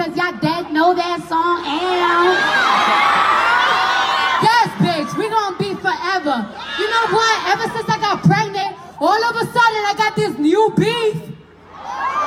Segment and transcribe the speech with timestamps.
[0.00, 1.60] Cause y'all dead know that song.
[1.60, 2.32] And
[4.40, 6.40] yes, bitch, we gonna be forever.
[6.80, 7.36] You know what?
[7.52, 11.20] Ever since I got pregnant, all of a sudden I got this new beef.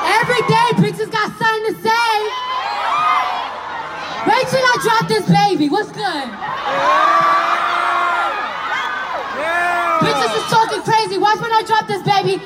[0.05, 2.13] Every day, bitches got something to say.
[4.29, 5.65] Wait till I drop this baby.
[5.74, 6.29] What's good?
[10.05, 11.17] Bitches is talking crazy.
[11.17, 12.37] Watch when I drop this baby.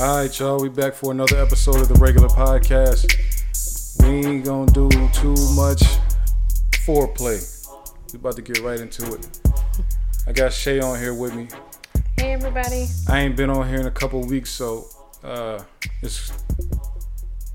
[0.00, 0.60] All right, y'all.
[0.60, 3.18] We back for another episode of the regular podcast.
[4.00, 5.82] We ain't gonna do too much
[6.86, 7.66] foreplay.
[8.12, 9.40] We about to get right into it.
[10.24, 11.48] I got Shay on here with me.
[12.16, 12.86] Hey everybody.
[13.08, 14.86] I ain't been on here in a couple weeks, so
[15.24, 15.64] uh,
[16.00, 16.32] it's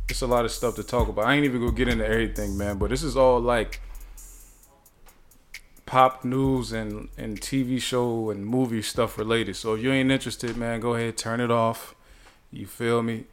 [0.09, 1.23] it's a lot of stuff to talk about.
[1.23, 2.77] I ain't even gonna get into everything, man.
[2.77, 3.79] But this is all like
[5.85, 9.55] pop news and and TV show and movie stuff related.
[9.55, 11.95] So if you ain't interested, man, go ahead turn it off.
[12.53, 13.25] You feel me?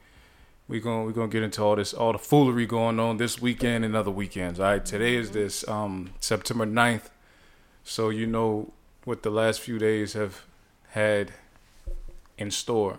[0.66, 3.84] We gonna we gonna get into all this all the foolery going on this weekend
[3.84, 4.58] and other weekends.
[4.58, 7.10] All right, today is this um September 9th.
[7.84, 8.72] So you know
[9.04, 10.44] what the last few days have
[10.90, 11.32] had
[12.38, 12.98] in store.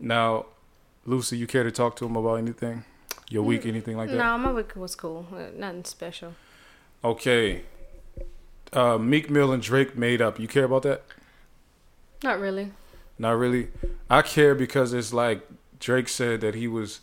[0.00, 0.46] Now,
[1.04, 2.84] Lucy, you care to talk to him about anything?
[3.30, 4.16] Your week, anything like that?
[4.16, 5.26] No, my week was cool.
[5.32, 6.34] Uh, Nothing special.
[7.04, 7.62] Okay.
[8.72, 10.38] Uh, Meek Mill and Drake made up.
[10.40, 11.02] You care about that?
[12.22, 12.72] Not really.
[13.18, 13.68] Not really.
[14.08, 15.46] I care because it's like
[15.80, 17.00] Drake said that he was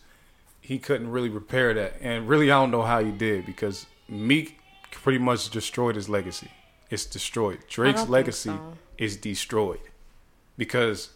[0.62, 4.60] he couldn't really repair that, and really I don't know how he did because Meek
[4.92, 6.50] pretty much destroyed his legacy.
[6.90, 7.60] It's destroyed.
[7.68, 8.74] Drake's legacy so.
[8.98, 9.82] is destroyed
[10.58, 11.10] because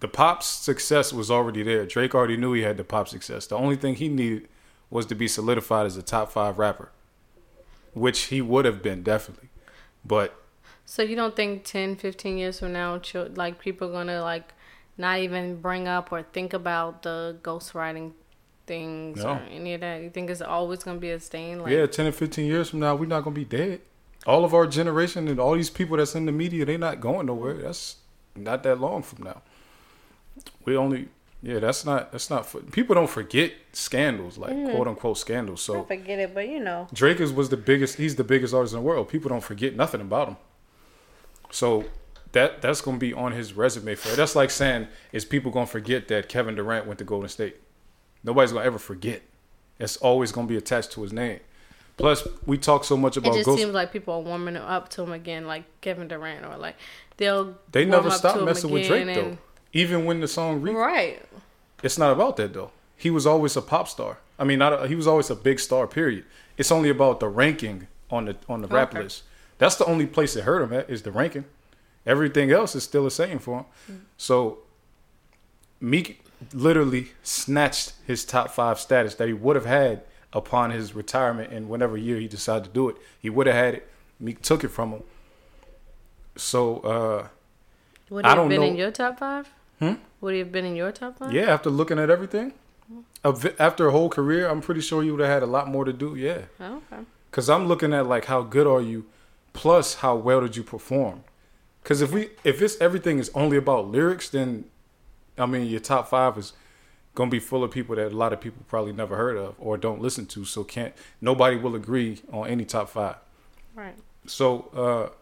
[0.00, 1.86] the pop's success was already there.
[1.86, 3.46] Drake already knew he had the pop success.
[3.46, 4.48] The only thing he needed
[4.90, 6.90] was to be solidified as a top five rapper,
[7.94, 9.48] which he would have been definitely.
[10.04, 10.43] But
[10.86, 13.00] So you don't think 10, 15 years from now,
[13.34, 14.52] like people are gonna like
[14.96, 18.12] not even bring up or think about the ghostwriting
[18.66, 19.30] things No.
[19.30, 20.02] or any of that?
[20.02, 21.60] You think it's always gonna be a stain?
[21.60, 23.80] Like, yeah, ten and fifteen years from now, we're not gonna be dead.
[24.26, 27.26] All of our generation and all these people that's in the media, they're not going
[27.26, 27.54] nowhere.
[27.54, 27.96] That's
[28.34, 29.42] not that long from now.
[30.64, 31.08] We only,
[31.42, 32.46] yeah, that's not that's not.
[32.46, 34.74] For, people don't forget scandals like mm-hmm.
[34.74, 35.68] quote unquote scandals.
[35.68, 36.88] I So forget it, but you know.
[36.92, 37.96] Drake is was the biggest.
[37.96, 39.08] He's the biggest artist in the world.
[39.08, 40.36] People don't forget nothing about him.
[41.50, 41.84] So
[42.32, 44.14] that that's gonna be on his resume for.
[44.16, 47.56] That's like saying is people gonna forget that Kevin Durant went to Golden State?
[48.22, 49.22] Nobody's gonna ever forget.
[49.78, 51.40] It's always gonna be attached to his name.
[51.96, 53.32] Plus, we talk so much about.
[53.34, 53.58] It just ghost.
[53.60, 56.76] seems like people are warming up to him again, like Kevin Durant, or like
[57.16, 57.54] they'll.
[57.70, 59.38] They never to him messing with Drake again though.
[59.72, 61.22] Even when the song re- Right.
[61.82, 62.70] it's not about that though.
[62.96, 64.18] He was always a pop star.
[64.38, 65.86] I mean, not a, he was always a big star.
[65.86, 66.24] Period.
[66.56, 69.22] It's only about the ranking on the on the rap list.
[69.58, 71.44] That's the only place it hurt him at is the ranking.
[72.06, 73.64] Everything else is still the same for him.
[73.90, 74.00] Mm.
[74.16, 74.58] So
[75.80, 76.22] Meek
[76.52, 81.68] literally snatched his top five status that he would have had upon his retirement in
[81.68, 82.96] whatever year he decided to do it.
[83.20, 83.88] He would have had it.
[84.20, 85.02] Meek took it from him.
[86.36, 87.28] So uh
[88.10, 89.48] Would I he have don't been know- in your top five?
[89.78, 89.94] Hmm?
[90.20, 91.32] Would he have been in your top five?
[91.32, 92.52] Yeah, after looking at everything,
[93.58, 95.92] after a whole career, I'm pretty sure you would have had a lot more to
[95.92, 96.14] do.
[96.14, 97.02] Yeah, Oh, okay.
[97.30, 99.04] because I'm looking at like how good are you,
[99.54, 101.24] plus how well did you perform.
[101.82, 104.66] Because if we if it's everything is only about lyrics, then
[105.38, 106.52] I mean your top five is
[107.14, 109.78] gonna be full of people that a lot of people probably never heard of or
[109.78, 110.44] don't listen to.
[110.44, 113.16] So can't nobody will agree on any top five.
[113.74, 113.94] Right.
[114.26, 115.14] So uh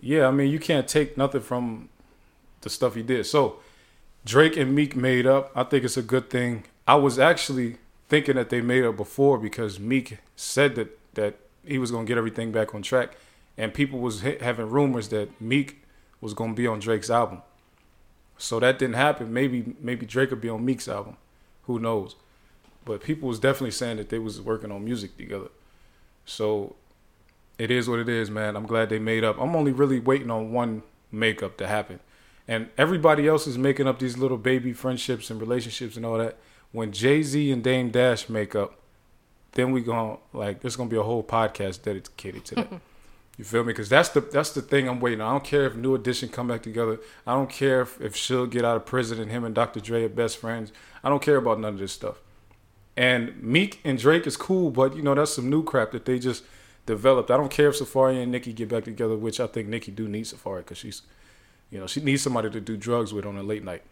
[0.00, 1.88] yeah, I mean you can't take nothing from
[2.60, 3.26] the stuff he did.
[3.26, 3.60] So
[4.24, 5.52] Drake and Meek made up.
[5.54, 6.64] I think it's a good thing.
[6.86, 7.78] I was actually
[8.08, 12.18] thinking that they made up before because Meek said that that he was gonna get
[12.18, 13.16] everything back on track,
[13.56, 15.82] and people was ha- having rumors that Meek
[16.20, 17.42] was gonna be on Drake's album.
[18.38, 19.32] So that didn't happen.
[19.32, 21.16] Maybe maybe Drake would be on Meek's album.
[21.64, 22.16] Who knows?
[22.84, 25.48] But people was definitely saying that they was working on music together.
[26.24, 26.76] So
[27.58, 28.56] it is what it is, man.
[28.56, 29.40] I'm glad they made up.
[29.40, 32.00] I'm only really waiting on one makeup to happen.
[32.46, 36.36] And everybody else is making up these little baby friendships and relationships and all that.
[36.70, 38.78] When Jay Z and Dame Dash make up,
[39.52, 42.68] then we going like there's gonna be a whole podcast dedicated to that.
[43.38, 43.72] you feel me?
[43.72, 45.20] Because that's the that's the thing I'm waiting.
[45.20, 45.28] on.
[45.28, 46.98] I don't care if New Edition come back together.
[47.26, 49.80] I don't care if if Suge get out of prison and him and Dr.
[49.80, 50.72] Dre are best friends.
[51.04, 52.16] I don't care about none of this stuff.
[52.96, 56.18] And Meek and Drake is cool, but you know that's some new crap that they
[56.18, 56.44] just
[56.86, 57.30] developed.
[57.30, 60.08] I don't care if Safaree and Nicki get back together, which I think Nicki do
[60.08, 61.02] need Safaree because she's,
[61.70, 63.82] you know, she needs somebody to do drugs with on a late night.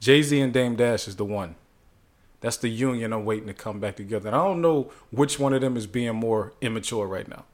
[0.00, 1.54] Jay Z and Dame Dash is the one.
[2.40, 4.28] That's the union I'm waiting to come back together.
[4.28, 7.44] And I don't know which one of them is being more immature right now.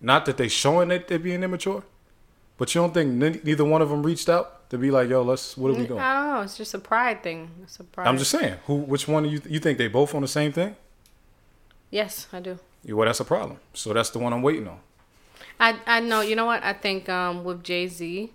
[0.00, 1.82] Not that they showing that they're being immature,
[2.58, 5.22] but you don't think ne- neither one of them reached out to be like, "Yo,
[5.22, 6.42] let's what are we doing?" Oh.
[6.42, 7.50] It's just a pride thing.
[7.62, 8.06] It's a pride.
[8.06, 10.52] I'm just saying, who, which one do you you think they both on the same
[10.52, 10.76] thing?
[11.90, 12.58] Yes, I do.
[12.84, 13.58] Yeah, Well, that's a problem.
[13.74, 14.80] So that's the one I'm waiting on.
[15.58, 16.20] I I know.
[16.20, 16.62] You know what?
[16.62, 18.32] I think um with Jay Z,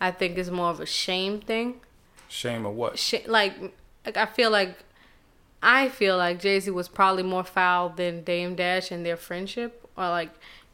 [0.00, 1.80] I think it's more of a shame thing.
[2.28, 2.98] Shame of what?
[2.98, 3.54] Sh- like,
[4.06, 4.78] like I feel like,
[5.62, 9.84] I feel like Jay Z was probably more foul than Dame Dash and their friendship,
[9.96, 10.30] or like,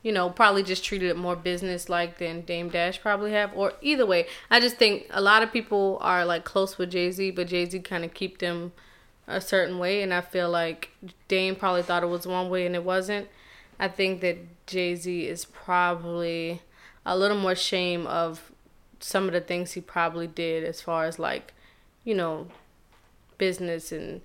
[0.06, 3.50] you know, probably just treated it more business like than Dame Dash probably have.
[3.56, 7.10] Or either way, I just think a lot of people are like close with Jay
[7.10, 8.72] Z, but Jay Z kind of keep them
[9.26, 10.90] a certain way, and I feel like
[11.26, 13.26] Dame probably thought it was one way and it wasn't.
[13.80, 14.38] I think that
[14.68, 16.62] Jay Z is probably
[17.04, 18.52] a little more shame of
[19.00, 21.52] some of the things he probably did as far as like,
[22.04, 22.46] you know,
[23.38, 24.20] business and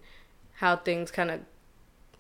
[0.58, 1.40] how things kind of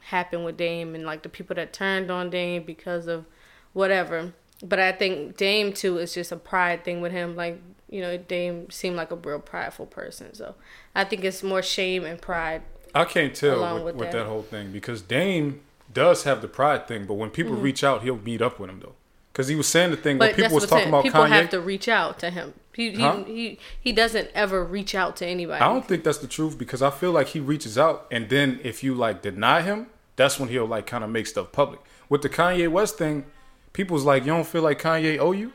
[0.06, 3.25] happened with Dame and like the people that turned on Dame because of
[3.73, 4.33] whatever.
[4.63, 7.35] But I think Dame too is just a pride thing with him.
[7.35, 7.59] Like,
[7.89, 10.33] you know, Dame seemed like a real prideful person.
[10.33, 10.56] So
[10.95, 12.62] I think it's more shame and pride.
[12.94, 14.19] I can't tell with, with with that.
[14.19, 14.27] that.
[14.27, 17.62] whole thing because Dame does have the pride thing, but when people Mm-hmm.
[17.63, 18.94] reach out, he'll meet up with him though.
[19.31, 21.03] Because he was saying the thing when people was talking about.
[21.03, 21.29] People Kanye.
[21.29, 22.53] have to reach out to him.
[22.74, 25.62] He he, he he doesn't ever reach out to anybody.
[25.62, 28.59] I don't think that's the truth because I feel like he reaches out and then
[28.63, 31.79] if you like deny him, that's when he'll like kind of make stuff public.
[32.09, 33.25] With the Kanye West thing,
[33.73, 35.53] people was like, "You don't feel like Kanye owe you?"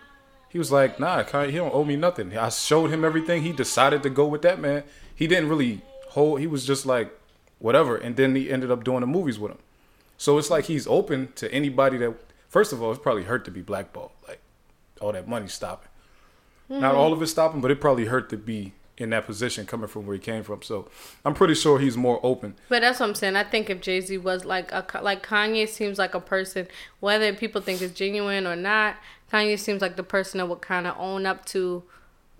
[0.48, 3.42] He was like, "Nah, Kanye, he don't owe me nothing." I showed him everything.
[3.42, 4.84] He decided to go with that man.
[5.14, 6.40] He didn't really hold.
[6.40, 7.16] He was just like,
[7.58, 7.96] whatever.
[7.96, 9.58] And then he ended up doing the movies with him.
[10.18, 12.14] So it's like he's open to anybody that.
[12.48, 14.12] First of all, it's probably hurt to be blackballed.
[14.26, 14.40] Like
[15.00, 15.88] all that money stopping.
[16.68, 16.98] Not mm-hmm.
[16.98, 20.06] all of it stopping, but it probably hurt to be in that position coming from
[20.06, 20.62] where he came from.
[20.62, 20.88] So
[21.24, 22.54] I'm pretty sure he's more open.
[22.68, 23.36] But that's what I'm saying.
[23.36, 26.66] I think if Jay Z was like a like Kanye seems like a person,
[27.00, 28.96] whether people think it's genuine or not,
[29.32, 31.84] Kanye seems like the person that would kind of own up to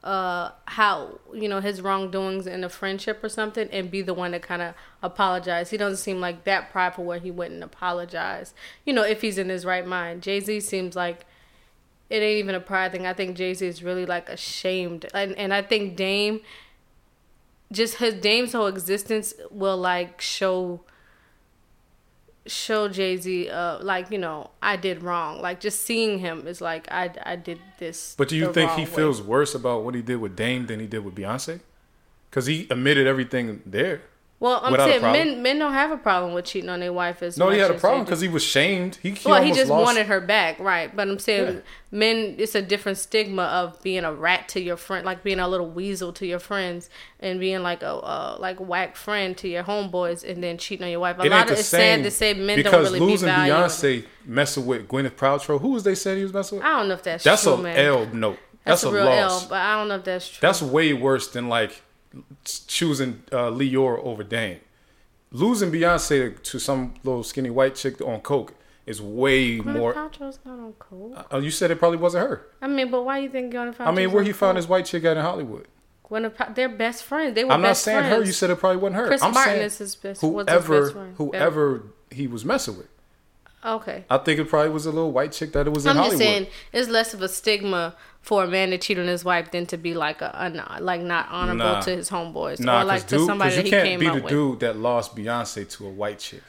[0.04, 4.30] uh how you know his wrongdoings in a friendship or something and be the one
[4.30, 4.72] to kind of
[5.02, 8.54] apologize he doesn't seem like that prideful where he wouldn't apologize
[8.84, 11.26] you know if he's in his right mind jay-z seems like
[12.08, 15.52] it ain't even a pride thing i think jay-z is really like ashamed and, and
[15.52, 16.40] i think dame
[17.72, 20.80] just his dame's whole existence will like show
[22.46, 26.90] show Jay-Z uh like you know I did wrong like just seeing him is like
[26.90, 28.86] I I did this But do you think he way.
[28.86, 31.60] feels worse about what he did with Dame than he did with Beyonce?
[32.30, 34.02] Because he admitted everything there.
[34.38, 37.38] Well I'm saying men men don't have a problem with cheating on their wife as
[37.38, 37.46] well.
[37.46, 38.96] No, much he had a problem because he was shamed.
[39.02, 39.84] He, he well, he just lost.
[39.84, 40.94] wanted her back, right?
[40.94, 41.60] But I'm saying, Yeah.
[41.90, 45.48] men, it's a different stigma of being a rat to your friend, like being a
[45.48, 46.90] little weasel to your friends,
[47.20, 50.90] and being like a uh, like whack friend to your homeboys, and then cheating on
[50.90, 51.18] your wife.
[51.18, 53.56] A It lot of it's sad to say men because don't really be losing valued.
[53.56, 55.60] Beyonce messing with Gwyneth Paltrow.
[55.60, 56.66] Who was they saying he was messing with?
[56.66, 57.78] I don't know if that's, That's true, a man.
[57.78, 58.38] L note.
[58.64, 59.42] That's, That's, a a, real loss.
[59.44, 60.38] L, but I don't know if that's true.
[60.40, 61.82] That's way worse than like
[62.66, 64.60] choosing uh, Lyor over Dame.
[65.32, 68.54] Losing Beyonce to some little skinny white chick on coke
[68.86, 69.92] is way Gwyneth more.
[69.94, 71.26] Paltrow's not on coke.
[71.30, 72.46] Oh, you said it probably wasn't her.
[72.62, 74.56] I mean, but why you think Gwyneth Paltrow's I mean, where he found coke?
[74.58, 75.66] his white chick at in Hollywood.
[76.08, 77.34] Gwyneth, Pal- they're best friends.
[77.34, 78.16] They were I'm not saying friends.
[78.16, 78.24] her.
[78.24, 79.06] You said it probably wasn't her.
[79.08, 81.82] Chris I'm Martin saying is his best- was his whoever, best whoever
[82.12, 82.86] he was messing with.
[83.64, 84.04] Okay.
[84.08, 86.18] I think it probably was a little white chick that it was in I'm Hollywood.
[86.20, 87.96] just saying, it's less of a stigma
[88.26, 91.00] for a man to cheat on his wife than to be like a, a like
[91.00, 91.80] not honorable Nah.
[91.80, 94.00] to his homeboys Nah, or like to dude, somebody 'cause that you he can't came
[94.00, 94.28] be the with.
[94.28, 96.42] dude that lost Beyonce to a white chick.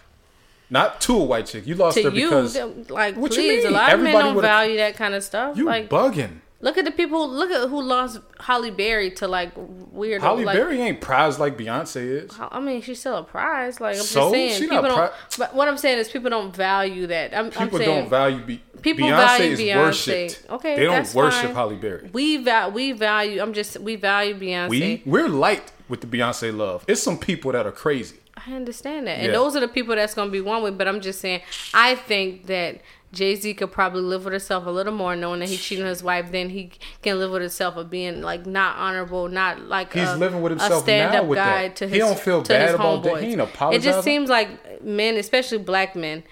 [0.70, 1.66] Not to a white chick.
[1.66, 2.58] You lost to her you, because
[2.90, 3.74] like What you please, a mean?
[3.74, 5.56] lot of men don't value that kind of stuff.
[5.56, 6.40] you like, bugging.
[6.60, 7.30] look at the people.
[7.30, 10.22] Look at who lost Halle Berry to like weird.
[10.22, 12.32] Holly like, Berry ain't prized like Beyonce is.
[12.40, 13.80] I mean, she's still a prize.
[13.80, 14.22] Like I'm So?
[14.22, 14.98] just saying, She people not don't.
[14.98, 17.34] pri- but what I'm saying is, people don't value that.
[17.38, 18.62] I'm, I'm People saying don't value Be-
[18.96, 19.76] people Beyonce value is Beyonce.
[19.78, 20.46] worshipped.
[20.50, 21.56] Okay, they don't worship fine.
[21.56, 22.10] Halle Berry.
[22.14, 23.42] we val we value.
[23.42, 24.70] I'm just we value Beyonce.
[24.70, 26.86] We we're light with the Beyonce love.
[26.88, 28.18] It's some people that are crazy.
[28.46, 29.20] I understand that.
[29.20, 30.78] And those are the people that's going to be one with.
[30.78, 31.42] But I'm just saying,
[31.74, 35.50] I think that Jay Z could probably live with himself a little more, knowing that
[35.50, 38.78] he cheated on his wife, than he can live with himself of being like not
[38.78, 41.76] honorable, not like He's a, living with himself now with guy that.
[41.78, 41.94] to his.
[41.94, 43.24] He don't feel bad about that.
[43.24, 43.42] He ain't
[43.74, 46.24] It just seems like men, especially black men.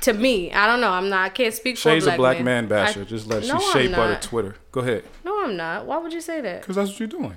[0.00, 0.90] To me, I don't know.
[0.90, 1.24] I'm not.
[1.24, 3.02] I can't speak Shay's for a black black man basher.
[3.02, 4.22] I- Just let No, she shape butter not.
[4.22, 4.56] Twitter.
[4.72, 5.04] Go ahead.
[5.24, 5.86] No, I'm not.
[5.86, 6.60] Why would you say that?
[6.62, 7.36] Because that's what you're doing.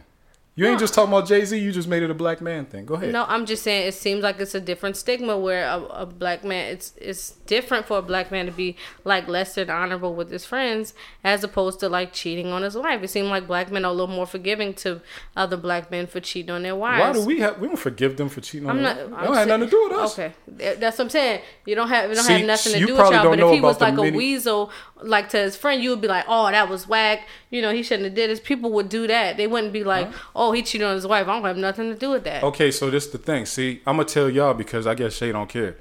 [0.59, 1.57] You ain't just talking about Jay Z.
[1.57, 2.85] You just made it a black man thing.
[2.85, 3.13] Go ahead.
[3.13, 6.43] No, I'm just saying it seems like it's a different stigma where a, a black
[6.43, 8.75] man it's it's different for a black man to be
[9.05, 13.01] like less than honorable with his friends as opposed to like cheating on his wife.
[13.01, 14.99] It seemed like black men are a little more forgiving to
[15.37, 16.99] other black men for cheating on their wives.
[16.99, 17.57] Why do we have?
[17.59, 18.97] We don't forgive them for cheating on I'm them.
[18.97, 18.97] not.
[18.97, 20.19] It I'm don't have nothing to do with us.
[20.19, 20.33] Okay,
[20.75, 21.41] that's what I'm saying.
[21.65, 22.11] You don't have.
[22.11, 23.29] It don't See, have nothing to do with y'all.
[23.29, 26.25] But if he was like a weasel, like to his friend, you would be like,
[26.27, 28.39] "Oh, that was whack." You know, he shouldn't have did this.
[28.39, 29.37] People would do that.
[29.37, 31.95] They wouldn't be like, "Oh, he cheated on his wife." I don't have nothing to
[31.97, 32.43] do with that.
[32.43, 33.45] Okay, so this the thing.
[33.45, 35.77] See, I'm gonna tell y'all because I guess Shay don't care.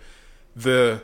[0.54, 1.02] The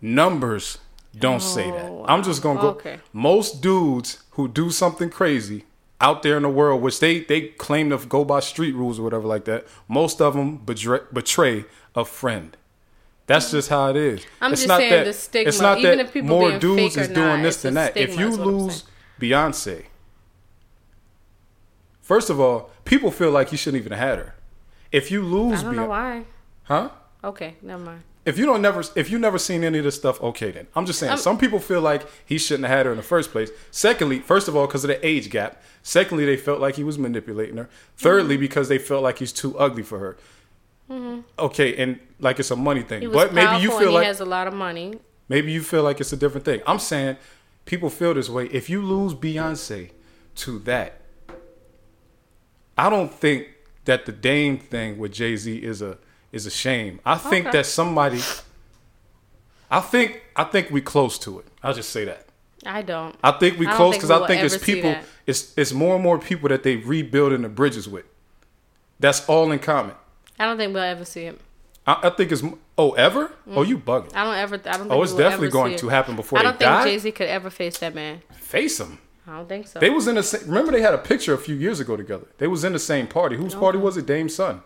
[0.00, 0.78] numbers
[1.18, 1.90] don't say that.
[1.90, 2.68] Oh, I'm just gonna go.
[2.70, 3.00] Okay.
[3.12, 5.64] Most dudes who do something crazy
[6.00, 9.02] out there in the world, which they they claim to go by street rules or
[9.02, 11.64] whatever like that, most of them betray, betray
[11.94, 12.56] a friend.
[13.30, 14.26] That's just how it is.
[14.40, 16.58] I'm it's just not saying that, the stigma, It's not even that if people more
[16.58, 17.96] dudes is or doing not, this than that.
[17.96, 18.84] If you is what I'm lose
[19.20, 19.84] Beyonce,
[22.00, 24.34] first of all, people feel like you shouldn't even have had her.
[24.92, 26.24] If you lose I don't know Beyonce, why.
[26.64, 26.88] huh?
[27.22, 28.02] Okay, never mind.
[28.24, 30.66] If you don't never, if you never seen any of this stuff, okay then.
[30.76, 31.10] I'm just saying.
[31.10, 33.50] I'm- some people feel like he shouldn't have had her in the first place.
[33.70, 35.62] Secondly, first of all, because of the age gap.
[35.82, 37.68] Secondly, they felt like he was manipulating her.
[37.96, 38.40] Thirdly, Mm-hmm.
[38.42, 40.16] because they felt like he's too ugly for her.
[40.90, 41.20] Mm-hmm.
[41.38, 43.10] Okay, and like it's a money thing.
[43.12, 44.98] But maybe you feel he like has a lot of money.
[45.28, 46.60] maybe you feel like it's a different thing.
[46.66, 47.16] I'm saying
[47.64, 48.46] people feel this way.
[48.46, 49.90] If you lose Beyonce
[50.36, 51.00] to that,
[52.76, 53.48] I don't think
[53.84, 55.98] that the Dame thing with Jay Z is a
[56.32, 57.00] is a shame.
[57.04, 57.58] I think Okay.
[57.58, 58.20] that somebody.
[59.70, 61.46] I think I think we close to it.
[61.62, 62.26] I'll just say that.
[62.66, 63.14] I don't.
[63.22, 64.96] I think we I close because I think it's people.
[65.26, 68.04] It's it's more and more people that they rebuilding the bridges with.
[68.98, 69.94] That's all in common.
[70.40, 71.38] I don't think we'll ever see him.
[71.86, 72.42] I, I think it's
[72.76, 74.14] oh ever oh you bugging.
[74.14, 74.54] I don't ever.
[74.56, 74.88] I don't.
[74.88, 76.82] Think Oh, it's definitely going to happen before I don't think.
[76.84, 78.22] Jay Z could ever face that man.
[78.32, 78.98] Face him.
[79.26, 79.78] I don't think so.
[79.78, 80.42] They was in the same.
[80.48, 82.26] Remember, they had a picture a few years ago together.
[82.38, 83.36] They was in the same party.
[83.36, 84.06] Whose party was it?
[84.06, 84.62] Dame's son.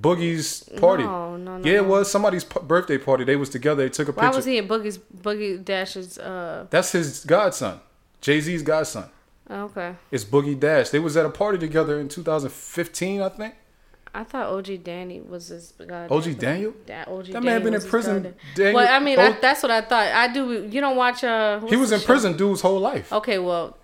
[0.00, 1.04] Boogie's party.
[1.04, 3.24] No, no, no, yeah, it was somebody's p- birthday party.
[3.24, 3.82] They was together.
[3.82, 4.36] They took a Why picture.
[4.36, 6.18] was he in Boogie's Boogie Dash's?
[6.18, 7.80] Uh, That's his godson,
[8.20, 9.04] Jay Z's godson.
[9.50, 9.94] okay.
[10.10, 10.90] It's Boogie Dash.
[10.90, 13.54] They was at a party together in 2015, I think.
[14.18, 16.10] I thought OG Danny was his god.
[16.10, 16.72] OG Daniel?
[16.86, 18.22] That OG That man been in prison.
[18.22, 18.34] god.
[18.54, 20.06] Daniel- well, I mean, O- I, that's what I thought.
[20.06, 20.66] I do.
[20.70, 21.22] You don't watch.
[21.22, 22.06] Uh, He was in show?
[22.06, 23.12] prison dude's whole life.
[23.12, 23.76] Okay, well,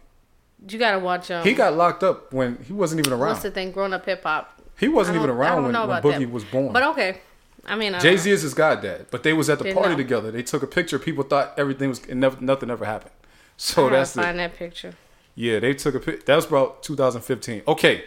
[0.69, 1.31] you gotta watch.
[1.31, 3.31] Um, He got locked up when he wasn't even around.
[3.33, 3.73] what's the thing?
[3.73, 4.59] Growing Up Hip Hop.
[4.79, 6.31] He wasn't even around when, when Boogie that.
[6.31, 6.73] was born.
[6.73, 7.21] But okay,
[7.67, 9.91] I mean, I Jay Z is his goddad, but they was at the Didn't party
[9.93, 9.97] know.
[9.99, 10.31] together.
[10.31, 10.99] They took a picture.
[10.99, 13.13] People thought everything was and never, nothing ever happened.
[13.59, 14.95] So I that's the, find that picture.
[15.35, 15.61] yeah.
[15.61, 16.25] They took a pic.
[16.27, 17.63] That was about 2015.
[17.69, 18.05] Okay,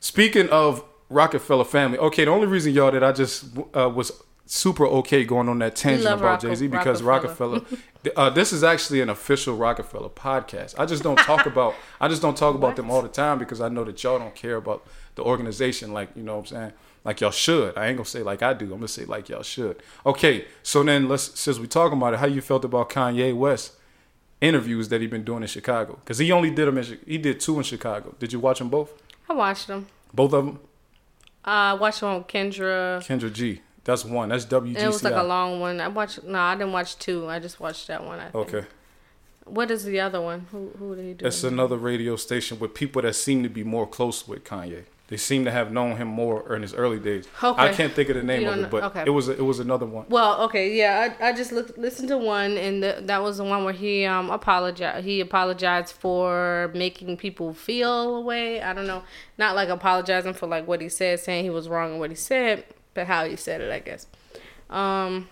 [0.00, 0.82] speaking of
[1.12, 1.98] Rockefeller family.
[1.98, 4.12] Okay, the only reason y'all that I just uh, was
[4.46, 7.60] super okay going on that tangent about Jay Z because Rockefeller.
[7.60, 8.12] Rockefeller.
[8.16, 10.78] uh, this is actually an official Rockefeller podcast.
[10.78, 11.74] I just don't talk about.
[12.00, 14.34] I just don't talk about them all the time because I know that y'all don't
[14.34, 16.72] care about the organization like you know what I'm saying.
[17.04, 17.76] Like y'all should.
[17.76, 18.66] I ain't gonna say like I do.
[18.66, 19.82] I'm gonna say like y'all should.
[20.06, 23.72] Okay, so then let's since we talking about it, how you felt about Kanye West
[24.40, 25.98] interviews that he been doing in Chicago?
[26.04, 28.14] Because he only did them in he did two in Chicago.
[28.18, 28.92] Did you watch them both?
[29.28, 29.86] I watched them.
[30.12, 30.60] Both of them.
[31.44, 32.98] Uh, I watched one with Kendra.
[33.04, 33.60] Kendra G.
[33.84, 34.28] That's one.
[34.28, 34.78] That's WGCI.
[34.78, 35.80] It was like a long one.
[35.80, 36.22] I watched.
[36.22, 37.28] No, I didn't watch two.
[37.28, 38.20] I just watched that one.
[38.20, 38.34] I think.
[38.54, 38.66] Okay.
[39.44, 40.46] What is the other one?
[40.52, 41.26] Who who did he do?
[41.26, 44.84] It's another radio station with people that seem to be more close with Kanye.
[45.12, 47.28] They seem to have known him more in his early days.
[47.44, 47.62] Okay.
[47.62, 49.04] I can't think of the name of it, but okay.
[49.06, 50.06] it was it was another one.
[50.08, 53.44] Well, okay, yeah, I, I just looked, listened to one, and the, that was the
[53.44, 55.04] one where he um apologized.
[55.04, 58.62] He apologized for making people feel a way.
[58.62, 59.02] I don't know,
[59.36, 62.16] not like apologizing for like what he said, saying he was wrong in what he
[62.16, 62.64] said,
[62.94, 64.06] but how he said it, I guess.
[64.70, 65.28] Um,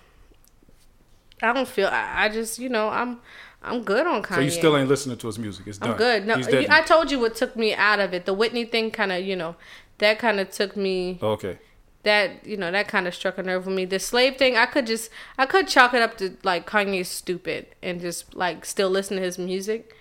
[1.41, 1.89] I don't feel.
[1.89, 3.21] I, I just, you know, I'm
[3.63, 4.37] I'm good on Kanye.
[4.37, 5.67] So you still ain't listening to his music.
[5.67, 5.91] It's done.
[5.91, 6.27] I'm good.
[6.27, 6.71] No, He's you, dead.
[6.71, 8.25] I told you what took me out of it.
[8.25, 9.57] The Whitney thing, kind of, you know,
[9.99, 11.59] that kind of took me okay.
[12.03, 13.85] that you know that kind of struck a nerve with me.
[13.85, 17.67] The slave thing, I could just I could chalk it up to like Kanye's stupid
[17.83, 19.95] and just like still listen to his music,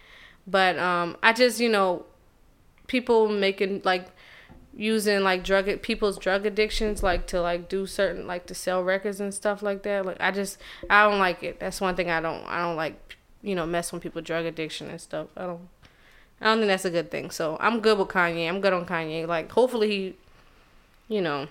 [0.47, 2.05] but um I just you know
[2.87, 4.07] people making like
[4.73, 9.19] using like drug people's drug addictions like to like do certain like to sell records
[9.19, 10.05] and stuff like that.
[10.05, 10.57] Like I just
[10.89, 11.59] I don't like it.
[11.59, 14.89] That's one thing I don't I don't like you know mess with people drug addiction
[14.89, 15.27] and stuff.
[15.37, 15.67] I don't.
[16.41, 17.31] I don't think that's a good thing.
[17.31, 18.47] So I'm good with Kanye.
[18.47, 19.27] I'm good on Kanye.
[19.27, 20.15] Like hopefully he,
[21.13, 21.47] you know,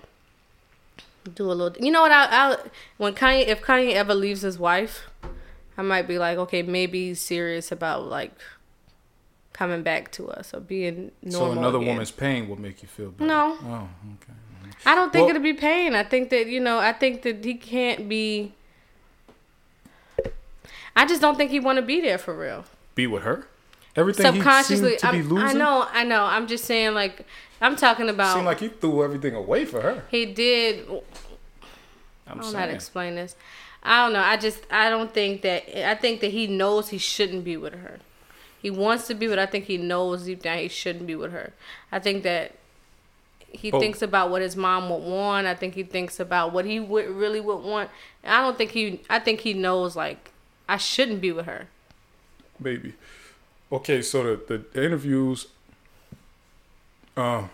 [1.35, 1.83] do a little.
[1.83, 2.11] You know what?
[2.11, 2.57] I I
[2.97, 5.09] when Kanye if Kanye ever leaves his wife,
[5.77, 8.31] I might be like, okay, maybe he's serious about like
[9.53, 11.53] coming back to us or being normal.
[11.53, 11.89] So another again.
[11.89, 13.27] woman's pain will make you feel better.
[13.27, 13.57] No.
[13.61, 14.33] Oh, okay.
[14.85, 15.93] I don't think Well- it'll be pain.
[15.93, 16.79] I think that you know.
[16.79, 18.53] I think that he can't be.
[20.95, 22.65] I just don't think he want to be there for real.
[22.95, 23.47] Be with her.
[23.95, 24.89] Everything subconsciously.
[24.97, 25.47] seemed to I'm- losing.
[25.49, 26.23] I know, I know.
[26.23, 27.25] I'm just saying, like,
[27.61, 28.33] I'm talking about.
[28.35, 30.03] Seemed like he threw everything away for her.
[30.09, 30.87] he did.
[32.27, 33.35] I'm I don't know how to explain this.
[33.81, 34.21] I don't know.
[34.21, 37.73] I just I don't think that I think that he knows he shouldn't be with
[37.73, 37.99] her.
[38.61, 41.31] He wants to be, but I think he knows deep down he shouldn't be with
[41.31, 41.53] her.
[41.91, 42.51] I think that
[43.51, 43.79] he Oh.
[43.79, 45.47] thinks about what his mom would want.
[45.47, 47.89] I think he thinks about what he would really would want.
[48.23, 49.01] I don't think he.
[49.09, 50.31] I think he knows like
[50.69, 51.67] I shouldn't be with her.
[52.59, 52.93] Maybe.
[53.71, 55.47] Okay, so the, the interviews,
[57.17, 57.49] um,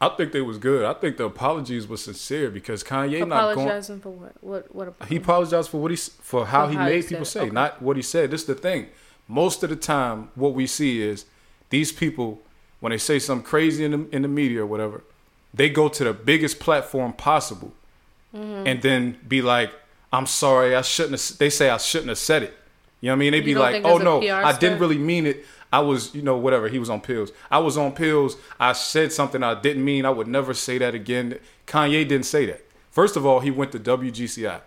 [0.00, 0.84] I think they was good.
[0.84, 3.66] I think the apologies were sincere because Kanye not going.
[3.66, 4.32] Apologizing for what?
[4.42, 4.74] What?
[4.74, 4.94] What?
[5.08, 7.40] He apologized for what he for how For he how he made said people say,
[7.42, 7.50] Okay.
[7.50, 8.30] not what he said.
[8.30, 8.88] This is the thing.
[9.28, 11.24] Most of the time, what we see is
[11.70, 12.40] these people
[12.80, 15.02] when they say something crazy in the in the media or whatever,
[15.54, 17.72] they go to the biggest platform possible,
[18.34, 18.66] Mm-hmm.
[18.66, 19.70] and then be like,
[20.16, 22.56] "I'm sorry, I shouldn't." have They say I shouldn't have said it.
[23.00, 23.32] You know what I mean?
[23.32, 25.44] They'd be like, "Oh no, I didn't really mean it.
[25.72, 26.68] I was, you know, whatever.
[26.68, 27.32] He was on pills.
[27.50, 28.36] I was on pills.
[28.60, 30.06] I said something I didn't mean.
[30.06, 32.60] I would never say that again." Kanye didn't say that.
[32.90, 34.60] First of all, he went to WGCI.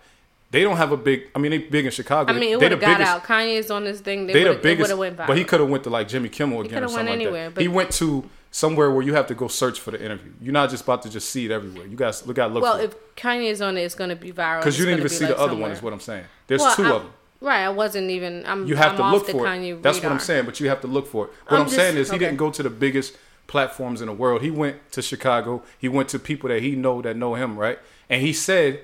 [0.50, 1.28] They don't have a big.
[1.34, 2.30] I mean, they big in Chicago.
[2.30, 3.24] I mean, it They would the have got biggest- out.
[3.24, 4.26] Kanye's on this thing.
[4.26, 4.96] They They the would have biggest.
[4.96, 5.26] went viral.
[5.28, 7.44] But he could have went to like Jimmy Kimmel again or something went like anywhere,
[7.46, 7.54] that.
[7.54, 10.32] but- He went to somewhere where you have to go search for the interview.
[10.40, 11.86] You're not just about to just see it everywhere.
[11.86, 14.16] You guys look out look Well, for it if Kanye's on it, it's going to
[14.16, 14.60] be viral.
[14.60, 15.70] because you didn't even see be, the like, other one.
[15.70, 16.24] Is what I'm saying.
[16.46, 17.12] There's Well, two I'm- of them.
[17.40, 18.44] Right, I wasn't even.
[18.46, 18.66] I'm.
[18.66, 19.82] You have I'm to look the for Kanye it.
[19.82, 20.44] That's what I'm saying.
[20.44, 21.30] But you have to look for it.
[21.46, 24.12] What I'm I'm, just- saying is he didn't go to the biggest platforms in the
[24.12, 24.42] world.
[24.42, 25.62] He went to Chicago.
[25.78, 27.78] He went to people that he know that know him, right?
[28.10, 28.80] And he said,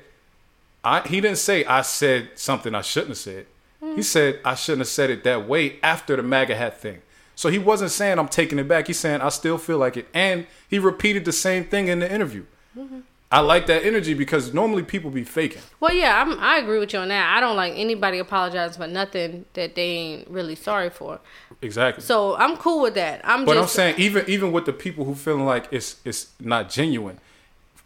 [0.84, 3.46] I he didn't say I said something I shouldn't have said.
[3.80, 3.96] Hmm.
[3.96, 7.02] He said I shouldn't have said it that way after the MAGA hat thing.
[7.34, 8.86] So he wasn't saying I'm taking it back.
[8.86, 10.08] He's saying I still feel like it.
[10.14, 12.44] And he repeated the same thing in the interview.
[12.76, 13.00] Mm-hmm.
[13.34, 15.60] I like that energy because normally people be faking.
[15.80, 17.36] Well, yeah, I'm, I agree with you on that.
[17.36, 21.18] I don't like anybody apologizing for nothing that they ain't really sorry for.
[21.60, 22.04] Exactly.
[22.04, 23.22] So I'm cool with that.
[23.24, 26.70] I'm But I'm saying even even with the people who feeling like it's it's not
[26.70, 27.18] genuine,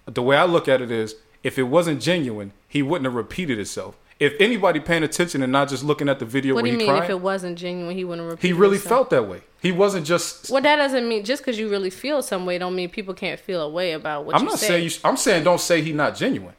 [0.04, 3.58] the way I look at it is if it wasn't genuine, he wouldn't have repeated
[3.58, 3.96] itself.
[4.20, 6.78] If anybody paying attention and not just looking at the video What do you he
[6.78, 8.88] mean crying, if it wasn't genuine, he wouldn't repeat he really himself?
[8.88, 9.42] felt that way.
[9.62, 10.50] He wasn't just.
[10.50, 13.38] Well, that doesn't mean just because you really feel some way don't mean people can't
[13.38, 14.44] feel a way about what you said.
[14.44, 14.66] I'm not say.
[14.66, 14.90] saying you.
[15.04, 16.54] I'm saying don't say he not genuine.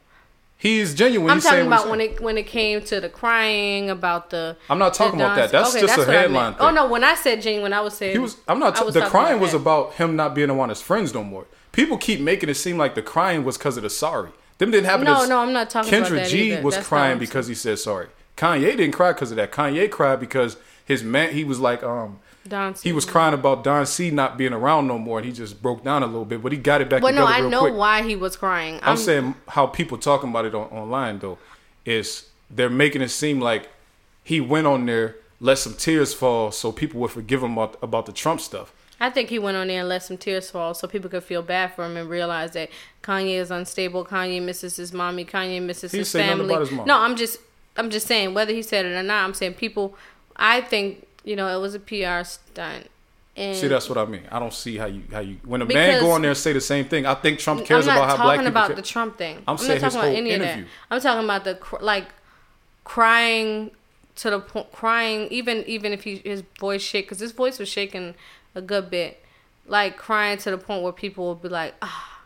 [0.57, 1.29] He is genuine.
[1.29, 4.57] I'm He's talking about when it when it came to the crying about the.
[4.69, 5.51] I'm not talking about that.
[5.51, 6.55] That's just a what I headline.
[6.59, 8.35] Oh no, when I said genuine, I was saying He was.
[8.48, 8.83] I'm not.
[8.85, 9.57] Was the crying about was that.
[9.59, 11.45] about him not being around his friends no more.
[11.72, 14.31] People keep making it seem like the crying was because of the sorry.
[14.59, 15.05] Them didn't happen.
[15.05, 16.61] No, no, I'm not talking Kendra about that G either.
[16.61, 18.07] was That's crying because he said sorry.
[18.37, 19.51] Kanye didn't cry because of that.
[19.51, 21.33] Kanye cried because his man.
[21.33, 22.89] He was like, um, Don C.
[22.89, 25.83] he was crying about Don C not being around no more, and he just broke
[25.83, 26.41] down a little bit.
[26.41, 27.74] But he got it back Well, no, I know quick.
[27.74, 28.79] why he was crying.
[28.83, 31.37] I'm saying how people talking about it on, online though
[31.85, 33.69] is they're making it seem like
[34.24, 38.05] he went on there, let some tears fall, so people would forgive him about, about
[38.05, 38.74] the Trump stuff.
[39.00, 41.42] I think he went on there and let some tears fall so people could feel
[41.42, 42.70] bad for him and realize that
[43.01, 44.05] Kanye is unstable.
[44.05, 45.24] Kanye misses his mommy.
[45.25, 46.46] Kanye misses He his family.
[46.53, 46.85] about his mom.
[46.85, 47.40] No, I'm just,
[47.77, 49.24] I'm just saying whether he said it or not.
[49.24, 49.96] I'm saying people.
[50.35, 52.90] I think you know it was a PR stunt.
[53.35, 54.24] And See, that's what I mean.
[54.29, 56.51] I don't see how you how you when a man go on there and say
[56.51, 57.05] the same thing.
[57.05, 58.51] I think Trump cares I'm not about how black talking people.
[58.51, 58.75] about care.
[58.75, 59.38] the Trump thing.
[59.38, 60.59] I'm I'm, saying not talking about any of that.
[60.92, 62.07] I'm talking about the cr- like
[62.83, 63.72] crying
[64.16, 67.70] to the point, crying even even if he his voice shake because his voice was
[67.70, 68.16] shaking
[68.55, 69.24] a good bit,
[69.68, 72.22] like crying to the point where people will be like, ah,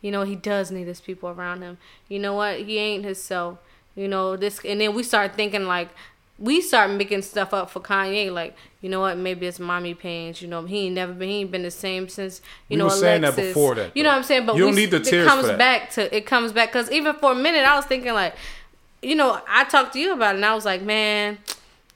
[0.00, 1.78] you know, he does need his people around him.
[2.08, 2.60] You know what?
[2.60, 3.58] He ain't himself.
[3.96, 5.88] You know this, and then we start thinking like.
[6.38, 9.18] We start making stuff up for Kanye, like you know what?
[9.18, 10.40] Maybe it's mommy pains.
[10.40, 11.28] You know he ain't never been.
[11.28, 14.02] He ain't been the same since you We know were saying that before that, You
[14.02, 14.46] know what I'm saying?
[14.46, 17.14] But You don't we- need the it comes back to it comes back because even
[17.16, 18.34] for a minute I was thinking like,
[19.02, 21.36] you know, I talked to you about it and I was like, man,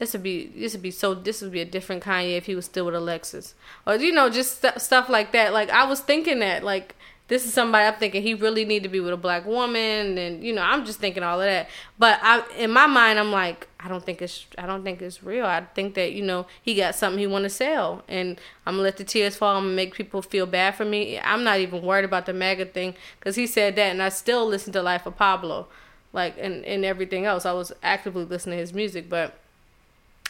[0.05, 2.55] this would be this would be so this would be a different Kanye if he
[2.55, 3.55] was still with Alexis
[3.87, 5.55] or you know just st- stuff like that.
[5.55, 6.95] Like I was thinking that like
[7.29, 10.45] this is somebody I'm thinking he really need to be with a black woman and
[10.45, 11.71] you know I'm just thinking all of that.
[11.99, 15.23] But I in my mind I'm like I don't think it's I don't think it's
[15.23, 15.47] real.
[15.47, 18.83] I think that you know he got something he want to sell and I'm gonna
[18.83, 19.57] let the tears fall.
[19.57, 21.19] I'm gonna make people feel bad for me.
[21.19, 24.45] I'm not even worried about the MAGA thing because he said that and I still
[24.47, 25.69] listen to Life of Pablo,
[26.13, 27.47] like and and everything else.
[27.47, 29.41] I was actively listening to his music, but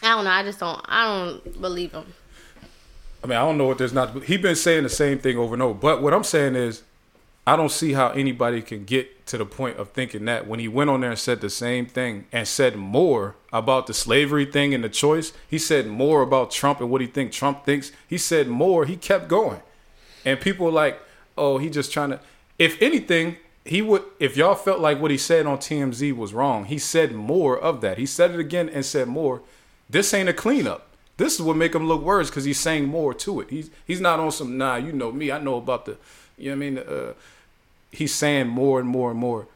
[0.04, 0.30] I don't know.
[0.30, 0.80] I just don't.
[0.84, 2.04] I don't believe him.
[3.22, 4.24] I mean, I don't know what there's not.
[4.24, 5.72] He's been saying the same thing over and over.
[5.72, 6.82] But what I'm saying is,
[7.46, 10.68] I don't see how anybody can get to the point of thinking that when he
[10.68, 14.74] went on there and said the same thing and said more about the slavery thing
[14.74, 17.90] and the choice, he said more about Trump and what he think Trump thinks.
[18.06, 18.84] He said more.
[18.84, 19.62] He kept going,
[20.24, 21.00] and people like,
[21.38, 22.20] "Oh, he just trying to."
[22.58, 24.04] If anything, he would.
[24.20, 27.80] If y'all felt like what he said on TMZ was wrong, he said more of
[27.80, 27.96] that.
[27.96, 29.40] He said it again and said more.
[29.88, 30.88] This ain't a cleanup.
[31.16, 33.50] This is what make him look worse because he's saying more to it.
[33.50, 34.76] He's he's not on some nah.
[34.76, 35.30] You know me.
[35.30, 35.96] I know about the.
[36.36, 36.78] You know what I mean?
[36.78, 37.12] Uh,
[37.92, 39.46] he's saying more and more and more.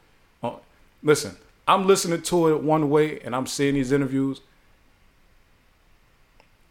[0.43, 0.53] Uh,
[1.03, 1.37] listen,
[1.67, 4.41] I'm listening to it one way, and I'm seeing these interviews.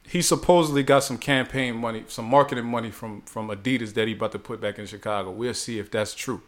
[0.08, 4.32] He supposedly got some campaign money, some marketing money from from Adidas that he about
[4.32, 5.32] to put back in Chicago.
[5.32, 6.42] We'll see if that's true.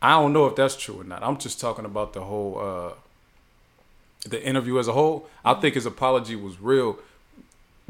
[0.00, 1.22] I don't know if that's true or not.
[1.22, 2.92] I'm just talking about the whole uh,
[4.26, 5.28] the interview as a whole.
[5.44, 6.98] I think his apology was real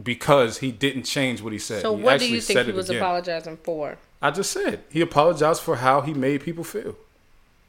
[0.02, 1.82] because he didn't change what he said.
[1.82, 3.02] So He what do you think he was again.
[3.02, 3.98] apologizing for?
[4.20, 6.96] I just said he apologized for how he made people feel.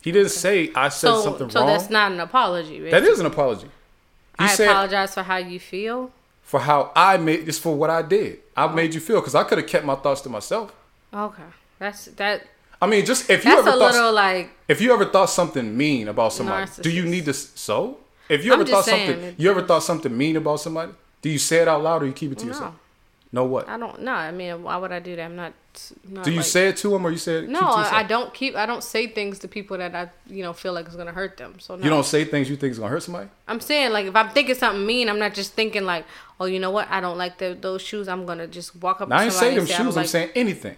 [0.01, 1.69] He didn't say I said So, something so wrong.
[1.69, 2.79] So that's not an apology.
[2.79, 3.09] that basically.
[3.11, 3.67] is an apology.
[3.67, 6.11] He I said apologize for how you feel.
[6.41, 8.39] for how I made this for what I did.
[8.55, 8.69] I oh.
[8.69, 10.73] made you feel because I could have kept my thoughts to myself.
[11.13, 11.43] Okay,
[11.79, 12.43] that's that.
[12.81, 15.75] I mean, just if you ever a thought little like if you ever thought something
[15.75, 17.97] mean about somebody, do you need to so?
[18.29, 20.91] If you ever thought something, it- you ever thought something mean about somebody?
[21.21, 22.75] Do you say it out loud or you keep it to yourself?
[23.31, 23.69] No, what?
[23.69, 24.11] I don't know.
[24.13, 25.21] I mean, why would I do that?
[25.23, 25.53] I'm not.
[26.09, 27.49] not Do you like- say it to them or you say it?
[27.49, 28.55] No, I, don't keep.
[28.55, 31.37] I don't say things to people that I you know feel like it's gonna hurt
[31.37, 31.59] them.
[31.59, 31.83] So no.
[31.83, 33.29] You don't say things you think is gonna hurt somebody.
[33.47, 36.05] I'm saying like if I'm thinking something mean, I'm not just thinking like,
[36.39, 36.87] oh, you know what?
[36.89, 38.07] I don't like the, those shoes.
[38.07, 39.09] I'm gonna just walk up.
[39.09, 39.95] Now, I ain't saying them say, shoes.
[39.95, 40.77] I'm like- saying anything.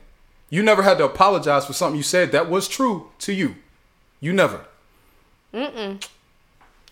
[0.50, 3.56] You never had to apologize for something you said that was true to you.
[4.20, 4.66] You never.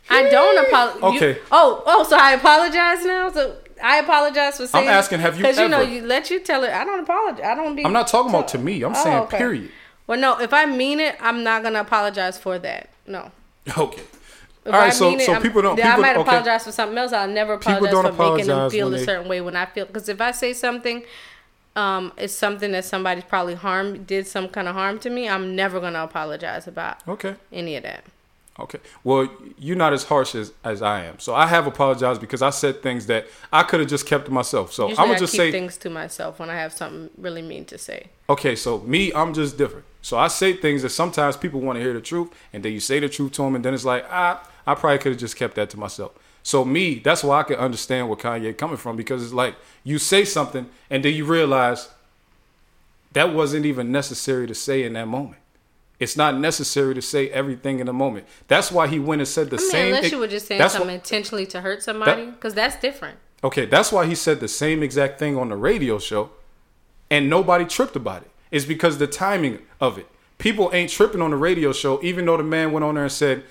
[0.10, 1.22] I don't apologize.
[1.22, 1.40] Okay.
[1.52, 3.30] Oh, oh, so I apologize now.
[3.32, 4.88] So I apologize for saying.
[4.88, 6.72] I'm asking, have you Because you know, you let you tell it.
[6.72, 7.46] I don't apologize.
[7.46, 7.86] I don't be.
[7.86, 8.82] I'm not talking about to me.
[8.84, 9.38] I'm Oh, saying okay.
[9.38, 9.72] period.
[10.08, 10.40] Well, no.
[10.40, 12.90] If I mean it, I'm not gonna apologize for that.
[13.08, 13.32] No.
[13.78, 14.02] Okay.
[14.02, 14.88] If All right.
[14.88, 15.76] I So mean it, so I'm- people don't.
[15.76, 16.22] People, I might okay.
[16.22, 17.14] apologize for something else.
[17.14, 19.86] I'll never apologize for making them feel a they- certain way when I feel.
[19.86, 21.04] Because if I say something,
[21.76, 25.30] um, it's something that somebody's probably harmed, did some kind of harm to me.
[25.30, 27.36] I'm never gonna apologize about Okay.
[27.54, 28.04] any of that.
[28.62, 28.80] Okay.
[29.04, 31.20] Well, you're not as harsh as, as I am.
[31.20, 34.32] So I have apologized because I said things that I could have just kept to
[34.32, 34.74] myself.
[34.74, 37.42] So Usually I'm gonna just keep say, things to myself when I have something really
[37.42, 38.08] mean to say.
[38.30, 38.56] okay.
[38.56, 39.86] So me, I'm just different.
[40.02, 42.80] So I say things that sometimes people want to hear the truth, and then you
[42.80, 45.36] say the truth to them, and then it's like, ah, I probably could have just
[45.36, 46.14] kept that to myself.
[46.42, 50.00] So me, that's why I can understand where Kanye coming from because it's like you
[50.00, 51.90] say something, and then you realize
[53.14, 55.42] that wasn't even necessary to say in that moment.
[56.00, 58.26] It's not necessary to say everything in the moment.
[58.48, 59.94] That's why he went and said the I mean, same.
[59.94, 63.18] unless you were just saying something why- intentionally to hurt somebody, because that's different.
[63.44, 66.30] Okay, that's why he said the same exact thing on the radio show,
[67.10, 68.32] and nobody tripped about it.
[68.52, 70.08] It's because the timing of it.
[70.38, 73.12] People ain't tripping on the radio show, even though the man went on there and
[73.12, 73.44] said,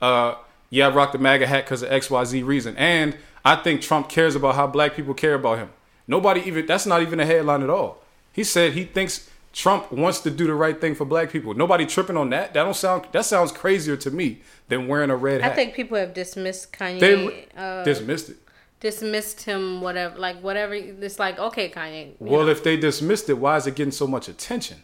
[0.00, 0.36] uh,
[0.70, 3.80] "Yeah, I rocked the MAGA hat because of X, Y, Z reason," and I think
[3.80, 5.70] Trump cares about how black people care about him.
[6.06, 6.66] Nobody even.
[6.66, 8.02] That's not even a headline at all.
[8.32, 11.54] He said he thinks Trump wants to do the right thing for black people.
[11.54, 12.52] Nobody tripping on that.
[12.52, 13.06] That don't sound.
[13.12, 15.52] That sounds crazier to me than wearing a red hat.
[15.52, 17.00] I think people have dismissed Kanye.
[17.00, 18.36] they uh, dismissed it.
[18.80, 20.74] dismissed him, whatever, like whatever.
[20.74, 22.12] It's like, okay, Kanye.
[22.18, 22.50] Well, know.
[22.50, 24.82] if they dismissed it, why is it getting so much attention?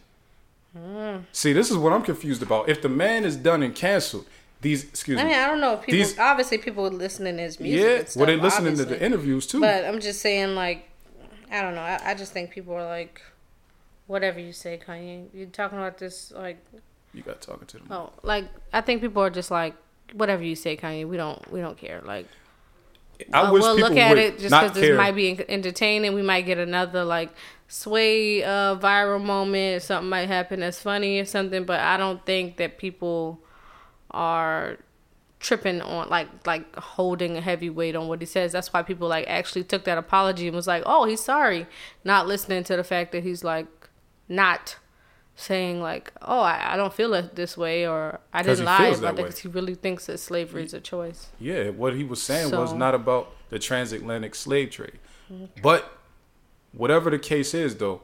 [0.74, 1.16] Hmm.
[1.32, 2.70] See, this is what I'm confused about.
[2.70, 4.24] If the man is done and canceled,
[4.62, 5.98] these excuse I me, mean, I don't know if people.
[5.98, 7.86] These- obviously, people would listening to his music.
[7.86, 9.60] yeah, stuff, well, they listening to the interviews too.
[9.60, 10.88] But I'm just saying, like,
[11.50, 11.82] I don't know.
[11.82, 13.20] I, I just think people are like,
[14.06, 15.28] whatever you say, Kanye.
[15.32, 16.64] You're talking about this, like,
[17.12, 17.86] you got talking to them.
[17.90, 19.74] oh, like I think people are just like,
[20.12, 21.06] whatever you say, Kanye.
[21.06, 22.00] We don't, we don't care.
[22.04, 22.26] Like,
[23.32, 26.14] I uh, wish we'll people look at it just because this might be entertaining.
[26.14, 27.30] We might get another like
[27.68, 29.82] sway uh, viral moment.
[29.82, 31.64] Something might happen that's funny or something.
[31.64, 33.40] But I don't think that people
[34.10, 34.78] are
[35.40, 38.52] tripping on like like holding a heavy weight on what he says.
[38.52, 41.66] That's why people like actually took that apology and was like, "Oh, he's sorry,"
[42.04, 43.66] not listening to the fact that he's like
[44.32, 44.76] not
[45.36, 49.00] saying like, "Oh, I, I don't feel it this way," or "I didn't lie about
[49.00, 51.28] that that," because he really thinks that slavery is a choice.
[51.38, 54.98] Yeah, what he was saying was not about the transatlantic slave trade.
[55.62, 55.90] But
[56.72, 58.02] whatever the case is though,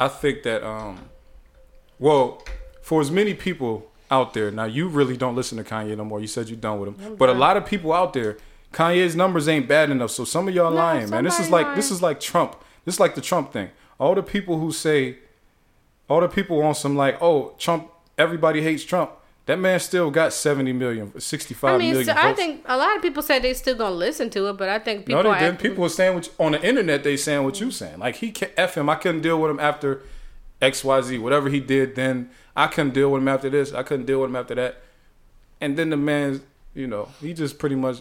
[0.00, 1.10] I think that um
[1.98, 2.42] well,
[2.82, 6.20] for as many people out there, now you really don't listen to Kanye no more.
[6.20, 7.16] You said you're done with him.
[7.16, 8.36] But a lot of people out there,
[8.72, 10.10] Kanye's numbers ain't bad enough.
[10.10, 11.24] So some of y'all No, lying, man.
[11.24, 12.56] This is like this is like Trump.
[12.84, 13.70] This is like the Trump thing.
[13.98, 15.18] All the people who say
[16.08, 19.10] all the people on some like, oh, Trump, everybody hates Trump.
[19.46, 22.96] That man still got 70 million, 65 I mean, million so I think a lot
[22.96, 25.38] of people said they still gonna listen to it, but I think people no, they
[25.38, 25.60] didn't.
[25.60, 27.04] People were saying what on the internet.
[27.04, 28.00] They saying what you saying.
[28.00, 28.90] Like he can f him.
[28.90, 30.02] I couldn't deal with him after
[30.60, 31.18] X Y Z.
[31.18, 33.72] Whatever he did, then I couldn't deal with him after this.
[33.72, 34.82] I couldn't deal with him after that.
[35.60, 36.42] And then the man,
[36.74, 38.00] you know, he just pretty much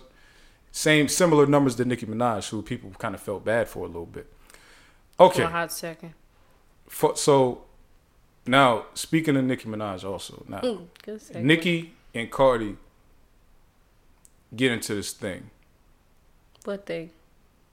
[0.71, 4.07] same similar numbers to Nicki Minaj, who people kind of felt bad for a little
[4.07, 4.33] bit.
[5.17, 6.13] For Okay, a hot second.
[6.87, 7.63] for, so
[8.45, 11.43] now speaking of Nicki Minaj, also now Mm.
[11.43, 12.77] Nicki and Cardi
[14.55, 15.49] get into this thing.
[16.63, 17.09] what they?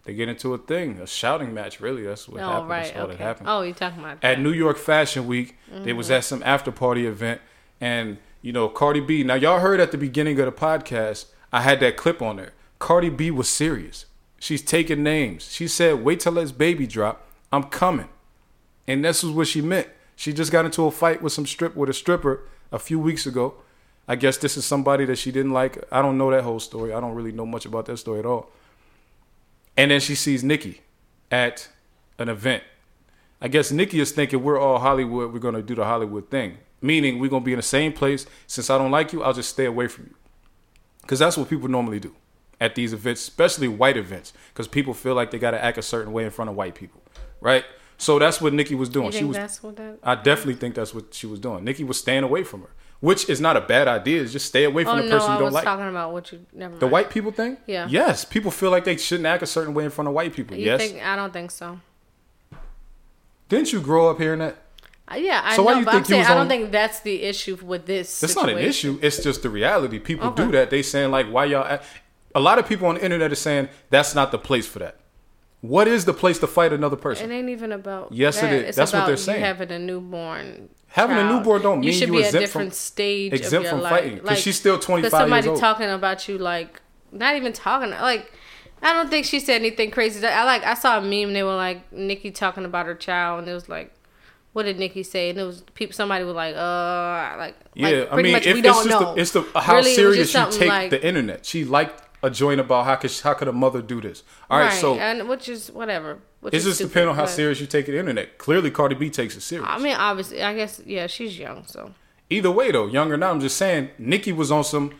[0.05, 1.79] They get into a thing, a shouting match.
[1.81, 2.69] Really, that's what Oh happened.
[2.71, 3.49] right, That's all that happened.
[3.49, 7.07] Oh, you talking about At New York Fashion Week, they was at some after party
[7.07, 7.41] event,
[7.81, 9.23] and you know Cardi B.
[9.23, 12.53] Now y'all heard at the beginning of the podcast, I had that clip on there.
[12.81, 14.07] Cardi B was serious.
[14.41, 15.53] She's taking names.
[15.53, 17.25] She said, "Wait till this baby drop.
[17.53, 18.09] I'm coming,"
[18.87, 19.89] and this was what she meant.
[20.17, 23.27] She just got into a fight with some strip with a stripper a few weeks
[23.27, 23.55] ago.
[24.09, 25.79] I guess this is somebody that she didn't like.
[25.93, 26.93] I don't know that whole story.
[26.93, 28.51] I don't really know much about that story at all.
[29.77, 30.81] And then she sees Nicki
[31.31, 31.69] at
[32.19, 32.63] an event.
[33.41, 35.33] I guess Nicki is thinking we're all Hollywood.
[35.33, 38.27] We're gonna do the Hollywood thing, meaning we're gonna be in the same place.
[38.47, 40.15] Since I don't like you, I'll just stay away from you,
[41.01, 42.15] because that's what people normally do
[42.61, 46.13] at these events, especially white events, because people feel like they gotta act a certain
[46.13, 47.03] way in front of white people,
[47.43, 47.65] right?
[47.99, 49.13] So that's what Nicki was doing.
[49.13, 49.37] She was.
[49.37, 49.99] that's what that?
[50.03, 51.63] I definitely think that's what she was doing.
[51.65, 54.23] Nicki was staying away from her, which is not a bad idea.
[54.23, 55.65] It's just stay away from Oh the no, person I you don't was like.
[55.65, 56.45] talking about what you.
[56.53, 56.81] Never mind.
[56.81, 57.59] The white people thing?
[57.67, 57.87] Yeah.
[57.89, 58.25] Yes.
[58.25, 60.57] People feel like they shouldn't act a certain way in front of white people.
[60.57, 60.81] You yes.
[60.81, 61.05] think?
[61.05, 61.79] I don't think so.
[63.49, 64.57] Didn't you grow up hearing that?
[65.11, 67.23] Uh, yeah, I So know, you but I'm saying I don't on- think that's the
[67.23, 68.23] issue with this.
[68.23, 68.99] It's not an issue.
[69.03, 69.99] It's just the reality.
[69.99, 70.45] People Okay.
[70.47, 70.71] do that.
[70.71, 71.65] They saying like, why y'all?
[71.65, 71.85] Act?
[72.35, 74.97] A lot of people on the internet are saying that's not the place for that.
[75.63, 77.31] What is the place to fight another person?
[77.31, 78.13] It ain't even about.
[78.13, 78.53] Yes, it that.
[78.53, 78.63] is.
[78.71, 79.41] It's That's what they're saying.
[79.43, 80.69] Having a newborn.
[80.89, 83.55] Having a newborn don't mean you should you be at a different from- stage exempt
[83.55, 83.93] of your from life.
[83.93, 85.61] fighting, 'cause she's still 25 'cause somebody years old.
[85.61, 88.31] talking about you like not even talking like.
[88.85, 90.27] I don't think she said anything crazy.
[90.27, 90.65] I like.
[90.65, 91.33] I saw a meme.
[91.33, 93.95] They were like Nicki talking about her child, and it was like,
[94.55, 95.95] "What did Nicki say?" And it was people.
[95.95, 99.01] Somebody was like, "Uh, like yeah, like, I mean, much if, we it's don't just
[99.01, 101.47] know." The, it's the how Really, serious she take like- the internet.
[101.47, 104.23] She liked a joint about how could how could a mother do this?
[104.51, 106.19] All right, so and which is whatever.
[106.41, 108.39] Which it is just stupid, depends on how serious you take the internet.
[108.39, 109.69] Clearly, Cardi B takes it serious.
[109.69, 111.93] I mean, obviously, I guess yeah, she's young, so
[112.33, 114.95] Either way, though, young or not, I'm just saying, Nicki was on some.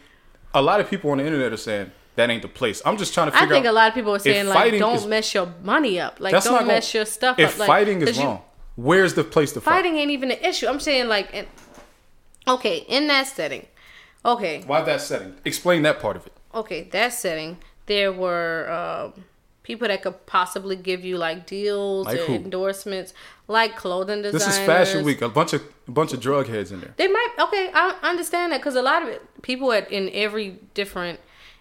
[0.53, 2.83] A lot of people on the internet are saying that ain't the place.
[2.85, 3.47] I'm just trying to figure.
[3.47, 6.21] I think a lot of people are saying like, don't is- mess your money up,
[6.21, 7.59] like don't gonna- mess your stuff If up.
[7.61, 8.43] Like, fighting is you- wrong,
[8.77, 9.77] where's the place to fight?
[9.77, 10.67] fighting ain't even an issue.
[10.67, 11.47] I'm saying like, in,
[12.47, 13.67] okay, in that setting,
[14.27, 15.35] okay, Why that setting?
[15.47, 16.35] Explain that part of it.
[16.55, 19.25] Okay, that setting, there were um,
[19.63, 22.35] people that could possibly give you like deals Like who?
[22.35, 23.15] endorsements,
[23.49, 25.23] like clothing designs This is Fashion Week.
[25.23, 26.95] A bunch of a bunch of drug heads in there.
[26.97, 27.71] They might okay.
[27.75, 31.21] I understand that because a lot of it, people at in every different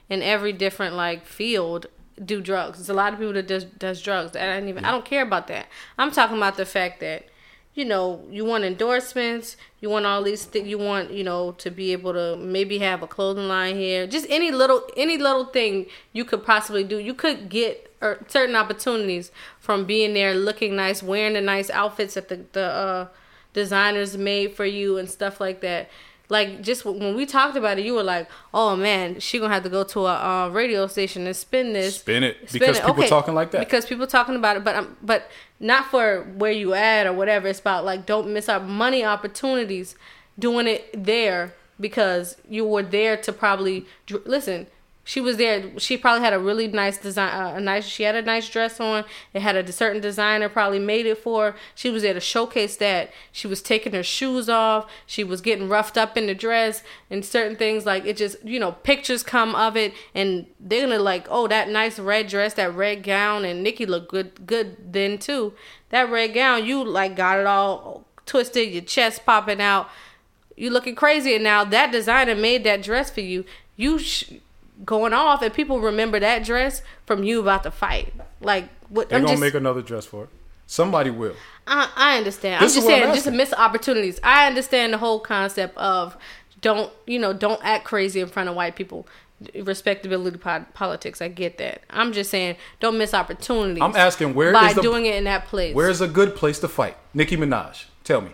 [0.10, 1.88] in every different like field
[2.24, 2.78] do drugs.
[2.78, 4.36] There's a lot of people that does does drugs.
[4.36, 5.68] I don't even I don't care about that.
[5.98, 7.26] I'm talking about the fact that
[7.74, 9.58] you know you want endorsements.
[9.80, 10.68] You want all these things.
[10.68, 14.08] You want you know to be able to maybe have a clothing line here.
[14.08, 16.98] Just any little any little thing you could possibly do.
[17.00, 22.16] You could get or certain opportunities from being there, looking nice, wearing the nice outfits
[22.16, 23.08] that the the uh,
[23.54, 25.90] designers made for you and stuff like that.
[26.32, 29.64] Like just when we talked about it, you were like, "Oh man, she gonna have
[29.64, 33.34] to go to a uh, radio station and spin this, Spin it, because people talking
[33.36, 33.60] like that.
[33.60, 37.50] Because people talking about it, but um, but not for where you at or whatever.
[37.50, 39.98] It's about like don't miss out money opportunities
[40.40, 44.68] doing it there because you were there to probably dr- listen.
[45.04, 45.80] She was there.
[45.80, 47.34] She probably had a really nice design.
[47.34, 47.86] Uh, a nice.
[47.86, 49.04] She had a nice dress on.
[49.34, 51.52] It had a certain designer probably made it for.
[51.52, 51.58] her.
[51.74, 53.12] She was there to showcase that.
[53.32, 54.90] She was taking her shoes off.
[55.08, 58.18] She was getting roughed up in the dress and certain things like it.
[58.18, 62.28] Just you know, pictures come of it, and they're gonna like, oh, that nice red
[62.28, 65.54] dress, that red gown, and Nicki looked good, good then too.
[65.90, 69.90] That red gown, you like got it all twisted, your chest popping out
[70.56, 73.44] you looking crazy and now that designer made that dress for you
[73.76, 74.34] you sh-
[74.86, 79.20] going off and people remember that dress from you about to fight like what They're
[79.20, 80.30] i'm gonna just make another dress for it.
[80.66, 81.36] Somebody will.
[81.68, 84.98] I, I understand This i'm just what I'm saying just miss opportunities i understand the
[84.98, 86.18] whole concept of
[86.62, 89.08] don't you know don't act crazy in front of white people
[89.56, 94.70] respectability politics i get that i'm just saying don't miss opportunities I'm asking where by
[94.70, 96.96] is the doing it in that place where's a good place to fight?
[97.14, 97.86] Nicki Minaj.
[98.04, 98.32] Tell me.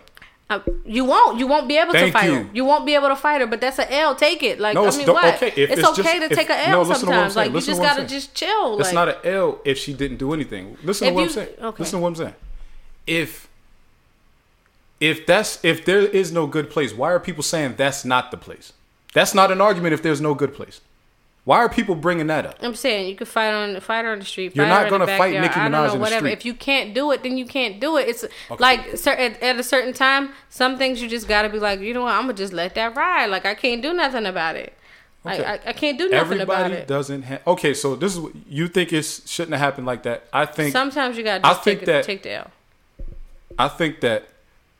[0.50, 1.38] Uh, you won't.
[1.38, 2.34] You won't be able Thank to fight you.
[2.36, 2.50] her.
[2.54, 3.46] You won't be able to fight her.
[3.46, 4.14] But that's an L.
[4.14, 4.58] Take it.
[4.58, 5.34] Like No, I mean, don't- what?
[5.34, 7.36] okay, if it's, it's okay just- to take a no, L listen I'm sometimes.
[7.36, 8.78] Like you just to what I'm gotta just chill.
[8.80, 10.78] It's like, not an L if she didn't do anything.
[10.82, 11.48] Listen to what you- I'm saying.
[11.60, 11.82] okay.
[11.82, 12.34] Listen to what I'm saying.
[13.06, 13.48] If
[15.00, 18.36] if that's if there is no good place, why are people saying that's not the
[18.38, 18.72] place?
[19.12, 20.80] That's not an argument if there's no good place.
[21.48, 22.56] Why are people bringing that up?
[22.60, 24.54] I'm saying you could fight on fight on the street.
[24.54, 26.26] You're fight not the gonna fight Nicki I don't Minaj know, in the whatever.
[26.26, 26.32] street.
[26.34, 28.06] If you can't do it, then you can't do it.
[28.06, 28.22] It's
[28.58, 31.94] like cer- at, at a certain time, some things you just gotta be like, you
[31.94, 32.12] know what?
[32.12, 33.28] I'm gonna just let that ride.
[33.30, 34.74] Like I can't do nothing about it.
[35.24, 36.64] Like I, I can't do nothing about it.
[36.64, 37.46] Everybody doesn't have.
[37.46, 40.24] Okay, so this is what you think it shouldn't have happened like that.
[40.30, 42.50] I think Sometimes you gotta I just think take, that- take the L.
[43.58, 44.28] I think that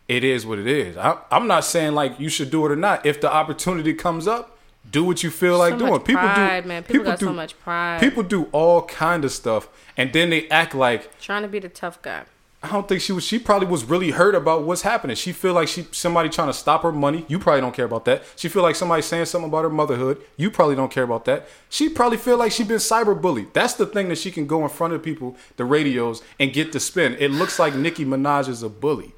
[0.06, 0.98] it is what it is.
[0.98, 3.06] I, I'm not saying like you should do it or not.
[3.06, 4.57] If the opportunity comes up,
[4.90, 6.00] Do what you feel like So doing.
[6.00, 6.68] People pride, do.
[6.68, 6.82] man.
[6.82, 8.00] People got do, so much pride.
[8.00, 11.68] People do all kind of stuff, and then they act like Trying to be the
[11.68, 12.24] tough guy.
[12.60, 13.22] I don't think she was.
[13.22, 15.14] She probably was really hurt about what's happening.
[15.14, 17.24] She feel like she somebody trying to stop her money.
[17.28, 18.24] You probably don't care about that.
[18.34, 20.20] She feel like somebody saying something about her motherhood.
[20.36, 21.48] You probably don't care about that.
[21.68, 23.52] She probably feel like she been cyberbullied.
[23.52, 26.72] That's the thing that she can go in front of people, the radios, and get
[26.72, 27.16] to spin.
[27.20, 29.12] It looks like Nicki Minaj is a bully.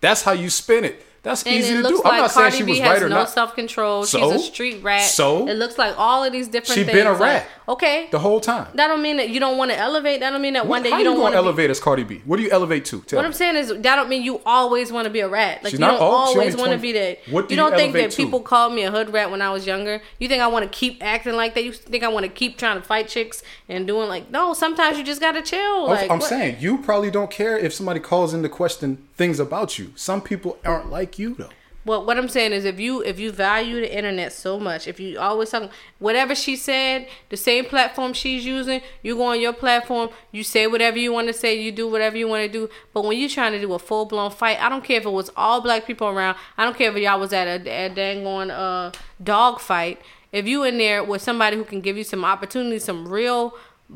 [0.00, 1.04] That's how you spin it.
[1.26, 1.96] That's And easy it to do.
[1.96, 3.30] like I'm not Cardi saying she B was has right or no not.
[3.30, 4.04] self control.
[4.04, 4.18] So?
[4.32, 5.02] She's a street rat.
[5.02, 5.48] So?
[5.48, 6.86] it looks like all of these different things.
[6.86, 6.96] She things.
[6.98, 7.48] been a like, rat.
[7.68, 8.06] okay.
[8.12, 8.68] the whole time.
[8.74, 10.20] that don't mean that you don't want to elevate.
[10.20, 12.22] That don't mean that one day you don't want to elevate as Cardi B?
[12.24, 13.00] What do you elevate to?
[13.02, 13.26] Tell What me.
[13.26, 15.64] I'm saying is that don't mean you always want to be a rat.
[15.64, 17.18] Like She's you don't al- always want to be that.
[17.28, 18.16] What do you you don't think that to?
[18.16, 20.00] people called me a hood rat when I was younger.
[20.20, 21.64] You think I want to keep acting like that?
[21.64, 24.54] You think I want to keep trying to fight chicks and doing like no?
[24.54, 25.58] Sometimes you just gotta chill.
[25.60, 29.40] Oh, like I'm what- saying you probably don't care if somebody calls into question things
[29.40, 29.92] about you.
[29.96, 31.50] Some people aren't like you though.
[31.86, 34.98] Well, what I'm saying is, if you if you value the internet so much, if
[34.98, 39.52] you always talking whatever she said, the same platform she's using, you go on your
[39.52, 42.68] platform, you say whatever you want to say, you do whatever you want to do.
[42.92, 45.10] But when you're trying to do a full blown fight, I don't care if it
[45.10, 46.36] was all black people around.
[46.58, 48.90] I don't care if y'all was at a, a dang on uh
[49.22, 50.00] dog fight.
[50.32, 53.54] If you in there with somebody who can give you some opportunities, some real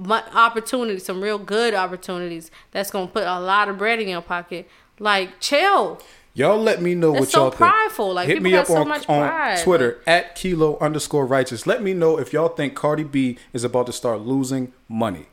[0.09, 4.69] opportunities, some real good opportunities, that's gonna put a lot of bread in your pocket.
[5.01, 6.01] Like chill.
[6.35, 8.07] Y'all let me know what so y'all prideful.
[8.07, 8.15] think.
[8.17, 9.59] Like, Hit people me got up so on, much on pride.
[9.63, 11.67] Twitter at kilo underscore righteous.
[11.67, 15.27] Let me know if y'all think Cardi B is about to start losing money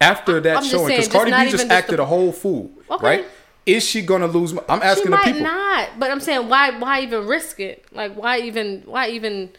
[0.00, 3.06] after that I'm showing because Cardi B just acted the- a whole fool, Okay.
[3.06, 3.24] right?
[3.64, 4.52] Is she gonna lose?
[4.68, 5.40] I'm asking she the people.
[5.42, 7.84] not, but I'm saying why why even risk it?
[7.90, 9.50] Like why even why even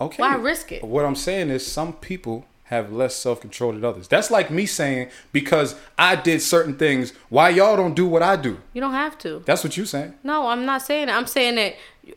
[0.00, 0.20] Okay.
[0.20, 0.82] Why risk it?
[0.82, 4.08] What I'm saying is some people have less self control than others.
[4.08, 8.36] That's like me saying because I did certain things, why y'all don't do what I
[8.36, 8.58] do.
[8.72, 9.42] you don't have to.
[9.46, 10.14] That's what you saying.
[10.24, 11.16] No, I'm not saying that.
[11.16, 11.74] I'm saying that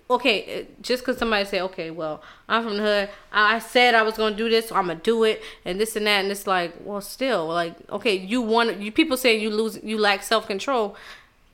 [0.10, 3.94] okay, it- just because somebody say okay, well I'm from the hood, I I said
[3.96, 6.32] I was gonna do this, so I'm gonna do it, and this and that, and
[6.32, 10.24] it's like well still like okay, you want you people saying you lose you lack
[10.24, 10.96] self control.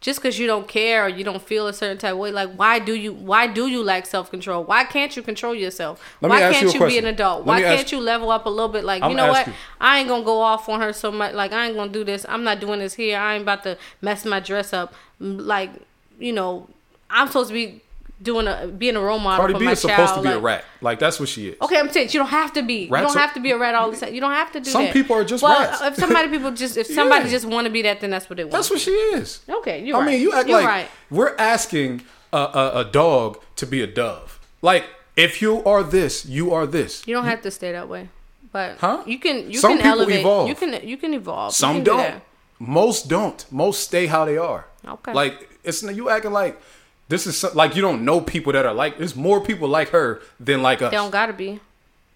[0.02, 2.52] Just because you don't care or you don't feel a certain type of way, like
[2.56, 4.64] why do you why do you lack self control?
[4.64, 6.02] Why can't you control yourself?
[6.22, 7.46] Let why ask can't you you, be an adult?
[7.46, 8.84] Let Why can't you level up a little bit?
[8.84, 9.46] Like I'm you know what?
[9.46, 9.54] you.
[9.80, 11.36] I ain't gonna go off on her so much.
[11.36, 12.26] Like I ain't gonna do this.
[12.28, 13.20] I'm not doing this here.
[13.20, 14.92] I ain't about to mess my dress up.
[15.20, 15.70] Like
[16.18, 16.68] you know,
[17.12, 17.82] I'm supposed to be
[18.22, 20.40] doing a being a role model Cardi for B my is supposed to be a
[20.40, 20.64] rat.
[20.82, 21.56] Like that's what she is.
[21.62, 22.88] Okay, I'm saying you don't have to be.
[22.90, 24.14] Rats you don't have to be a rat all the time.
[24.14, 24.72] You don't have to do that.
[24.72, 24.94] Some that.
[24.94, 25.82] people are just well, rats.
[25.82, 27.32] if somebody people just if somebody Yeah.
[27.32, 28.54] just want to be that, then that's what they want.
[28.54, 29.42] That's what she is.
[29.50, 30.06] Okay, you're I right.
[30.12, 30.88] mean, you act You're like right.
[31.10, 32.04] we're asking
[32.34, 34.40] a, a, a dog to be a dove.
[34.62, 37.06] Like if you are this, you are this.
[37.08, 38.10] You don't have to stay that way,
[38.52, 39.04] but Huh?
[39.06, 40.20] you can you Some can people elevate.
[40.20, 40.48] evolve.
[40.50, 41.54] You can you can evolve.
[41.54, 41.98] Some can do don't.
[41.98, 42.22] that.
[42.60, 43.46] Most don't.
[43.52, 44.66] Most stay how they are.
[44.88, 45.14] Okay.
[45.14, 46.62] Like it's you acting like
[47.12, 48.98] this is some, like you don't know people that are like.
[48.98, 50.92] There's more people like her than like us.
[50.92, 51.60] They don't gotta be.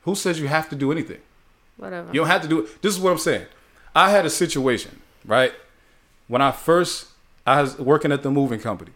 [0.03, 1.19] Who says you have to do anything?
[1.75, 2.07] Whatever.
[2.13, 2.81] You don't have to do it.
[2.81, 3.45] This is what I'm saying.
[3.93, 5.53] I had a situation, right?
[6.29, 7.09] When I first
[7.45, 8.91] I was working at the moving company.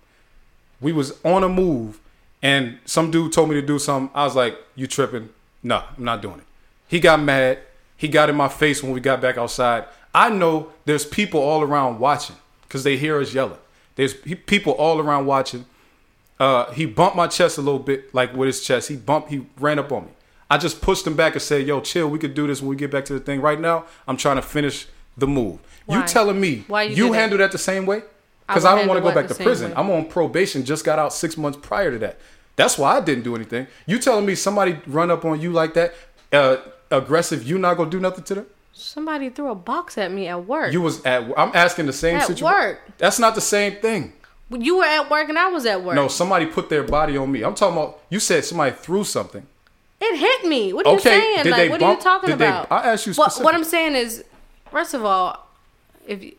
[0.79, 1.99] We was on a move
[2.41, 4.09] and some dude told me to do something.
[4.15, 5.29] I was like, "You tripping?
[5.61, 6.45] No, I'm not doing it."
[6.87, 7.59] He got mad.
[7.97, 9.83] He got in my face when we got back outside.
[10.15, 12.37] I know there's people all around watching
[12.69, 13.59] cuz they hear us yelling.
[13.95, 15.65] There's people all around watching.
[16.39, 18.87] Uh, he bumped my chest a little bit, like with his chest.
[18.87, 20.11] He bumped, he ran up on me.
[20.49, 22.09] I just pushed him back and said, "Yo, chill.
[22.09, 23.41] We could do this when we get back to the thing.
[23.41, 25.59] Right now, I'm trying to finish the move.
[25.87, 28.03] You telling me Why you you, handle that the same way?
[28.47, 29.71] Because would I, don't want to go back to prison.
[29.71, 29.75] way?
[29.77, 30.65] I'm on probation.
[30.65, 32.17] Just got out six months prior to that.
[32.55, 33.67] That's why I didn't do anything.
[33.85, 35.93] You telling me somebody run up on you like that,
[36.33, 36.57] uh,
[36.91, 37.47] aggressive?
[37.47, 38.45] You not gonna do nothing to them?
[38.73, 40.71] Somebody threw a box at me at work.
[40.71, 41.23] You was at.
[41.37, 42.45] I'm asking the same At situation.
[42.45, 42.81] work.
[42.97, 44.13] That's not the same thing.
[44.49, 45.95] You were at work and I was at work.
[45.95, 47.43] No, somebody put their body on me.
[47.43, 47.99] I'm talking about.
[48.09, 49.45] You said somebody threw something.
[50.01, 50.73] It hit me.
[50.73, 51.43] What are Okay, you saying?
[51.43, 52.71] did like, they what bump- are you talking did they- about?
[52.71, 53.53] I asked you What, what.
[53.53, 54.23] I'm saying is,
[54.71, 55.47] first of all,
[56.07, 56.33] if you,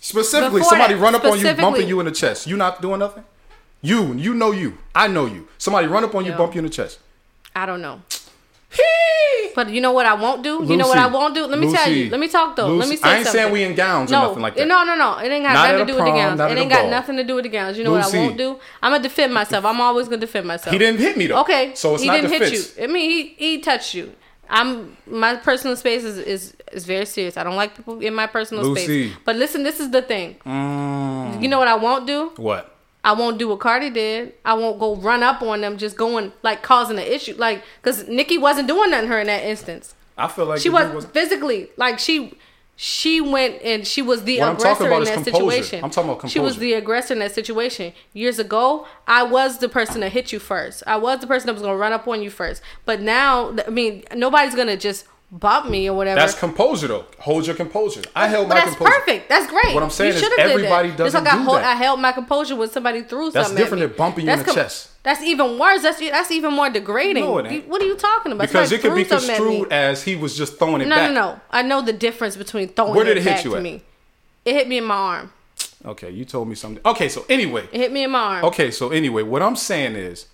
[0.00, 2.46] Specifically, somebody that, run up on you, bumping you in the chest.
[2.46, 3.24] You not doing nothing.
[3.82, 4.78] You, you know you.
[4.94, 5.48] I know you.
[5.58, 6.98] Somebody run up on you, bump you in the chest.
[7.54, 8.00] I don't know.
[9.54, 10.64] But you know what I won't do?
[10.66, 11.46] you know what I won't do?
[11.46, 12.10] Let me tell you.
[12.10, 12.68] Let me talk though.
[12.74, 13.10] Let me say something.
[13.10, 13.40] I ain't something.
[13.42, 14.66] saying we in gowns or no, nothing like that.
[14.66, 15.18] No, no, no.
[15.18, 16.40] It ain't got Not nothing to do with the gowns.
[16.40, 16.90] It ain't got ball.
[16.90, 17.78] nothing to do with the gowns.
[17.78, 18.06] You know Lucy.
[18.06, 18.58] what I won't do?
[18.82, 19.64] I'm gonna defend myself.
[19.64, 20.72] I'm always gonna defend myself.
[20.72, 21.40] He didn't hit me though.
[21.42, 22.50] Okay, so it's he not didn't defense.
[22.74, 22.84] hit you.
[22.84, 24.12] I mean, he he touched you.
[24.50, 27.36] I'm my personal space is is is very serious.
[27.36, 28.84] I don't like people in my personal Lucy.
[29.10, 29.16] space.
[29.24, 30.36] But listen, this is the thing.
[30.44, 32.32] Mm, You know what I won't do?
[32.36, 32.73] what?
[33.04, 34.32] I won't do what Cardi did.
[34.44, 38.08] I won't go run up on them, just going like causing an issue, like because
[38.08, 39.94] Nicki wasn't doing nothing her in that instance.
[40.16, 41.04] I feel like She was was.
[41.06, 42.38] physically like she
[42.76, 45.84] she went and she was the What I'm talking aggressor about in that situation.
[45.84, 46.32] I'm talking about composure.
[46.32, 47.92] She was the aggressor in that situation.
[48.12, 50.82] Years ago, I was the person that hit you first.
[50.86, 52.62] I was the person that was gonna run up on you first.
[52.84, 55.06] But now, I mean, nobody's gonna just
[55.38, 56.20] bump me or whatever.
[56.20, 57.04] That's composure though.
[57.18, 58.02] Hold your composure.
[58.14, 58.98] I held but my that's composure.
[59.00, 59.28] perfect.
[59.28, 59.74] That's great.
[59.74, 60.98] What I'm saying you is everybody that.
[60.98, 61.64] doesn't Just like I, do hold, that.
[61.64, 63.62] I held my composure when somebody threw That's something.
[63.62, 63.88] different at me.
[63.90, 64.90] than bumping you in That's the chest.
[65.02, 65.82] That's even worse.
[65.82, 67.24] That's that's even more degrading.
[67.24, 67.32] No.
[67.32, 68.48] What are you talking about?
[68.48, 69.46] Because Somebody it could be threw something at me.
[69.58, 71.12] construed as he was just throwing it No, back.
[71.12, 71.40] no, no.
[71.50, 73.62] I know the difference between throwing Where did it, it hit back you at?
[73.62, 73.82] me.
[74.44, 75.32] It hit me in my arm.
[75.84, 76.80] Okay, you told me something.
[76.86, 78.44] Okay, so anyway, It hit me in my arm.
[78.46, 80.26] okay, so anyway, what I'm saying is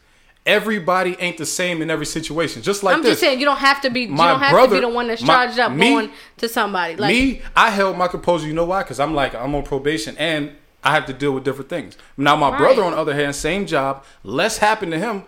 [0.47, 2.63] everybody ain't the same in every situation.
[2.63, 3.13] Just like I'm this.
[3.13, 4.07] just saying you don't have to be.
[4.07, 6.11] My you don't have brother- to be the one that's my- charged up me- going
[6.39, 6.97] to somebody.
[6.97, 8.47] Like me, I held my composure.
[8.47, 8.83] You know why?
[8.83, 11.97] Because I'm like I'm on probation and I have to deal with different things.
[12.17, 12.59] Now my Right.
[12.59, 15.25] brother, on the other hand, same job, less happened to him,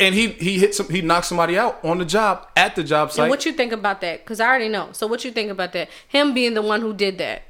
[0.00, 3.12] and he he hit some he knocked somebody out on the job at the job
[3.12, 3.24] site.
[3.24, 4.24] And what you think about that?
[4.24, 4.88] Because I already know.
[4.92, 5.90] So what you think about that?
[6.08, 7.42] Him being the one who did that.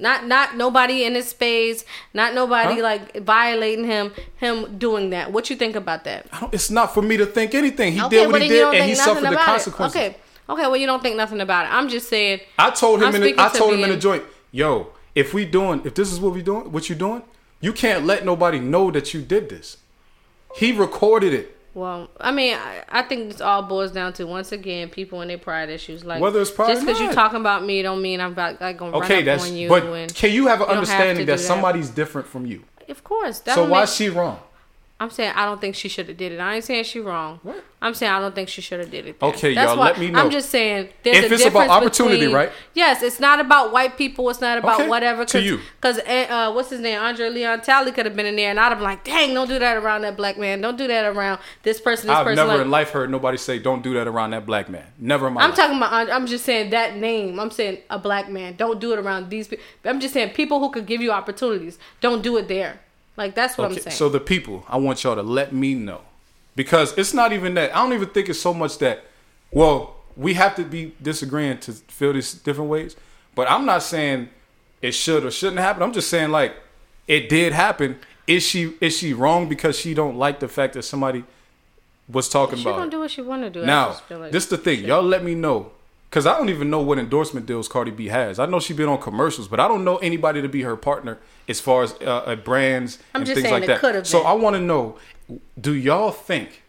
[0.00, 1.84] Not not nobody in his space,
[2.14, 2.82] not nobody Huh?
[2.82, 5.32] like violating him, him doing that.
[5.32, 6.26] What you think about that?
[6.52, 7.92] It's not for me to think anything.
[7.92, 10.00] He okay, did what well he did, and he suffered the consequences.
[10.00, 10.04] it.
[10.04, 10.16] Okay.
[10.48, 11.72] Okay, well you don't think nothing about it.
[11.72, 13.96] I'm just saying I told him I'm in the, I to told him in the
[13.96, 17.22] joint, yo, if we doing if this is what we doing, what you doing,
[17.60, 19.76] you can't let nobody know that you did this.
[20.56, 21.56] He recorded it.
[21.80, 25.30] Well, I mean, I, I think this all boils down to once again people and
[25.30, 26.04] their pride issues.
[26.04, 28.76] Like Whether it's pride just because you're talking about me, don't mean I'm about, like
[28.76, 29.68] gonna Okay, run up on you.
[29.70, 32.64] but can you have an you don't have understanding that somebody's different from you?
[32.86, 33.40] Of course.
[33.40, 34.40] That So why make- she wrong?
[35.00, 36.40] I'm saying I don't think she should have did it.
[36.40, 37.40] I ain't saying she wrong.
[37.42, 37.64] What?
[37.80, 39.18] I'm saying I don't think she should have did it.
[39.18, 39.30] then.
[39.30, 40.18] Okay, That's y'all, why let me know.
[40.22, 42.52] I'm just saying there's If a it's about opportunity, between- right?
[42.74, 44.28] Yes, it's not about white people.
[44.28, 45.24] It's not about Okay, whatever.
[45.24, 45.60] to you.
[45.80, 47.00] Because uh, what's his name?
[47.00, 49.48] Andre Leon Talley could have been in there, and I'd have been like, dang, don't
[49.48, 50.60] do that around that black man.
[50.60, 52.08] Don't do that around this person.
[52.08, 52.36] This I've person.
[52.36, 55.28] never like, in life heard nobody say, "Don't do that around that black man." Never
[55.28, 55.56] in my I'm life.
[55.58, 56.10] talking about.
[56.10, 57.40] I'm just saying that name.
[57.40, 58.56] I'm saying a black man.
[58.56, 59.64] Don't do it around these people.
[59.86, 61.78] I'm just saying people who could give you opportunities.
[62.02, 62.80] Don't do it there.
[63.20, 63.94] Like that's what I'm saying.
[63.94, 66.00] so the people, I want y'all to let me know.
[66.56, 67.76] Because it's not even that.
[67.76, 69.04] I don't even think it's so much that,
[69.52, 72.96] well, we have to be disagreeing to feel these different ways.
[73.34, 74.30] But I'm not saying
[74.80, 75.82] it should or shouldn't happen.
[75.82, 76.54] I'm just saying like
[77.06, 77.98] it did happen.
[78.26, 81.22] Is she is she wrong because she don't like the fact that somebody
[82.08, 82.62] was talking about?
[82.62, 82.90] she about gonna it?
[82.90, 83.66] do what she want to do.
[83.66, 84.78] Now, like this is the thing.
[84.78, 84.86] shit.
[84.86, 85.72] Y'all let me know.
[86.10, 88.40] Cause I don't even know what endorsement deals Cardi B has.
[88.40, 91.18] I know she's been on commercials, but I don't know anybody to be her partner
[91.48, 94.06] as far as uh, uh, brands I'm and just things like that.
[94.06, 94.22] So.
[94.22, 94.98] I want to know:
[95.60, 96.64] Do y'all think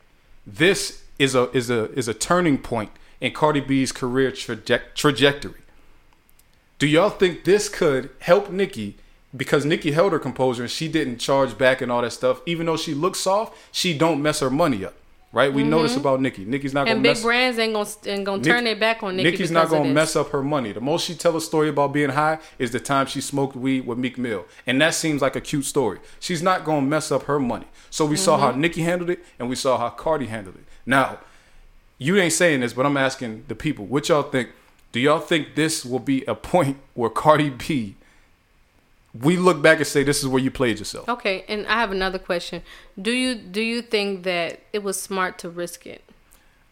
[0.45, 5.61] this is a is a is a turning point in Cardi B's career traje- trajectory?
[6.77, 8.97] Do y'all think this could help Nicki
[9.35, 12.41] because Nicki held her composure and she didn't charge back and all that stuff?
[12.45, 14.93] Even though she looks soft, she don't mess her money up.
[15.33, 15.53] Right?
[15.53, 16.43] We know this about Nicki.
[16.43, 16.91] Nicki's not Mm-hmm.
[16.91, 19.23] and gonna big mess brands ain't gonna ain't gonna Nick- turn their back on Nicki.
[19.31, 20.73] Nicki's because not gonna mess up her money.
[20.73, 23.87] The most she tell a story about being high is the time she smoked weed
[23.87, 25.99] with Meek Mill, and that seems like a cute story.
[26.19, 27.67] She's not gonna mess up her money.
[27.89, 28.43] So we saw Mm-hmm.
[28.45, 30.63] how Nicki handled it, and we saw how Cardi handled it.
[30.85, 31.19] Now,
[31.97, 34.49] you ain't saying this, but I'm asking the people, what y'all think?
[34.91, 37.95] Do y'all think this will be a point where Cardi B,
[39.19, 41.09] we look back and say this is where you played yourself?
[41.09, 42.61] Okay, and I have another question.
[43.01, 46.03] Do you do you think that it was smart to risk it?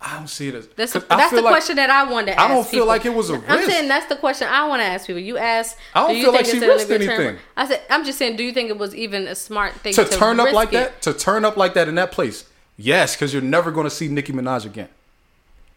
[0.02, 2.40] I don't see it as That's I that's the like- question that I wanted to
[2.40, 2.50] ask.
[2.50, 2.88] I don't feel people.
[2.88, 3.70] like it was a I'm risk.
[3.70, 5.22] saying that's the question I want to ask people.
[5.22, 5.76] You asked.
[5.94, 7.38] I don't do you feel like she risked anything.
[7.58, 8.38] I said I'm just saying.
[8.38, 10.72] Do you think it was even a smart thing to to, turn up like it?
[10.74, 12.46] that, to turn up like that in that place,
[12.78, 14.88] yes, because you're never going to see Nicki Minaj again.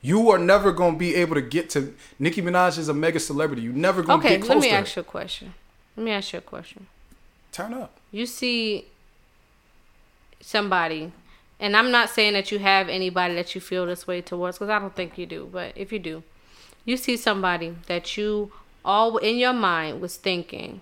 [0.05, 3.19] You are never going to be able to get to Nicki Minaj is a mega
[3.19, 3.63] celebrity.
[3.63, 4.81] You're never going to Okay, get let close me to her.
[4.83, 5.55] ask you a question.
[5.97, 6.87] Let me ask you a question.
[7.53, 7.99] Turn up.
[8.11, 8.87] You see
[10.41, 11.13] somebody,
[11.61, 14.71] and I'm not saying that you have anybody that you feel this way towards, because
[14.71, 15.49] I don't think you do.
[15.53, 16.23] But if you do,
[16.85, 18.53] you see somebody that you
[18.85, 20.81] all in your mind was thinking,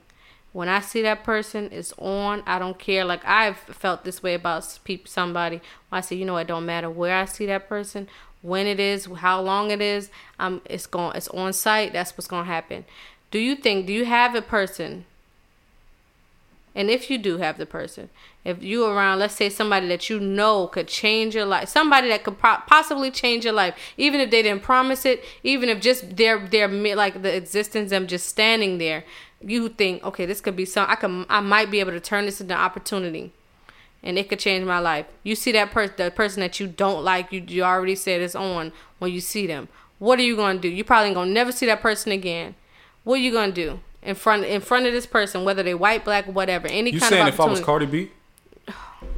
[0.52, 3.04] when I see that person is on, I don't care.
[3.04, 4.64] Like I've felt this way about
[5.04, 5.61] somebody.
[5.92, 8.08] I say, you know, it don't matter where I see that person,
[8.42, 10.11] when it is, how long it is.
[10.38, 11.92] Um, it's going, it's on site.
[11.92, 12.84] That's what's gonna happen.
[13.31, 13.87] Do you think?
[13.87, 15.05] Do you have a person
[16.74, 18.11] and if you do have the person,
[18.45, 22.22] if you around, let's say somebody that you know could change your life, somebody that
[22.22, 26.16] could po- possibly change your life, even if they didn't promise it, even if just
[26.16, 29.05] their their like the existence them just standing there,
[29.41, 30.87] you think, okay, this could be some.
[30.89, 33.33] I can, I might be able to turn this into an opportunity,
[34.05, 35.07] and it could change my life.
[35.24, 38.37] You see that person, the person that you don't like, you you already said it's
[38.37, 38.70] on
[39.01, 39.68] when you see them.
[39.99, 40.68] What are you gonna do?
[40.68, 42.55] You probably gonna never see that person again.
[43.05, 43.80] What are you gonna do?
[44.03, 47.11] In front, in front of this person, whether they white, black, whatever, any You kind
[47.11, 47.61] saying of if I was.
[47.61, 48.11] Cardi B?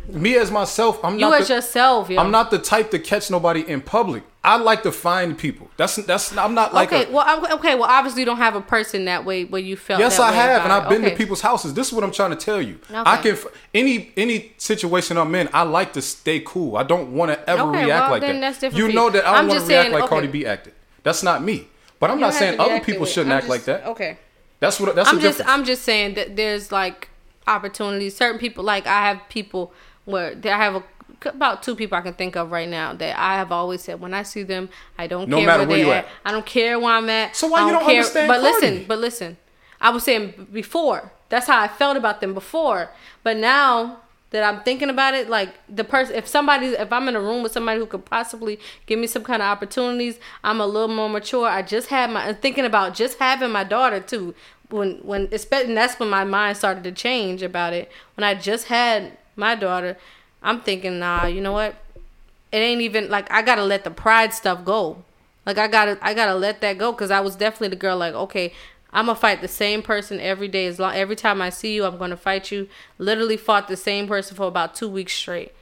[0.08, 2.20] Me as myself, I'm You not as the, yourself, yo.
[2.20, 4.24] I'm not the type to catch nobody in public.
[4.44, 5.70] I like to find people.
[5.76, 6.36] That's that's.
[6.36, 6.92] I'm not like.
[6.92, 9.60] okay, a, well, I'm, okay, well, obviously you don't have a person that way where
[9.60, 10.00] you felt.
[10.00, 10.88] Yes, that I have, and I've it.
[10.88, 11.74] been to people's houses.
[11.74, 12.80] This is what I'm trying to tell you.
[12.92, 13.38] I can
[13.72, 15.48] any any situation I'm in.
[15.52, 16.76] I like to stay cool.
[16.76, 18.40] I don't want to ever Okay, react well, like that.
[18.40, 20.08] that's different you know that I don't want to react like okay.
[20.08, 20.74] Cardi B acted.
[21.04, 21.68] That's not me.
[22.02, 23.86] But I'm You not saying other people shouldn't act like that.
[23.86, 24.18] Okay.
[24.58, 24.96] That's what.
[24.96, 25.56] That's I'm just difference.
[25.56, 27.08] I'm just saying that there's like
[27.46, 28.16] opportunities.
[28.16, 29.72] Certain people, like I have people
[30.04, 30.82] where I have a,
[31.28, 34.14] about two people I can think of right now that I have always said when
[34.14, 36.04] I see them, I don't No care matter where, where they're at.
[36.06, 36.10] at.
[36.24, 37.36] I don't care where I'm at.
[37.36, 37.90] So why I you don't care.
[37.98, 38.52] understand But Cardi?
[38.66, 39.36] listen, but listen,
[39.80, 41.12] I was saying before.
[41.28, 42.90] That's how I felt about them before.
[43.22, 44.01] But now
[44.32, 47.42] that I'm thinking about it, like the person, if somebody, if I'm in a room
[47.42, 51.08] with somebody who could possibly give me some kind of opportunities, I'm a little more
[51.08, 51.46] mature.
[51.46, 54.34] I just had my I'm thinking about just having my daughter too.
[54.70, 57.92] When when especially that's when my mind started to change about it.
[58.16, 59.98] When I just had my daughter,
[60.42, 61.76] I'm thinking, nah, you know what?
[62.50, 65.04] It ain't even like I gotta let the pride stuff go.
[65.44, 67.98] Like I gotta I gotta let that go because I was definitely the girl.
[67.98, 68.54] Like okay,
[68.92, 70.66] I'm gonna fight the same person every day.
[70.66, 72.68] As long every time I see you, I'm gonna fight you.
[72.98, 75.52] Literally fought the same person for about two weeks straight.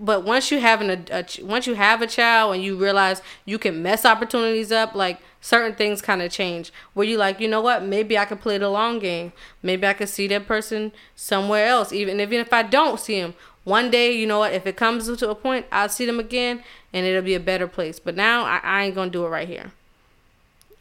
[0.00, 3.58] But once you having a, a once you have a child and you realize you
[3.58, 6.72] can mess opportunities up, like certain things kind of change.
[6.94, 7.84] Where you like, you know what?
[7.84, 9.32] Maybe I could play the long game.
[9.62, 11.92] Maybe I could see that person somewhere else.
[11.92, 13.34] Even even if I don't see him,
[13.64, 14.54] one day, you know what?
[14.54, 17.68] If it comes to a point, I'll see them again, and it'll be a better
[17.68, 18.00] place.
[18.00, 19.72] But now I, I ain't gonna do it right here.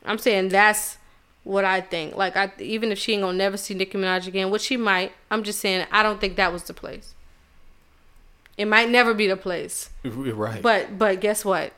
[0.06, 0.98] I'm saying that's
[1.50, 2.16] what I think.
[2.16, 5.12] Like I even if she ain't gonna never see Nicki Minaj again, which she might,
[5.32, 7.16] I'm just saying I don't think that was the place.
[8.56, 9.90] It might never be the place.
[10.04, 10.62] right.
[10.62, 11.74] But but guess what?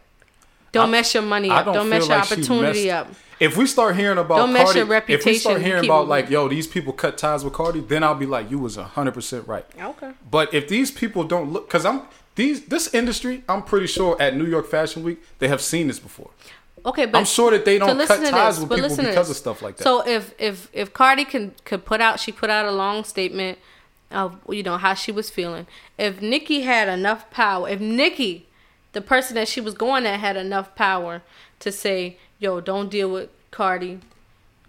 [0.74, 1.66] Don't I- mess your money up.
[1.66, 3.16] don't Don't, mess your like opportunity messed- up.
[3.40, 6.10] If we start hearing about Don't mess Cardi, your if we start hearing about it
[6.10, 9.14] like, yo, these people cut ties with Cardi, then I'll be like, you was hundred
[9.14, 9.66] percent right.
[9.80, 10.12] Okay.
[10.30, 12.04] But if these people don't look, because I'm
[12.36, 15.98] these this industry, I'm pretty sure at New York Fashion Week they have seen this
[16.00, 16.30] before.
[16.86, 19.62] Okay, but I'm sure that they don't cut ties this, with people because of stuff
[19.62, 19.84] like that.
[19.84, 23.60] So if if if Cardi can could put out, she put out a long statement
[24.10, 25.68] of you know how she was feeling.
[25.98, 28.48] If Nicki had enough power, if Nicki,
[28.94, 31.22] the person that she was going at, had enough power
[31.60, 34.00] to say, "Yo, don't deal with Cardi,"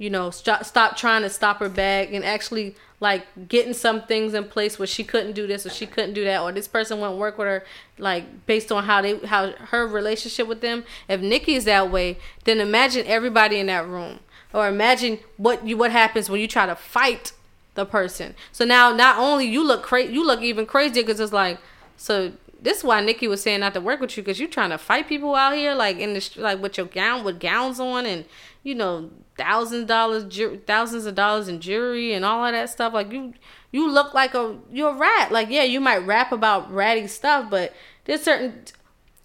[0.03, 4.35] you know, stop stop trying to stop her back and actually like getting some things
[4.35, 6.99] in place where she couldn't do this or she couldn't do that or this person
[6.99, 7.65] wouldn't work with her
[7.99, 10.83] like based on how they how her relationship with them.
[11.09, 14.19] If Nicki is that way, then imagine everybody in that room.
[14.53, 17.33] Or imagine what you what happens when you try to fight
[17.75, 18.35] the person.
[18.51, 21.59] So now not only you look crazy, you look even crazier because it's like
[21.97, 22.33] so.
[22.61, 24.79] This is why Nicki was saying not to work with you because you're trying to
[24.79, 28.25] fight people out here, like in the like with your gown with gowns on and
[28.63, 32.93] you know thousands dollars, ju- thousands of dollars in jewelry and all of that stuff.
[32.93, 33.35] Like you,
[33.71, 35.33] you look like a you're a rat.
[35.33, 37.73] Like yeah, you might rap about ratty stuff, but
[38.05, 38.65] there's certain.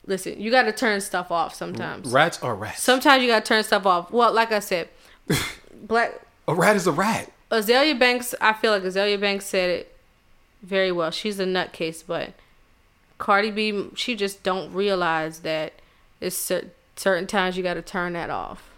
[0.06, 2.10] Listen, you got to turn stuff off sometimes.
[2.10, 2.82] rats are rats.
[2.82, 4.10] Sometimes you got to turn stuff off.
[4.10, 4.88] Well, like I said,
[5.74, 6.14] black
[6.48, 7.32] a rat is a rat.
[7.52, 9.98] Azealia Banks, I feel like Azealia Banks said it
[10.62, 11.12] very well.
[11.12, 12.34] She's a nutcase, but
[13.18, 15.74] Cardi B, she just don't realize that
[16.20, 16.52] it's
[16.96, 18.70] certain times you got to turn that off.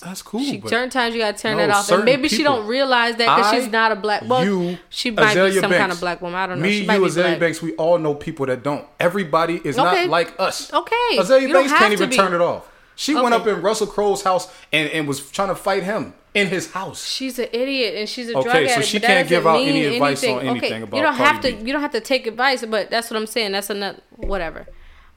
[0.00, 0.40] That's cool.
[0.40, 3.16] She, certain times you got to turn No, that off, and maybe she don't realize
[3.16, 4.22] that because she's not a black.
[4.26, 6.38] Well, you, she might Azealia be some kind of black woman.
[6.38, 6.62] I don't know.
[6.64, 7.40] Me, she might you, be Azealia black.
[7.40, 8.86] Banks, we all know people that don't.
[8.98, 10.06] Everybody is Okay.
[10.06, 10.72] not like us.
[10.72, 10.94] Okay.
[11.18, 12.16] Azealia You Banks can't even be.
[12.16, 12.68] turn it off.
[12.96, 16.48] She went up in Russell Crowe's house and, and was trying to fight him in
[16.48, 17.04] his house.
[17.06, 18.86] She's an idiot and she's a Okay, drug addict.
[18.88, 20.48] she but that can't give out any advice on anything.
[20.48, 21.52] anything okay, about You don't have to.
[21.52, 21.58] B.
[21.66, 23.52] You don't have to take advice, but that's what I'm saying.
[23.52, 24.66] That's another Whatever.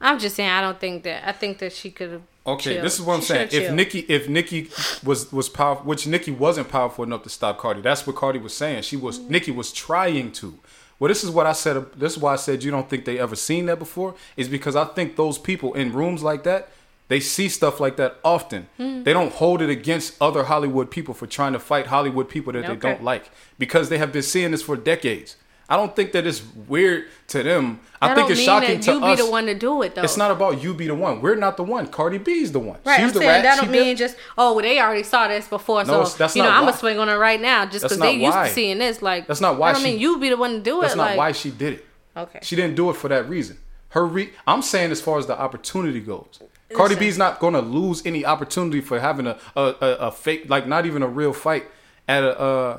[0.00, 0.48] I'm just saying.
[0.50, 1.26] I don't think that.
[1.28, 2.22] I think that she could have.
[2.46, 3.48] Okay, this is what I'm saying.
[3.52, 4.68] If Nicki, if Nicki
[5.02, 8.54] was was powerful, which Nicki wasn't powerful enough to stop Cardi, that's what Cardi was
[8.54, 8.82] saying.
[8.82, 10.58] She was Nicki was trying to.
[10.98, 11.86] Well, this is what I said.
[11.94, 14.14] This is why I said you don't think they ever seen that before.
[14.36, 16.68] Is because I think those people in rooms like that,
[17.08, 18.68] they see stuff like that often.
[18.76, 19.04] Hmm.
[19.04, 22.66] They don't hold it against other Hollywood people for trying to fight Hollywood people that
[22.66, 25.36] they don't like because they have been seeing this for decades.
[25.68, 27.80] I don't think that it's weird to them.
[28.02, 29.18] I That think don't it's mean shocking that to you us.
[29.18, 30.02] be the one to do it though.
[30.02, 31.22] It's not about you be the one.
[31.22, 31.86] We're not the one.
[31.86, 32.78] Cardi B's the one.
[32.84, 33.42] Right, She's I'm the saying rat.
[33.44, 36.36] that don't did- mean just oh well, they already saw this before, No, so that's
[36.36, 36.70] you know not I'm why.
[36.70, 39.00] gonna swing on it right now just because they not used to seeing this.
[39.00, 40.82] Like That's not why I don't she- mean you be the one to do it.
[40.82, 41.86] That's not like why she did it.
[42.16, 43.56] okay, She didn't do it for that reason.
[43.90, 46.40] Her re- I'm saying as far as the opportunity goes,
[46.74, 46.98] Cardi Listen.
[46.98, 50.66] B's not going to lose any opportunity for having a a, a a fake like
[50.66, 51.64] not even a real fight
[52.08, 52.78] at a uh,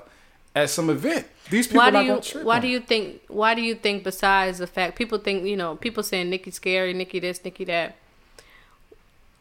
[0.56, 1.28] at some event.
[1.50, 2.44] These people why are do not you going to trip.
[2.44, 5.56] why on do you think why do you think besides the fact people think you
[5.58, 7.96] know people saying Nicki scary Nicki this Nicki that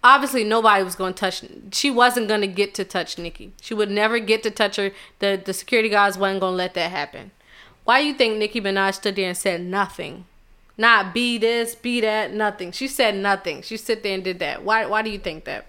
[0.03, 3.73] obviously nobody was going to touch she wasn't going to get to touch Nicki she
[3.73, 4.91] would never get to touch her
[5.21, 7.31] the the security guards wasn't going to let that happen
[7.85, 10.27] why do you think Nicki Minaj stood there and said nothing
[10.77, 12.73] Not be this, be that, nothing.
[12.73, 13.63] She said nothing.
[13.63, 14.65] She sit there and did that.
[14.65, 14.87] Why?
[14.87, 15.67] Why do you think that?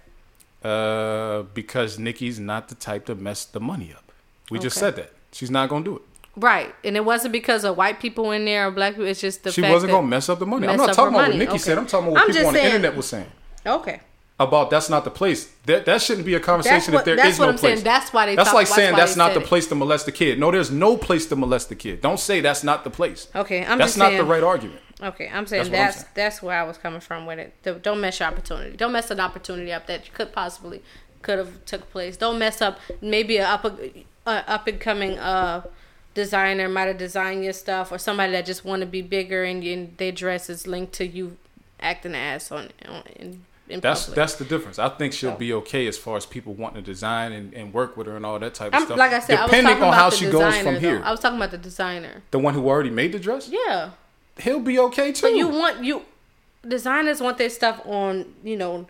[0.63, 4.11] Uh, because Nicki's not the type to mess the money up.
[4.49, 5.11] We just said that.
[5.35, 6.01] She's not gonna do it.
[6.37, 9.05] Right, and it wasn't because of white people in there or black people.
[9.07, 10.65] It's just the she wasn't gonna mess up the money.
[10.67, 11.37] I'm not talking about what.
[11.37, 11.57] Nicki Okay.
[11.57, 11.77] said.
[11.77, 13.27] I'm talking about what I'm people on the internet was saying
[13.65, 13.99] Okay,
[14.39, 15.49] about that's not the place.
[15.65, 17.73] That that shouldn't be a conversation what if there that's what no I'm place.
[17.75, 17.83] saying.
[17.83, 18.35] That's why they.
[18.35, 19.45] That's talk, like saying that's not the it.
[19.45, 20.39] place to molest the kid.
[20.39, 22.01] No, there's no place to molest the kid.
[22.01, 23.27] Don't say that's not the place.
[23.35, 24.17] Okay, I'm that's just not saying.
[24.19, 24.79] the right argument.
[25.01, 26.07] Okay, I'm saying That's what I'm that's saying.
[26.15, 27.53] that's where I was coming from with it.
[27.63, 28.77] Don't- Don't mess your opportunity.
[28.77, 30.81] Don't mess an opportunity up that could possibly
[31.21, 32.15] could have took place.
[32.15, 33.45] Don't mess up maybe a
[34.25, 35.61] a, up and coming uh
[36.13, 39.63] designer might have designed your stuff or somebody that just want to be bigger and,
[39.63, 41.35] and their dress is linked to you
[41.81, 44.15] acting ass on, on in, in That's public.
[44.15, 44.79] that's the difference.
[44.79, 47.73] I think she'll So- be okay as far as people wanting to design and, and
[47.73, 48.97] work with her and all that type of I'm, stuff.
[48.97, 50.79] like I said, I depending talking on how she designer, goes from though.
[50.79, 51.01] here.
[51.03, 52.21] I was talking about the designer.
[52.31, 53.89] the one who already made the dress, Yeah.
[54.39, 55.23] he'll be okay too.
[55.23, 56.03] But you want you
[56.65, 58.87] designers want their stuff on, you know,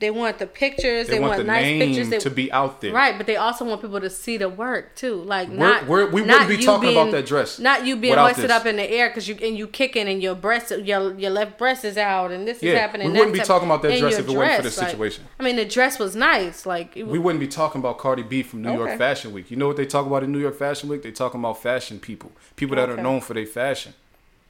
[0.00, 2.80] they want the pictures, they, they, want, the nice name pictures, they, to be out
[2.80, 2.92] there.
[2.92, 3.16] right.
[3.16, 6.24] But they also want people to see the work too, like We're- not we're- we
[6.24, 9.08] not wouldn't be talking about that dress not you being hoisted up in the air
[9.08, 12.46] because you and you kicking and your breast, your your left breast is out and
[12.46, 13.12] this is happening.
[13.12, 15.24] we wouldn't be talking about that dress if it wasn't for dress, this like- situation.
[15.38, 18.42] I mean, the dress was nice, like it We wouldn't be talking about Cardi B
[18.42, 18.78] from New Okay.
[18.78, 19.50] York Fashion Week.
[19.50, 21.02] You know what they talk about in New York Fashion Week?
[21.02, 23.94] They talking about fashion people, people that are known for their fashion.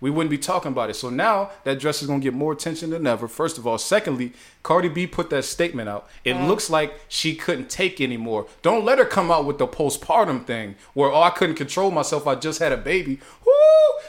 [0.01, 0.95] We wouldn't be talking about it.
[0.95, 3.27] So now that dress is gonna get more attention than ever.
[3.27, 4.33] First of all, secondly,
[4.63, 6.09] Cardi B put that statement out.
[6.25, 6.47] It Mm.
[6.49, 8.47] looks like she couldn't take anymore.
[8.63, 12.27] Don't let her come out with the postpartum thing where oh I couldn't control myself.
[12.27, 13.19] I just had a baby.
[13.47, 13.53] Woo!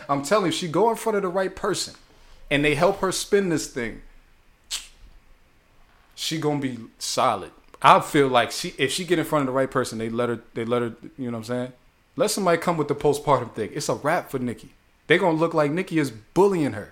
[0.10, 1.94] I'm telling you, she go in front of the right person,
[2.52, 4.02] and they help her spin this thing
[6.16, 7.52] she gonna be solid.
[7.82, 10.30] I feel like she if she get in front of the right person, they let
[10.30, 11.74] her they let her you know what I'm saying?
[12.16, 13.72] Let somebody come with the postpartum thing.
[13.74, 14.75] It's a wrap for Nicki.
[15.08, 16.91] They gonna look like Nicki is bullying her.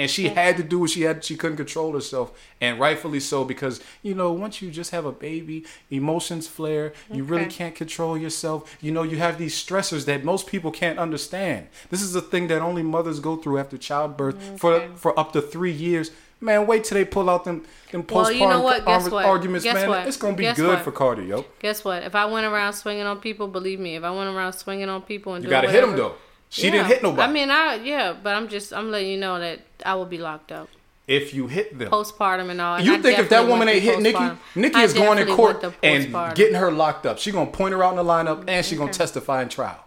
[0.00, 2.30] And she had to do what she had she couldn't control herself.
[2.60, 7.24] And rightfully so, because you know, once you just have a baby, emotions flare, you
[7.24, 8.76] really can't control yourself.
[8.80, 11.66] You know, you have these stressors that most people can't understand.
[11.90, 14.88] This is a thing that only mothers go through after childbirth mm, for Okay.
[14.94, 16.12] for up to three years.
[16.40, 18.86] Man, wait till they pull out them them postpartum Well, you know what?
[18.86, 19.24] Guess what?
[19.24, 19.88] arguments, Guess man.
[19.88, 20.06] what?
[20.06, 20.84] It's gonna be Guess good what?
[20.84, 21.44] for Cardi, yo.
[21.58, 22.04] Guess what?
[22.04, 25.02] If I went around swinging on people, believe me, if I went around swinging on
[25.02, 26.14] people and You gotta hit him whatever- though.
[26.50, 26.70] She Yeah.
[26.72, 27.22] didn't hit nobody.
[27.22, 30.18] I mean, I yeah, but I'm just I'm letting you know that I will be
[30.18, 30.68] locked up
[31.08, 32.76] if you hit them, postpartum and all.
[32.76, 34.30] and you I think if that woman ain't hit Nicki.
[34.54, 37.18] Nicki is going in court and getting her locked up.
[37.18, 39.84] She gonna point her out in the lineup and she gonna testify in trial.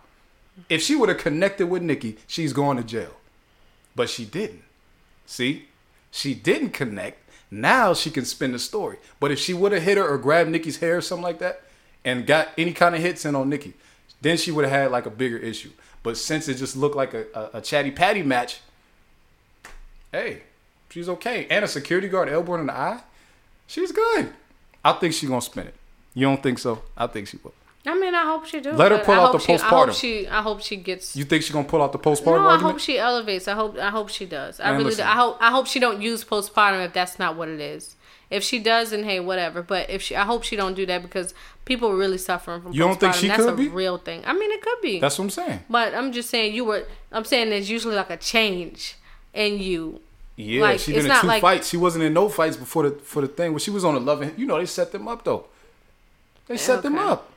[0.67, 3.15] If she would have connected with Nicki, she's going to jail.
[3.95, 4.63] But she didn't.
[5.25, 5.67] See,
[6.11, 7.29] she didn't connect.
[7.49, 8.97] Now she can spin the story.
[9.19, 11.61] But if she would have hit her or grabbed Nicki's hair or something like that,
[12.03, 13.73] and got any kind of hits in on Nicki,
[14.21, 15.71] then she would have had like a bigger issue.
[16.03, 18.59] But since it just looked like a, a, a chatty patty match,
[20.11, 20.41] hey,
[20.89, 21.47] she's okay.
[21.49, 23.01] And a security guard elbow in the eye,
[23.67, 24.33] she's good.
[24.83, 25.75] I think she's gonna spin it.
[26.13, 26.81] You don't think so?
[26.97, 27.53] I think she will.
[27.85, 28.73] I mean, I hope she do.
[28.73, 29.99] Let her pull I out the she, I hope postpartum.
[29.99, 30.27] she.
[30.27, 31.15] I hope she gets.
[31.15, 32.73] You think she's gonna pull out the postpartum no, I argument?
[32.73, 33.47] hope she elevates.
[33.47, 33.77] I hope.
[33.77, 34.59] I hope she does.
[34.59, 34.85] I really.
[34.85, 35.05] listen.
[35.05, 35.11] Do.
[35.11, 35.37] I hope.
[35.39, 37.95] I hope she don't use postpartum if that's not what it is.
[38.31, 39.61] If she does, then hey, whatever.
[39.61, 41.33] But if she, I hope she don't do that because
[41.65, 42.71] people are really suffering from.
[42.73, 43.67] You don't think she That's could a be?
[43.67, 44.23] real thing.
[44.25, 44.99] I mean, it could be.
[44.99, 45.59] That's what I'm saying.
[45.69, 46.85] But I'm just saying you were.
[47.11, 48.95] I'm saying there's usually like a change
[49.33, 49.99] in you.
[50.37, 51.67] Yeah, Like, she been in two like- fights.
[51.69, 53.51] She wasn't in no fights before the for the thing.
[53.51, 55.45] When she was on the loving, you know, they set them up though.
[56.47, 57.29] They set them up,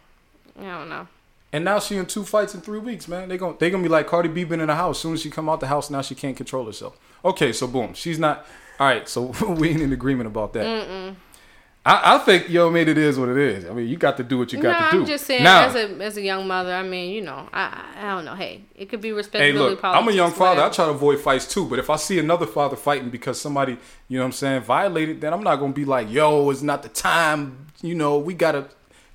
[0.58, 1.06] I don't know.
[1.52, 3.28] and now she in two fights in three weeks, man.
[3.28, 4.96] They gon' they gonna be like Cardi B been in the house.
[4.98, 6.96] As soon as she come out the house, now she can't control herself.
[7.24, 8.46] Okay, so boom, she's not.
[8.80, 11.14] All right, so we ain't in agreement about that.
[11.86, 13.66] I, I think yo, made it is what it is.
[13.66, 15.02] I mean, you got to do what you No, got to do.
[15.02, 17.84] I'm just saying, now, as a as a young mother, I mean, you know, I
[17.94, 18.34] I I don't know.
[18.34, 20.62] Hey, it could be Hey, respectability look, I'm a young politics, father.
[20.62, 21.66] I try to avoid fights too.
[21.66, 23.76] But if I see another father fighting because somebody,
[24.08, 26.62] you know what I'm saying, violated, then I'm not going to be like, yo, it's
[26.62, 27.66] not the time.
[27.82, 28.66] You know, we got to.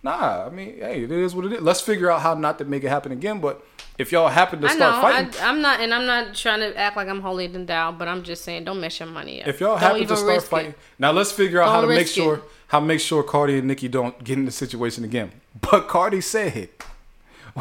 [0.03, 1.61] Nah, I mean, hey, it is what it is.
[1.61, 3.39] Let's figure out how not to make it happen again.
[3.39, 3.65] But
[3.99, 5.01] if y'all happen to I start know.
[5.01, 7.91] fighting, I, I'm not, and I'm not trying to act like I'm holier than thou,
[7.91, 9.47] but I'm just saying, don't mess your money up.
[9.47, 10.49] if y'all Don't happen to start risk it.
[10.49, 12.43] fighting, now let's figure out how to make sure it.
[12.69, 15.31] how make sure Cardi and Nicki don't get in the situation again.
[15.61, 16.69] But Cardi said,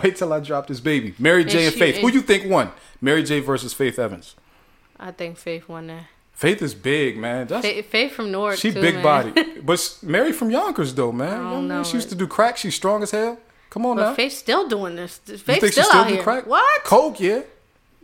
[0.03, 1.97] "Wait till I drop this baby." Mary J and, she- Faith.
[1.97, 2.70] Who and- you think won?
[3.01, 4.34] Mary J versus Faith Evans.
[4.99, 6.05] I think Faith won that.
[6.32, 7.49] Faith is big, man.
[7.49, 8.59] That's Faith, Faith from Newark.
[8.59, 9.03] She too, big man.
[9.03, 11.28] body, but Mary from Yonkers though, man.
[11.28, 11.68] I don't what I mean?
[11.68, 12.57] know She used to do crack.
[12.57, 13.39] She's strong as hell.
[13.70, 14.14] Come on But now.
[14.14, 15.18] Faith's still doing this.
[15.18, 16.22] Faith's she still, still out here.
[16.22, 16.46] crack?
[16.46, 16.84] What?
[16.84, 17.42] Coke, yeah.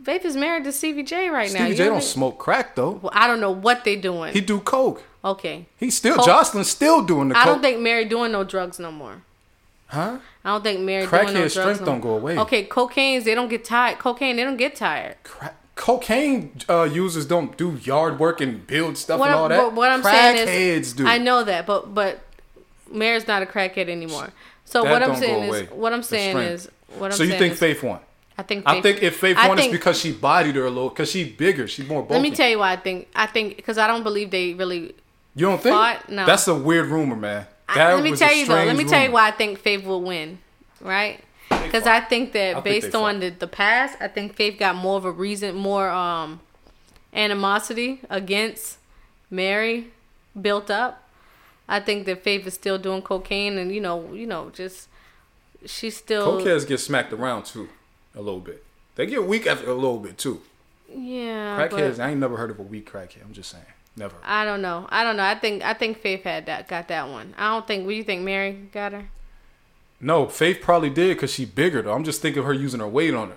[0.05, 1.61] Faith is married to Stevie J right now.
[1.61, 3.01] Stevie You J don't smoke crack though.
[3.03, 4.33] Well, I don't know what they doing.
[4.35, 5.03] He do coke.
[5.25, 5.67] okay.
[5.79, 7.55] He's still Coke- Joseline's still doing the I coke.
[7.55, 9.23] don't think Mary doing no drugs no more.
[9.87, 10.19] huh?
[10.45, 11.53] I don't think Mary Crackhead doing no drugs.
[11.55, 12.37] strength no don't go away.
[12.39, 13.99] Okay, cocaine's they don't get tired.
[13.99, 15.17] Cocaine they don't get tired.
[15.23, 15.55] Crack.
[15.75, 19.59] cocaine uh, users don't do yard work and build stuff What and I'm, all that.
[19.65, 21.07] what, what I'm saying Crackheads is, do.
[21.07, 22.21] I know that, but but
[22.93, 24.29] Mary's not a crackhead anymore.
[24.65, 27.31] So That what I'm saying is, what I'm saying is, what I'm saying.
[27.31, 28.01] so you think is, Faith won?
[28.37, 30.89] I think I think if Faith I won, it's because she bodied her a little,
[30.89, 32.15] because she bigger, she's more bulky.
[32.15, 33.09] Let me tell you why I think.
[33.15, 34.95] I think because I don't believe they really.
[35.37, 36.09] You don't think?
[36.09, 36.27] No.
[36.27, 37.47] That's a weird rumor, man.
[37.69, 38.55] I- let me was tell a you though.
[38.55, 40.39] Let me tell you why I think Faith will win.
[40.81, 41.21] Right?
[41.49, 41.87] Because.
[41.87, 44.97] I think that I based they on the, the past, I think Faith got more
[44.97, 46.41] of a reason, more um
[47.13, 48.79] animosity against
[49.31, 49.93] Mary
[50.41, 51.04] built up.
[51.69, 54.89] I think that Faith is still doing cocaine, and you know, you know, just
[55.65, 57.69] she's still Cokeheads get smacked around too,
[58.15, 58.65] a little bit.
[58.97, 60.41] They get weak after a little bit too.
[60.95, 61.59] yeah.
[61.59, 63.25] Crackheads, but I ain't never heard of a weak crackhead.
[63.25, 63.65] I'm just saying,
[63.97, 64.15] never.
[64.25, 64.87] I don't know.
[64.91, 65.25] I don't know.
[65.25, 67.35] I think I think Faith had that got that one.
[67.39, 67.85] I don't think.
[67.85, 68.23] What do you think?
[68.23, 69.07] Mary got her.
[70.01, 71.93] No, Faith probably did because she bigger though.
[71.95, 73.37] I'm just thinking of her using her weight on her.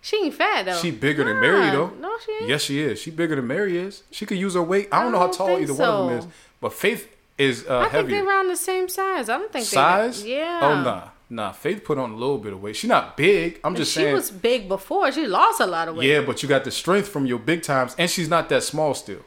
[0.00, 0.76] She ain't fat though.
[0.78, 1.90] She bigger than Mary though.
[2.00, 2.48] No, she ain't.
[2.48, 3.00] Yes, she is.
[3.00, 4.02] She bigger than Mary is.
[4.10, 4.88] She could use her weight.
[4.90, 6.26] I don't, I know how tall either one of them is,
[6.60, 9.28] but Faith is uh, I think they're around the same size.
[9.28, 10.24] I don't think Size?
[10.24, 10.60] They, yeah.
[10.62, 11.52] Oh nah, nah.
[11.52, 12.76] Faith put on a little bit of weight.
[12.76, 13.60] She's not big.
[13.64, 14.10] I'm But just she saying.
[14.10, 15.12] She was big before.
[15.12, 16.08] She lost a lot of weight.
[16.08, 18.92] Yeah, but you got the strength from your big times, and she's not that small
[18.94, 19.20] still.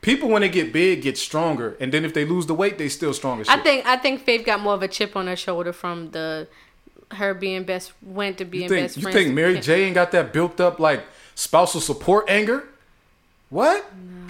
[0.00, 2.88] People when they get big get stronger, and then if they lose the weight, they
[2.88, 3.44] still stronger.
[3.48, 6.48] I think I think Faith got more of a chip on her shoulder from the
[7.12, 9.16] her being best went to being you think best you friends.
[9.16, 9.58] think Mary.
[9.60, 12.68] J ain't got that built up like spousal support anger?
[13.50, 13.84] What?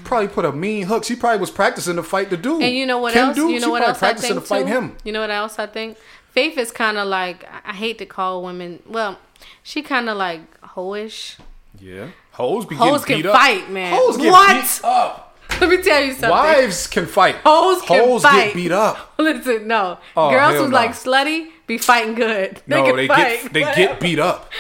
[0.05, 1.05] Probably put a mean hook.
[1.05, 2.63] She probably was practicing to fight the dude.
[2.63, 3.37] And you know what Kim else?
[3.37, 4.73] Dude, you know what else I think to fight too?
[4.73, 4.97] him.
[5.05, 5.97] You know what else I think?
[6.31, 8.83] Faith is kind of like I hate to call women.
[8.87, 9.19] Well,
[9.63, 11.37] she kind of like hoish.
[11.81, 13.35] Yeah, hoes be Hoes can beat up.
[13.37, 13.93] fight, man.
[13.97, 14.63] Hoes get What?
[14.63, 15.28] beat up.
[15.61, 16.31] Let me tell you something.
[16.31, 17.37] Wives can fight.
[17.45, 18.45] Hoes can get fight.
[18.47, 19.15] Get beat up.
[19.19, 19.99] Listen, no.
[20.17, 20.75] Oh, Girls who's no.
[20.77, 22.61] like slutty be fighting good.
[22.67, 23.43] They no, can they fight.
[23.43, 23.77] get they whatever.
[23.93, 24.51] get beat up.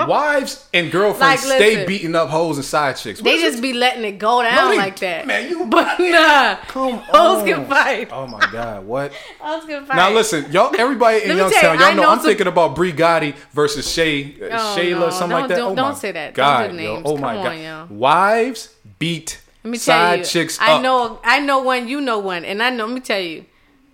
[0.00, 1.86] Wives and girlfriends Like, stay listen.
[1.86, 3.20] beating up hoes and side chicks.
[3.20, 3.62] They just it?
[3.62, 5.26] be letting it go down No, they- like that.
[5.26, 6.56] man, you- But nah.
[6.68, 7.46] Come Hoes on.
[7.46, 8.08] can fight.
[8.12, 9.12] Oh my god, what?
[9.40, 9.96] Hoes can fight.
[9.96, 10.72] Now listen, y'all.
[10.78, 12.92] Everybody in Let me tell Youngstown, you, y'all know, know I'm some- thinking about Bree
[12.92, 15.10] Gotti versus Shay, uh, Oh, Shayla, no.
[15.10, 15.56] something like that.
[15.56, 16.34] don't- oh don't my say that.
[16.34, 17.02] Don't do God, names.
[17.04, 17.12] yo.
[17.12, 17.52] Oh my Come god.
[17.52, 17.86] on, yo.
[17.90, 20.82] Wives beat Let me tell you, chicks I up.
[20.82, 22.86] know, I know one, you know one, and I know.
[22.86, 23.44] Let me tell you,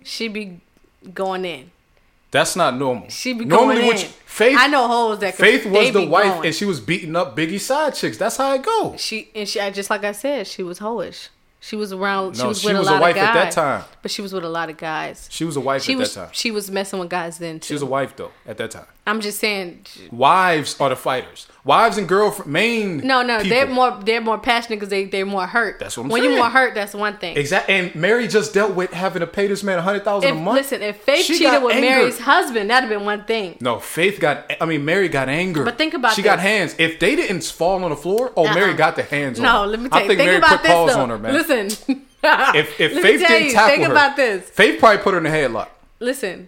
[0.03, 0.59] she be
[1.13, 1.71] going in.
[2.31, 3.07] That's not normal.
[3.09, 4.07] She be Normally, going in.
[4.25, 5.35] Faith, I know hoes that.
[5.35, 6.45] Can, Faith was the wife, going.
[6.47, 8.17] and she was beating up Biggie side chicks.
[8.17, 8.99] That's how it goes.
[8.99, 11.29] She and she, I- just like I said, she was hoish.
[11.61, 12.35] She was around.
[12.35, 13.29] She No, was she with was a a wife of guys.
[13.29, 13.83] at that time.
[14.01, 15.27] But she was with a lot of guys.
[15.31, 16.13] She was a wife She at was.
[16.13, 16.29] that time.
[16.33, 17.67] She was messing with guys then too.
[17.67, 18.85] She was a wife though at that time.
[19.07, 19.85] I'm just saying.
[20.11, 21.47] Wives are the fighters.
[21.65, 22.97] Wives and girlfriend main.
[22.97, 23.49] No, no, people.
[23.49, 23.99] they're more.
[24.03, 25.79] They're more passionate because they they're more hurt.
[25.79, 26.29] That's what I'm when saying.
[26.29, 27.35] When you're more hurt, that's one thing.
[27.35, 27.73] Exactly.
[27.73, 30.57] And Mary just dealt with having to pay this man a hundred thousand a month.
[30.57, 31.89] listen, if Faith She cheated with anger.
[31.89, 33.57] Mary's husband, that'd have been one thing.
[33.61, 34.51] No, Faith got.
[34.61, 35.63] I mean, Mary got anger.
[35.63, 36.75] But think about She got hands.
[36.77, 38.77] If they didn't fall on the floor, oh, Mary Uh-uh.
[38.77, 39.39] got the hands.
[39.39, 39.67] No, her.
[39.67, 41.01] let me tell I think Think Mary about put this paws though.
[41.01, 41.33] on her, man.
[41.33, 41.65] Listen.
[42.23, 44.47] if if Faith didn't you, tackle think her, about this.
[44.51, 45.69] Faith probably put her in the headlock.
[45.99, 46.47] Listen.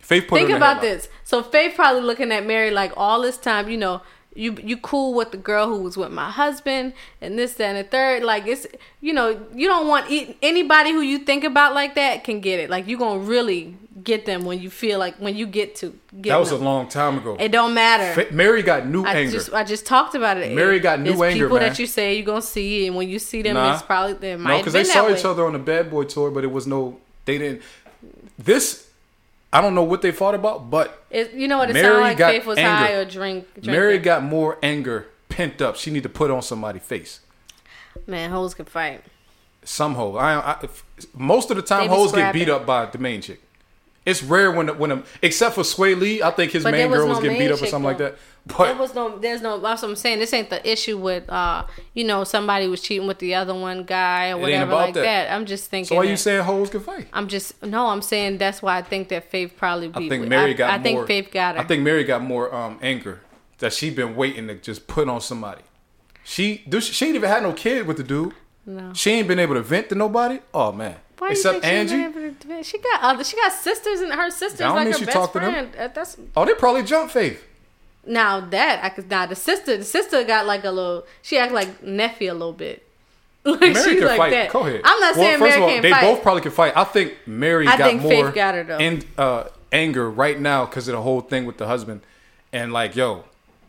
[0.00, 1.08] Faith put Think her in about this.
[1.24, 4.02] So Faith probably looking at Mary like all this time, you know,
[4.36, 7.78] you you cool with the girl who was with my husband and this, that, and
[7.78, 8.22] the third.
[8.22, 8.66] Like it's
[9.00, 12.60] you know, you don't want e- anybody who you think about like that can get
[12.60, 12.70] it.
[12.70, 16.30] Like you gonna really get them when you feel like when you get to get
[16.30, 17.36] That was a long time ago.
[17.40, 18.24] It don't matter.
[18.24, 19.32] Fa- Mary got new I anger.
[19.32, 20.52] just I just talked about it.
[20.54, 21.68] Mary got new There's anger, people man.
[21.70, 23.72] that you say you're gonna see, and when you see them, Nah.
[23.74, 25.18] it's probably they might no, because they saw way.
[25.18, 26.98] each other on the Bad Boy tour, but it was no.
[27.24, 27.62] They didn't.
[28.38, 28.85] This,
[29.52, 31.70] I don't know what they fought about, but It, you know what?
[31.70, 32.68] It Mary sounded like got Faith was anger.
[32.70, 33.46] high or drink.
[33.54, 33.72] drinking.
[33.72, 35.76] Mary got more anger pent up.
[35.76, 37.20] She need to put on somebody's face.
[38.06, 39.02] man, hoes can fight.
[39.64, 40.16] Some hoe.
[40.16, 40.68] I, I
[41.14, 43.40] most of the time hoes get beat up by the main chick.
[44.04, 46.90] It's rare when when a, except for Swae Lee, I think his But main there
[46.90, 48.16] was girl was getting beat up or something like that.
[48.46, 49.58] But there was no, there's no.
[49.58, 50.20] That's what I'm saying.
[50.20, 53.82] This ain't the issue with, uh, you know, somebody was cheating with the other one
[53.82, 55.02] guy or whatever like that.
[55.02, 55.32] that.
[55.32, 55.86] I'm just thinking.
[55.88, 57.08] so why you saying hoes can fight?
[57.12, 57.88] I'm just no.
[57.88, 60.06] I'm saying that's why I think that Faith probably beat.
[60.06, 60.82] I think Mary I, got I more.
[60.82, 61.60] think Faith got her.
[61.60, 63.20] I think Mary got more um, anger
[63.58, 65.62] that she been waiting to just put on somebody.
[66.22, 68.32] She she, she ain't even had no kid with the dude.
[68.64, 68.92] No.
[68.94, 70.38] She ain't been able to vent to nobody.
[70.54, 72.34] Oh man, Why except you she Angie.
[72.46, 73.24] to- She got other.
[73.24, 75.52] She got sisters and her sisters like her she best talked to them.
[75.52, 75.76] friend.
[75.76, 77.44] Uh, That's Oh, they probably jumped Faith.
[78.06, 79.10] Now that I could.
[79.10, 81.04] Now the sister, the sister got like a little.
[81.22, 82.82] She act like nephew a little bit.
[83.46, 84.30] Like Mary she's can like fight.
[84.30, 84.50] that.
[84.50, 84.80] Go ahead.
[84.84, 86.00] I'm not Well, saying first Mary of all, can't they fight.
[86.02, 86.72] both probably can fight.
[86.76, 88.78] I think Mary I got think more Faith got her, though.
[88.78, 92.00] in uh, anger right now because of the whole thing with the husband.
[92.52, 93.22] And like, yo,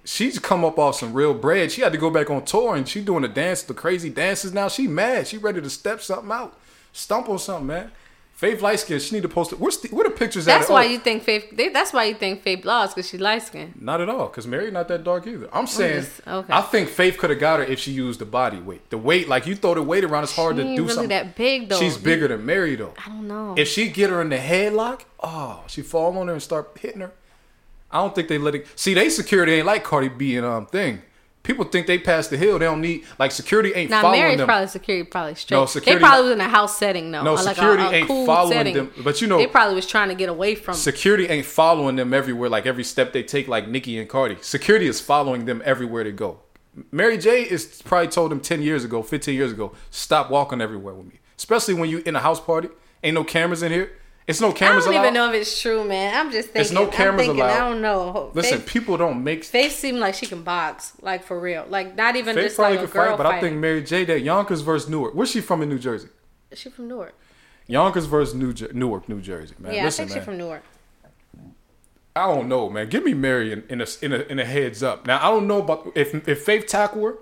[0.03, 1.71] she's come up off some real bread.
[1.71, 4.51] She had to go back on tour and she doing the dance, the crazy dances
[4.51, 4.67] now.
[4.67, 5.27] She mad.
[5.27, 6.57] She ready to step something out,
[6.91, 7.91] stump on something, man.
[8.37, 8.99] Faith light skin.
[8.99, 9.59] She need to post it.
[9.59, 10.71] Where's the, where the pictures That's at?
[10.71, 11.49] why Oh, you think Faith.
[11.57, 13.81] They, that's why you think Faith lost because she light skinned.
[13.81, 15.49] Not at all, because Mary not that dark either.
[15.51, 16.53] I'm saying, just- okay.
[16.53, 18.91] I think Faith could have got her if she used the body weight.
[18.91, 21.09] The weight, like you throw the weight around, it's hard She to do really something.
[21.09, 21.79] that big though.
[21.79, 22.93] She's bigger than Mary though.
[23.03, 23.55] I don't know.
[23.57, 27.01] If she get her in the headlock, oh, she fall on her and start hitting
[27.01, 27.13] her.
[27.89, 28.67] I don't think they let it.
[28.75, 31.01] See, they security ain't like Cardi B and um thing.
[31.47, 32.59] People think they passed the hill.
[32.59, 33.89] They don't need like security ain't following them.
[33.89, 34.47] now following Mary's them.
[34.47, 35.57] probably security probably straight.
[35.57, 37.23] No, security- they probably was in a house setting though.
[37.23, 38.73] No, like security a ain't cool following setting.
[38.75, 38.91] them.
[39.01, 40.73] But you know, they probably was trying to get away from.
[40.73, 42.49] security ain't following them everywhere.
[42.49, 44.35] Like every step they take, like Nicki and Cardi.
[44.41, 46.41] Security is following them everywhere they go.
[46.91, 50.95] Mary J is probably told them ten years ago, fifteen years ago, stop walking everywhere
[50.95, 51.19] with me.
[51.37, 52.67] Especially when you in a house party,
[53.05, 53.93] ain't no cameras in here.
[54.27, 54.85] It's no cameras.
[54.85, 55.03] I don't allowed.
[55.03, 56.13] even know if it's true, man.
[56.13, 56.61] I'm just thinking.
[56.61, 58.31] It's no cameras I'm thinking, I don't know.
[58.33, 59.45] Listen, Faith, people don't make.
[59.45, 62.77] Faith seemed like she can box, like for real, like not even Faith just probably
[62.77, 64.03] like a girl fight, but I think Mary J.
[64.03, 65.15] That Yonkers versus Newark.
[65.15, 66.09] Where's she from in New Jersey?
[66.53, 67.15] she from Newark.
[67.67, 69.73] Yonkers versus New Jer- Newark, New Jersey, man.
[69.73, 70.21] Yeah, Listen, I think man.
[70.21, 70.63] she from Newark.
[72.15, 72.89] I don't know, man.
[72.89, 75.05] Give me Mary in, in a in a in a heads up.
[75.07, 77.15] Now I don't know about if if Faith tackle her,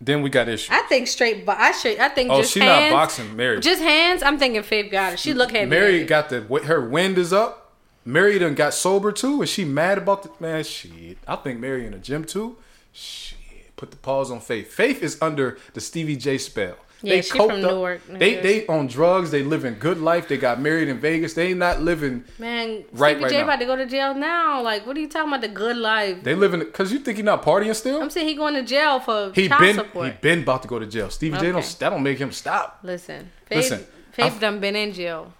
[0.00, 0.72] then we got issue.
[0.72, 1.98] I think straight, but I straight.
[1.98, 3.60] I think Oh, just she not boxing, Mary.
[3.60, 4.22] Just hands.
[4.22, 5.18] I'm thinking Faith got it.
[5.18, 5.68] She look heavy.
[5.68, 7.72] Mary got the her wind is up.
[8.04, 10.64] Mary done got sober too, and she mad about the man.
[10.64, 12.56] Shit, I think Mary in the gym too.
[12.92, 14.72] Shit, put the pause on Faith.
[14.72, 16.76] Faith is under the Stevie J spell.
[17.00, 17.58] Yeah, she from up.
[17.58, 18.60] Newark, New They Jersey.
[18.60, 19.30] they on drugs.
[19.30, 20.26] They living good life.
[20.26, 21.32] They got married in Vegas.
[21.34, 22.24] They not living.
[22.38, 23.44] Man, Right, Stevie right J now.
[23.44, 24.60] about to go to jail now.
[24.62, 25.42] Like, what are you talking about?
[25.42, 26.24] The good life.
[26.24, 28.02] They living because you think he not partying still.
[28.02, 30.06] I'm saying he going to jail for He child been support.
[30.06, 31.08] he been about to go to jail.
[31.10, 32.80] Stevie J don't that don't make him stop.
[32.82, 35.32] Listen, Faith, Listen, Faith I'm- done been in jail.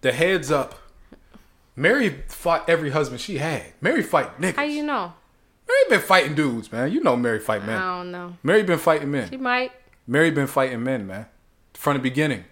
[0.00, 0.76] The heads up.
[1.74, 3.64] Mary fought every husband she had.
[3.80, 4.56] Mary fight niggas.
[4.56, 5.12] How you know?
[5.68, 6.90] Mary been fighting dudes, man.
[6.90, 7.76] You know Mary fight men.
[7.76, 8.36] I don't know.
[8.42, 9.28] Mary been fighting men.
[9.28, 9.72] She might.
[10.06, 11.26] Mary been fighting men, man.
[11.74, 12.44] From the beginning.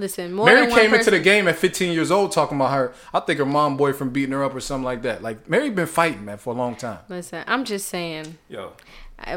[0.00, 2.72] Listen, more Mary than one came into the game at 15 years old talking about
[2.72, 2.94] her.
[3.12, 5.22] I think her mom boyfriend beating her up or something like that.
[5.22, 7.00] Like Mary been fighting, man, for a long time.
[7.08, 8.38] Listen, I'm just saying.
[8.48, 8.72] Yo.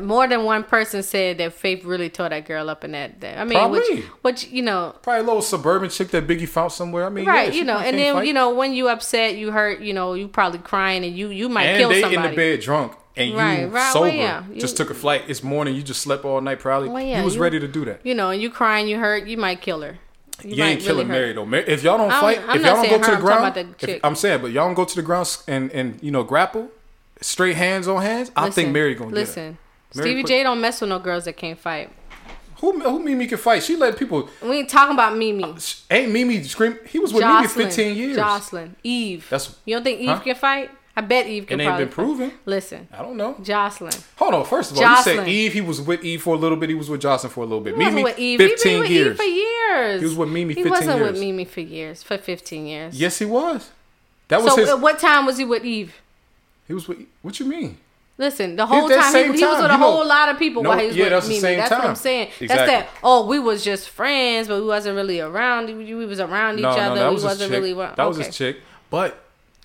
[0.01, 3.19] More than one person said that Faith really tore that girl up in that.
[3.21, 3.79] that I mean, Probably.
[3.79, 7.05] which, which you know, Probably a little suburban chick that Biggie found somewhere.
[7.05, 7.51] I mean, right?
[7.53, 8.27] yeah, you know, and then fight.
[8.27, 9.81] you know when you upset, you hurt.
[9.81, 12.27] You know, you probably crying and you you might and kill they somebody.
[12.27, 14.43] in the bed drunk and you Right, right, well, sober yeah.
[14.51, 15.23] You- just took a flight.
[15.27, 15.75] It's morning.
[15.75, 16.89] You just slept all night probably.
[16.89, 17.99] Well, yeah, you was you- ready to do that.
[18.05, 19.97] You know, and you crying, you hurt, you might kill her.
[20.43, 21.19] You, might ain't killing really.
[21.19, 21.53] Mary though.
[21.71, 23.75] If y'all don't I'm- fight, I'm if y'all don't go saying to the I'm ground,
[23.81, 26.69] if- I'm saying, but y'all don't go to the ground and and you know grapple,
[27.21, 28.31] straight hands on hands.
[28.35, 29.57] I think Mary gonna listen.
[29.95, 31.89] Mary Stevie put- J don't mess with no girls that can't fight.
[32.61, 33.61] Who who Mimi can fight?
[33.61, 34.29] She let people.
[34.41, 35.43] We ain't talking about Mimi.
[35.43, 35.57] Uh,
[35.91, 36.79] ain't Mimi scream?
[36.87, 38.17] He was with Joseline, Mimi 15 years.
[38.17, 39.27] Joseline, Eve.
[39.29, 40.19] That's- you don't think Eve Huh?
[40.19, 40.71] can fight?
[40.95, 41.59] I bet Eve can.
[41.59, 41.93] It ain't been fight.
[41.95, 42.31] proven.
[42.45, 43.33] Listen, I don't know.
[43.41, 44.01] Joseline.
[44.15, 44.45] Hold on.
[44.45, 44.97] First of all, Joseline.
[44.97, 45.53] you said Eve.
[45.53, 46.69] He was with Eve for a little bit.
[46.69, 47.73] He was with Joseline for a little bit.
[47.73, 48.39] He wasn't Mimi, with Eve.
[48.39, 49.07] He 15 been with years.
[49.11, 50.01] Eve for years.
[50.01, 51.19] He was with Mimi He wasn't with.
[51.19, 52.01] Mimi for years.
[52.03, 52.97] For fifteen years.
[52.97, 53.71] Yes, he was.
[54.29, 54.69] That was So his.
[54.69, 55.95] at what time was he with Eve?
[56.67, 56.99] he was with.
[57.23, 57.77] What you mean?
[58.17, 60.69] Listen, the whole time, he, he was with a know- whole lot of people No,
[60.69, 61.41] while he was yeah, with that's the Mimi.
[61.41, 61.95] same that's what I'm time.
[61.95, 62.29] saying.
[62.41, 62.89] That's that.
[63.03, 65.65] Oh, we was just friends, but we wasn't really around.
[65.75, 66.89] We we was around each No, other.
[66.89, 67.59] no, that we was his wasn't chick.
[67.59, 67.73] really.
[67.73, 67.95] around.
[67.97, 68.27] That was okay.
[68.27, 68.57] his chick.
[68.91, 69.19] But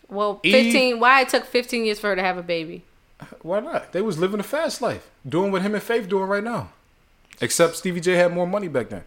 [0.09, 0.99] Well, Eve- fifteen.
[0.99, 2.85] Why it took fifteen years for her to have a baby?
[3.43, 3.93] why not?
[3.93, 6.71] They was living a fast life, doing what him and Faith doing right now.
[7.41, 9.05] Except Stevie J had more money back then.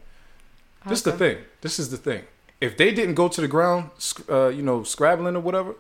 [0.86, 1.38] This is the thing.
[1.62, 2.24] This is the thing.
[2.60, 3.90] If they didn't go to the ground,
[4.30, 5.74] uh, you know, scrabbling or whatever,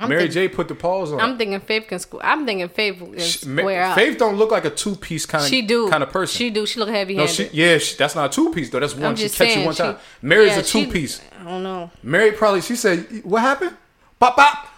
[0.00, 1.20] Mary think- J put the pause on.
[1.20, 1.98] I'm thinking Faith can.
[1.98, 3.94] Squ- I'm thinking Faith can square up.
[3.94, 6.36] Faith don't look like a two piece kind of she do kind of person.
[6.36, 6.66] She do.
[6.66, 8.80] She look heavy no, she yeah, she, that's not a two piece though.
[8.80, 9.04] That's one.
[9.06, 9.96] I'm She catch you one she- time.
[10.20, 11.20] Mary's yeah, a two piece.
[11.40, 11.90] I don't know.
[12.02, 13.74] Mary probably she said, "What happened?
[14.18, 14.68] Pop pop."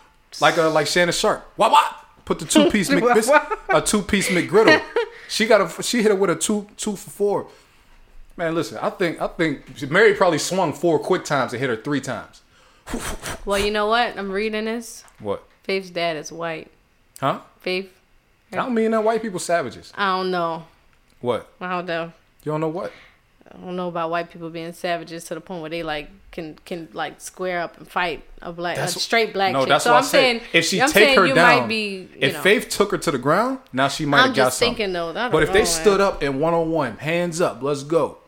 [0.40, 1.44] Like a like Shannon Sharpe.
[1.56, 2.06] Wop wop.
[2.24, 4.80] Put the two piece McBis- a two piece McGriddle.
[5.28, 7.46] she got a she hit her with a two two for four.
[8.36, 11.76] Man, listen, I think I think Mary probably swung four quick times and hit her
[11.76, 12.42] three times.
[13.44, 14.16] Well, you know what?
[14.18, 15.04] I'm reading this.
[15.20, 15.44] What?
[15.62, 16.70] Faith's dad is white.
[17.20, 17.40] Huh?
[17.60, 17.92] Faith.
[18.52, 19.92] I don't mean that white people savages.
[19.96, 20.64] I don't know.
[21.20, 21.50] What?
[21.60, 22.12] I don't know.
[22.44, 22.92] You don't know what?
[23.50, 26.58] I don't know about white people being savages to the point where they like can
[26.66, 29.70] can like square up and fight a black a straight black No, chick.
[29.70, 31.96] that's so what I'm saying if she I'm take her you down, might be.
[32.00, 34.52] You if know, Faith took her to the ground, now she might I'm have got
[34.52, 34.76] something.
[34.76, 35.12] thinking though.
[35.14, 38.18] But if they stood up in one on one, hands up, let's go.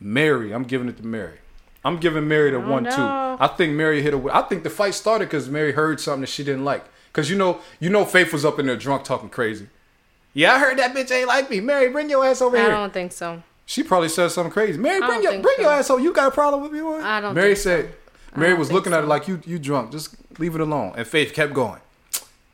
[0.00, 1.38] Mary, I'm giving it to Mary.
[1.84, 2.90] I'm giving Mary the oh, one two.
[2.96, 4.34] I think Mary hit her.
[4.34, 6.84] I think the fight started because Mary heard something that she didn't like.
[7.12, 9.68] Cause you know, you know, Faith was up in there drunk talking crazy.
[10.32, 11.60] Yeah, I heard that bitch ain't like me.
[11.60, 12.72] Mary, bring your ass over I here.
[12.72, 13.42] I don't think so.
[13.66, 14.78] She probably said something crazy.
[14.78, 15.62] Mary, bring your bring so.
[15.62, 16.02] your ass over.
[16.02, 16.80] You got a problem with me?
[16.80, 17.00] Boy?
[17.00, 17.94] I don't Mary think said.
[18.36, 19.92] Mary was looking at her like you you drunk.
[19.92, 20.94] Just leave it alone.
[20.96, 21.80] And Faith kept going.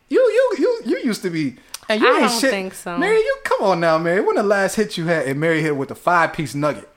[0.09, 1.57] You you you you used to be.
[1.89, 2.51] And you I ain't don't shit.
[2.51, 2.99] think so.
[2.99, 4.21] Mary, you come on now, Mary.
[4.21, 6.89] When the last hit you had, and Mary hit with a five piece nugget.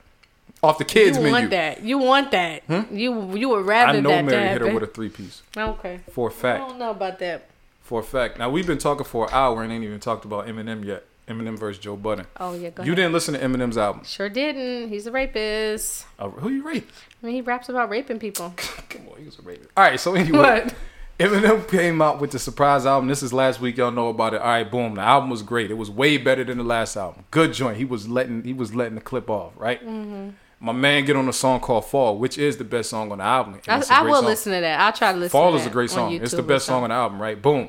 [0.63, 1.37] Off the kids you menu.
[1.37, 1.83] want that.
[1.83, 2.63] You want that.
[2.91, 5.99] You you would rather I know that Mary hit her with a three piece okay.
[6.11, 6.63] for a fact.
[6.63, 7.49] I don't know about that.
[7.81, 8.39] For a fact.
[8.39, 11.03] Now we've been talking for an hour and ain't even talked about Eminem yet.
[11.27, 12.25] Eminem versus Joe Budden.
[12.37, 12.95] Oh yeah, go You ahead.
[12.97, 14.03] didn't listen to Eminem's album.
[14.03, 14.89] Sure didn't.
[14.89, 16.05] He's a rapist.
[16.19, 16.89] Uh, who you rape?
[17.21, 18.53] I mean, he raps about raping people.
[18.89, 19.69] Come on, he was a rapist.
[19.77, 20.75] All right, so anyway, What?
[21.19, 23.07] Eminem came out with the surprise album.
[23.07, 23.77] This is last week.
[23.77, 24.41] Y'all know about it.
[24.41, 24.95] All right, boom.
[24.95, 25.71] The album was great.
[25.71, 27.23] It was way better than the last album.
[27.31, 27.77] Good joint.
[27.77, 29.53] He was letting he was letting the clip off.
[29.55, 29.79] Right.
[29.85, 30.29] Mm-hmm.
[30.63, 33.23] My man get on a song called Fall, which is the best song on the
[33.25, 33.59] album.
[33.67, 34.25] I, I will song.
[34.25, 34.79] listen to that.
[34.79, 35.29] I'll try to listen.
[35.29, 35.43] To that.
[35.43, 36.13] Fall to is a great song.
[36.13, 37.39] It's the best song on the album, right?
[37.39, 37.67] Boom.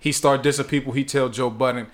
[0.00, 0.92] He start dissing people.
[0.94, 1.86] He tell Joe Budden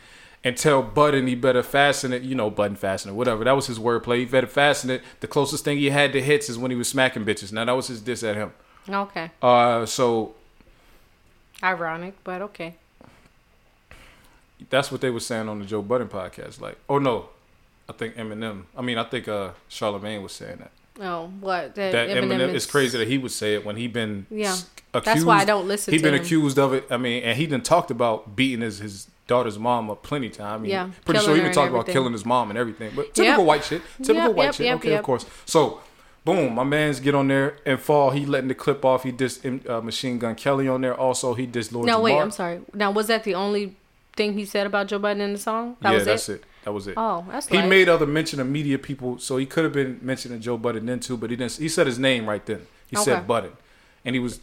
[0.42, 2.22] and tell Budden he better fasten it.
[2.22, 3.44] You know, Budden fasten it, whatever.
[3.44, 4.20] That was his wordplay.
[4.20, 5.02] He better fasten it.
[5.20, 7.52] The closest thing he had to hits is when he was smacking bitches.
[7.52, 8.54] Now that was his diss at him.
[8.88, 9.30] Okay.
[9.42, 10.34] Uh, so
[11.62, 12.76] Ironic, but okay.
[14.70, 16.62] that's what they were saying on the Joe Budden podcast.
[16.62, 17.28] Like, oh no,
[17.90, 18.62] I think Eminem.
[18.76, 20.70] I mean, I think uh Charlemagne was saying that.
[21.02, 21.74] Oh, what?
[21.74, 24.52] That, That Eminem, Eminem it's crazy that he would say it when he been Yeah.
[24.52, 26.20] s- That's why I don't listen He been him.
[26.22, 26.84] accused of it.
[26.90, 30.32] I mean, and he done talked about beating his his daughter's mom up plenty of
[30.34, 30.54] time.
[30.54, 32.92] I mean, Yeah, pretty sure he even talked about killing his mom and everything.
[32.94, 33.46] But typical Yep.
[33.46, 33.82] white shit.
[34.02, 34.74] Typical Yep, white yep, shit.
[34.76, 35.26] okay, of course.
[35.46, 35.80] So.
[36.22, 38.10] Boom, my man's get on there and fall.
[38.10, 39.04] He letting the clip off.
[39.04, 40.94] He dissed uh, Machine Gun Kelly on there.
[40.94, 42.14] Also, he dissed Lord No, wait.
[42.14, 42.60] I'm sorry.
[42.74, 43.74] Now, was that the only
[44.16, 45.78] thing he said about Joe Budden in the song?
[45.80, 46.32] That yeah, was that's it.
[46.34, 46.44] it.
[46.70, 46.94] That was it.
[46.96, 47.68] Oh, that's He light.
[47.68, 51.00] made other mention of media people, so he could have been mentioning Joe Budden then
[51.00, 51.54] too, but he didn't.
[51.56, 52.64] He said his name right then.
[52.86, 53.04] He Okay.
[53.06, 53.52] said Budden,
[54.04, 54.38] and he was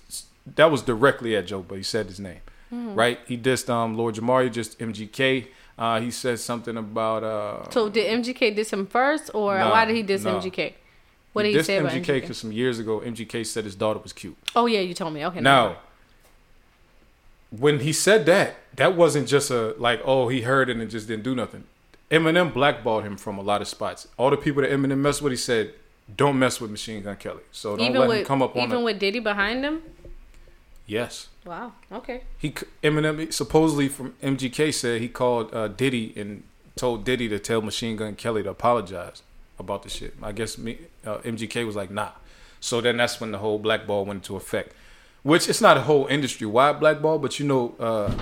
[0.57, 2.41] that was directly at Joe, but he said his name,
[2.73, 2.95] Mm-hmm.
[2.95, 3.17] right?
[3.27, 5.47] He dissed um Lord Jamar, just MGK.
[5.79, 7.69] Uh, he said something about uh.
[7.69, 10.37] So did MGK diss him first, or Nah, why did he diss nah.
[10.41, 10.73] MGK?
[11.31, 12.21] What did he, say about MGK MGK?
[12.21, 14.35] because some years ago, MGK said his daughter was cute.
[14.53, 15.25] Oh yeah, you told me.
[15.25, 15.39] Okay.
[15.39, 15.77] Now,
[17.51, 21.07] when he said that, that wasn't just a like, oh, he heard it and just
[21.07, 21.63] didn't do nothing.
[22.11, 24.07] Eminem blackballed him from a lot of spots.
[24.17, 25.73] All the people that Eminem messed with, he said,
[26.15, 27.43] don't mess with Machine Gun Kelly.
[27.51, 28.83] So don't even let with him come up on even it.
[28.83, 29.81] with Diddy behind him.
[30.85, 31.27] yes.
[31.45, 31.73] Wow.
[31.91, 32.23] Okay.
[32.37, 32.51] He
[32.83, 36.43] Eminem supposedly from MGK said he called uh, Diddy and
[36.75, 39.21] told Diddy to tell Machine Gun Kelly to apologize
[39.57, 40.13] about the shit.
[40.21, 42.11] I guess me uh, MGK was like nah.
[42.59, 44.73] So then that's when the whole blackball went into effect.
[45.23, 48.13] Which it's not a whole industry wide blackball, but you know, uh,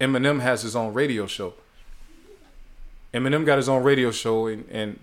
[0.00, 1.54] Eminem has his own radio show.
[3.12, 4.98] Eminem got his own radio show, and, and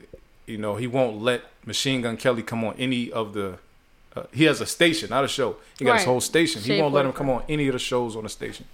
[0.46, 3.58] you know he won't let Machine Gun Kelly come on any of the.
[4.16, 5.58] Uh, he has a station, not a show.
[5.78, 6.62] He got his whole station.
[6.62, 8.66] He won't let him come on any of the shows on the station,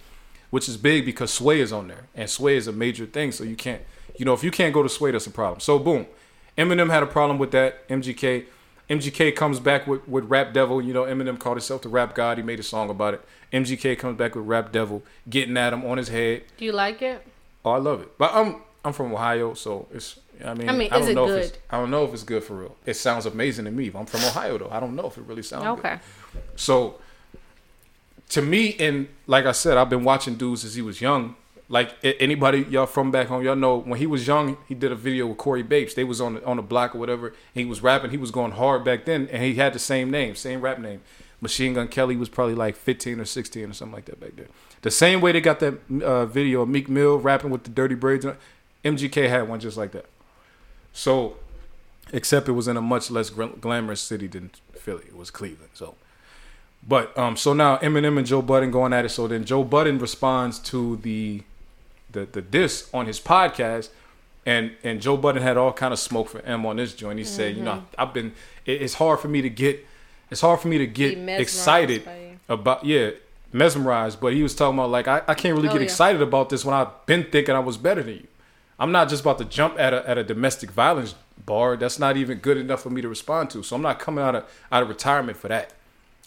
[0.50, 3.32] which is big because Sway is on there, and Sway is a major thing.
[3.32, 3.82] So you can't,
[4.16, 5.60] you know, if you can't go to Sway, that's a problem.
[5.60, 6.06] So boom,
[6.56, 7.86] Eminem had a problem with that.
[7.88, 8.46] MGK,
[8.88, 10.80] MGK comes back with with Rap Devil.
[10.80, 12.38] You know, Eminem called himself the Rap God.
[12.38, 13.24] He made a song about it.
[13.52, 16.44] MGK comes back with Rap Devil, getting at him on his head.
[16.56, 17.26] Do you like it?
[17.64, 18.16] Oh, I love it.
[18.18, 20.20] But I'm I'm from Ohio, so it's.
[20.44, 21.38] I mean, I mean, I don't know good?
[21.38, 21.58] if it's.
[21.70, 22.76] I don't know if it's good for real.
[22.84, 23.90] It sounds amazing to me.
[23.94, 24.68] I'm from Ohio, though.
[24.70, 25.86] I don't know if it really sounds good.
[25.86, 25.98] Okay.
[26.56, 27.00] So,
[28.30, 31.36] to me, and like I said, I've been watching dudes since he was young.
[31.66, 34.94] Like anybody y'all from back home, y'all know when he was young, he did a
[34.94, 35.94] video with Corey Bates.
[35.94, 37.32] They was on the, on the block or whatever.
[37.54, 38.10] He was rapping.
[38.10, 41.00] He was going hard back then, and he had the same name, same rap name.
[41.40, 44.48] Machine Gun Kelly was probably like 15 or 16 or something like that back then.
[44.82, 47.94] The same way they got that uh, video of Meek Mill rapping with the dirty
[47.94, 48.26] braids.
[48.84, 50.06] MGK had one just like that.
[50.92, 51.36] So,
[52.12, 55.04] except it was in a much less glamorous city than Philly.
[55.06, 55.70] It was Cleveland.
[55.74, 55.94] So,
[56.86, 59.08] but um, so now Eminem and Joe Budden going at it.
[59.08, 61.42] So then Joe Budden responds to the
[62.12, 63.88] the the diss on his podcast,
[64.46, 67.18] and and Joe Budden had all kind of smoke for M on this joint.
[67.18, 68.32] He said, you know, I've been.
[68.66, 69.84] It, it's hard for me to get.
[70.30, 72.06] It's hard for me to get excited
[72.48, 73.10] about yeah
[73.52, 74.20] mesmerized.
[74.20, 75.84] But he was talking about like I, I can't really Oh, get yeah.
[75.86, 78.26] excited about this when I've been thinking I was better than you.
[78.78, 81.14] I'm not just about to jump at a at a domestic violence
[81.44, 81.76] bar.
[81.76, 83.62] That's not even good enough for me to respond to.
[83.62, 85.72] So I'm not coming out of out of retirement for that.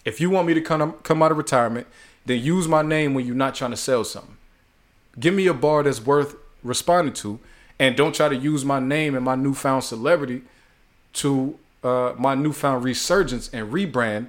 [0.04, 1.86] If you want me to come come out of retirement,
[2.26, 4.36] then use my name when you're not trying to sell something.
[5.18, 7.40] Give me a bar that's worth responding to,
[7.78, 10.42] and don't try to use my name and my newfound celebrity
[11.14, 14.28] to uh, my newfound resurgence and rebrand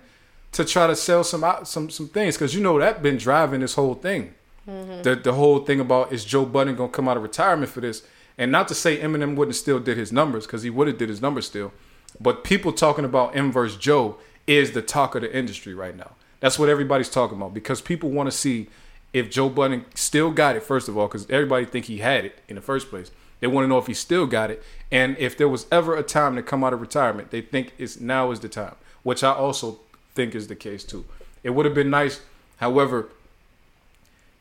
[0.51, 3.75] to try to sell some some some things because you know that been driving this
[3.75, 4.33] whole thing.
[4.67, 5.01] Mm-hmm.
[5.03, 8.03] The the whole thing about is Joe Budden gonna come out of retirement for this,
[8.37, 11.09] and not to say Eminem wouldn't still did his numbers because he would have did
[11.09, 11.71] his numbers still,
[12.19, 16.11] but people talking about M versus Joe is the talk of the industry right now.
[16.39, 18.67] That's what everybody's talking about because people want to see
[19.13, 22.39] if Joe Budden still got it first of all because everybody think he had it
[22.47, 23.11] in the first place.
[23.39, 26.03] They want to know if he still got it, and if there was ever a
[26.03, 29.31] time to come out of retirement, they think it's now is the time, which I
[29.31, 29.79] also
[30.13, 31.05] think is the case too.
[31.41, 32.19] It would have been nice,
[32.57, 33.09] however,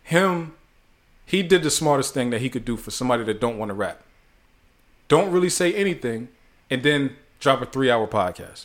[0.09, 0.55] him
[1.27, 3.75] he did the smartest thing that he could do for somebody that don't want to
[3.75, 4.03] rap.
[5.09, 6.29] Don't really say anything,
[6.71, 8.65] and then drop a three hour podcast.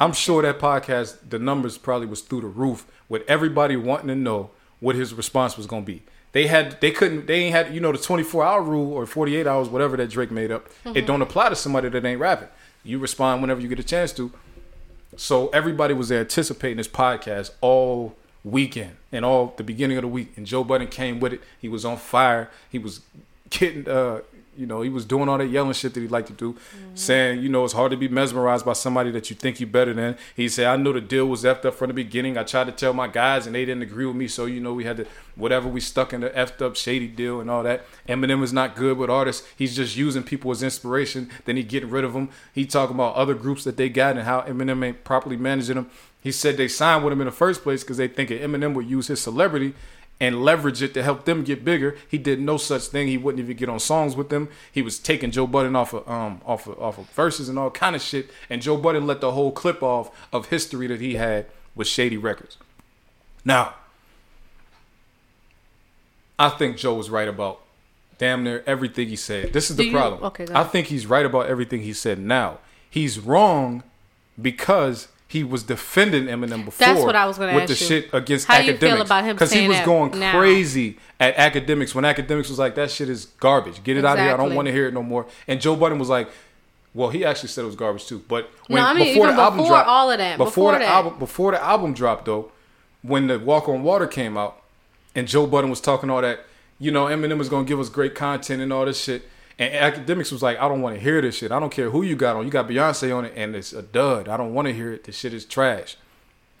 [0.00, 4.14] I'm sure that podcast, the numbers probably was through the roof with everybody wanting to
[4.14, 6.02] know what his response was gonna be.
[6.32, 9.46] They had they couldn't they ain't had you know the 24 hour rule or 48
[9.46, 10.70] hours whatever that Drake made up.
[10.86, 11.06] It mm-hmm.
[11.06, 12.48] don't apply to somebody that ain't rapping.
[12.82, 14.32] You respond whenever you get a chance to.
[15.18, 20.32] So everybody was anticipating this podcast all weekend and all the beginning of the week.
[20.36, 21.40] And Joe Budden came with it.
[21.60, 22.50] He was on fire.
[22.70, 23.00] He was
[23.50, 24.22] getting uh
[24.56, 26.56] you know, he was doing all that yelling shit that he liked to do,
[26.94, 29.94] saying, you know, it's hard to be mesmerized by somebody that you think you're better
[29.94, 30.16] than.
[30.36, 32.36] He said, I know the deal was effed up from the beginning.
[32.36, 34.28] I tried to tell my guys and they didn't agree with me.
[34.28, 37.40] So, you know, we had to, whatever we stuck in the effed up shady deal
[37.40, 37.86] and all that.
[38.06, 39.46] Eminem is not good with artists.
[39.56, 41.30] He's just using people as inspiration.
[41.46, 42.28] Then he getting rid of them.
[42.52, 45.90] He talking about other groups that they got and how Eminem ain't properly managing them.
[46.22, 48.86] He said they signed with him in the first place because they think Eminem would
[48.88, 49.74] use his celebrity
[50.20, 51.96] and leverage it to help them get bigger.
[52.08, 53.08] He did no such thing.
[53.08, 54.48] He wouldn't even get on songs with them.
[54.70, 57.70] He was taking Joe Budden off of um off of, off of verses and all
[57.70, 58.30] kind of shit.
[58.48, 62.16] And Joe Budden let the whole clip off of history that he had with Shady
[62.16, 62.56] Records.
[63.44, 63.74] Now,
[66.38, 67.60] I think Joe was right about
[68.18, 69.52] damn near everything he said.
[69.52, 70.22] This is the you- problem.
[70.24, 72.58] okay, I think he's right about everything he said now.
[72.88, 73.82] He's wrong
[74.40, 78.02] because he was defending Eminem before That's what I was gonna with ask the you.
[78.02, 80.38] shit against How you academics feel about him Because he was going now?
[80.38, 83.82] crazy at academics when academics was like that shit is garbage.
[83.82, 84.34] Get it out of here.
[84.34, 85.26] I don't want to hear it no more.
[85.48, 86.28] And Joe Budden was like,
[86.92, 88.22] well, he actually said it was garbage too.
[88.28, 90.78] But when I mean, before the album before dropped, all of that, before, before the
[90.80, 90.88] that.
[90.88, 92.52] album, before the album dropped though,
[93.00, 94.60] when the Walk on Water came out,
[95.14, 96.40] and Joe Budden was talking all that,
[96.78, 99.22] you know, Eminem was gonna give us great content and all this shit.
[99.58, 101.52] And academics was like, I don't want to hear this shit.
[101.52, 102.44] I don't care who you got on.
[102.44, 104.28] You got Beyonce on it, and it's a dud.
[104.28, 105.04] I don't want to hear it.
[105.04, 105.96] This shit is trash.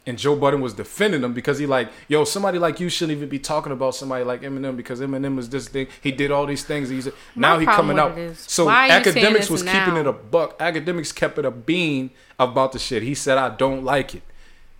[0.04, 3.28] And Joe Budden was defending him because he like, yo, somebody like you shouldn't even
[3.28, 5.86] be talking about somebody like Eminem because Eminem is this thing.
[6.00, 6.88] He did all these things.
[6.88, 8.18] He's now he coming out.
[8.36, 9.84] So why are you saying academics was now?
[9.84, 10.56] keeping it a buck.
[10.60, 13.04] Academics kept it a bean about the shit.
[13.04, 14.22] He said, I don't like it.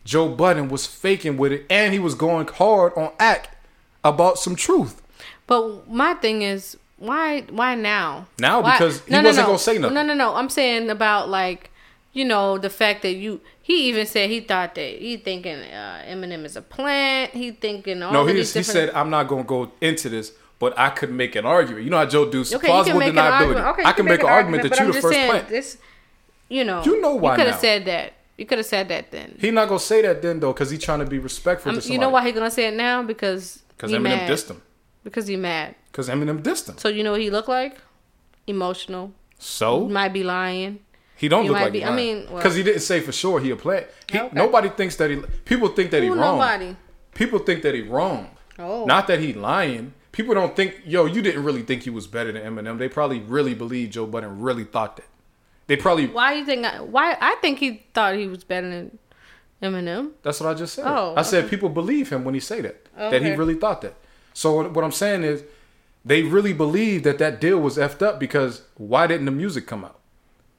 [0.05, 3.51] Joe Budden was faking with it, and he was going hard on act
[4.03, 5.01] about some truth.
[5.47, 8.27] But my thing is, why why now?
[8.39, 9.95] Now, Why- because he wasn't gonna say nothing.
[9.95, 10.35] No, no, no.
[10.37, 11.71] I'm saying about like,
[12.13, 13.41] you know, the fact that you.
[13.65, 17.33] He even said he thought that he thinking uh, Eminem is a plant.
[17.33, 18.67] He thinking all No, he, he different.
[18.67, 21.85] said, I'm not going to go into this, but I could make an argument.
[21.85, 23.31] You know how Joe do okay, you plausible can make an deniability.
[23.41, 23.67] argument.
[23.69, 25.31] Okay, you I can make an argument that but you're I'm the just first saying,
[25.31, 25.49] plant.
[25.49, 25.79] This,
[26.49, 28.13] you know, You know why You could have said that.
[28.37, 29.37] You could have said that then.
[29.41, 31.81] He not going to say that then, though, because he's trying to be respectful Um,
[31.85, 33.03] you know why he gonna say it now?
[33.05, 34.31] Because Because he Eminem mad.
[34.31, 34.61] dissed him.
[35.05, 35.77] Because he mad.
[35.93, 36.79] Because Eminem dissed him.
[36.79, 37.77] So you know what he looked like?
[38.47, 39.13] Emotional.
[39.39, 40.81] So He might be lying.
[41.17, 43.13] he don't he look like be- he I mean, well- because he didn't say for
[43.13, 43.87] sure he a plant.
[44.11, 44.31] He, Okay.
[44.35, 45.17] Nobody thinks that he.
[45.45, 46.39] People think that he wrong.
[46.39, 46.77] nobody?
[47.15, 48.31] People think that he wrong.
[48.59, 48.85] Oh.
[48.87, 49.93] Not that he lying.
[50.13, 52.79] People don't think, yo, you didn't really think he was better than Eminem.
[52.79, 55.07] They probably really believe Joe Budden really thought that.
[55.67, 56.07] They probably.
[56.07, 56.67] Why you think?
[56.67, 58.99] I, why I think he thought he was better than
[59.63, 60.11] Eminem.
[60.23, 60.85] That's what I just said.
[60.87, 62.87] Oh, I said people believe him when he say that.
[62.97, 63.95] That he really thought that.
[64.35, 65.45] So what- what I'm saying is,
[66.05, 69.85] they really believe that that deal was effed up because why didn't the music come
[69.85, 69.99] out?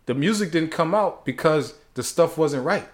[0.05, 2.87] The music didn't come out because the stuff wasn't right.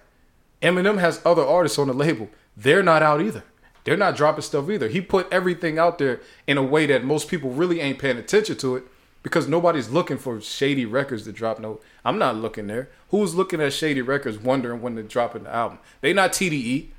[0.61, 2.29] Eminem has other artists on the label.
[2.57, 3.43] They're not out either.
[3.83, 4.89] They're not dropping stuff either.
[4.89, 8.57] He put everything out there in a way that most people really ain't paying attention
[8.57, 8.83] to it
[9.23, 11.59] because nobody's looking for shady records to drop.
[11.59, 12.89] No, I'm not looking there.
[13.09, 15.79] Who's looking at shady records wondering when they're dropping the album?
[16.01, 16.89] They not TDE.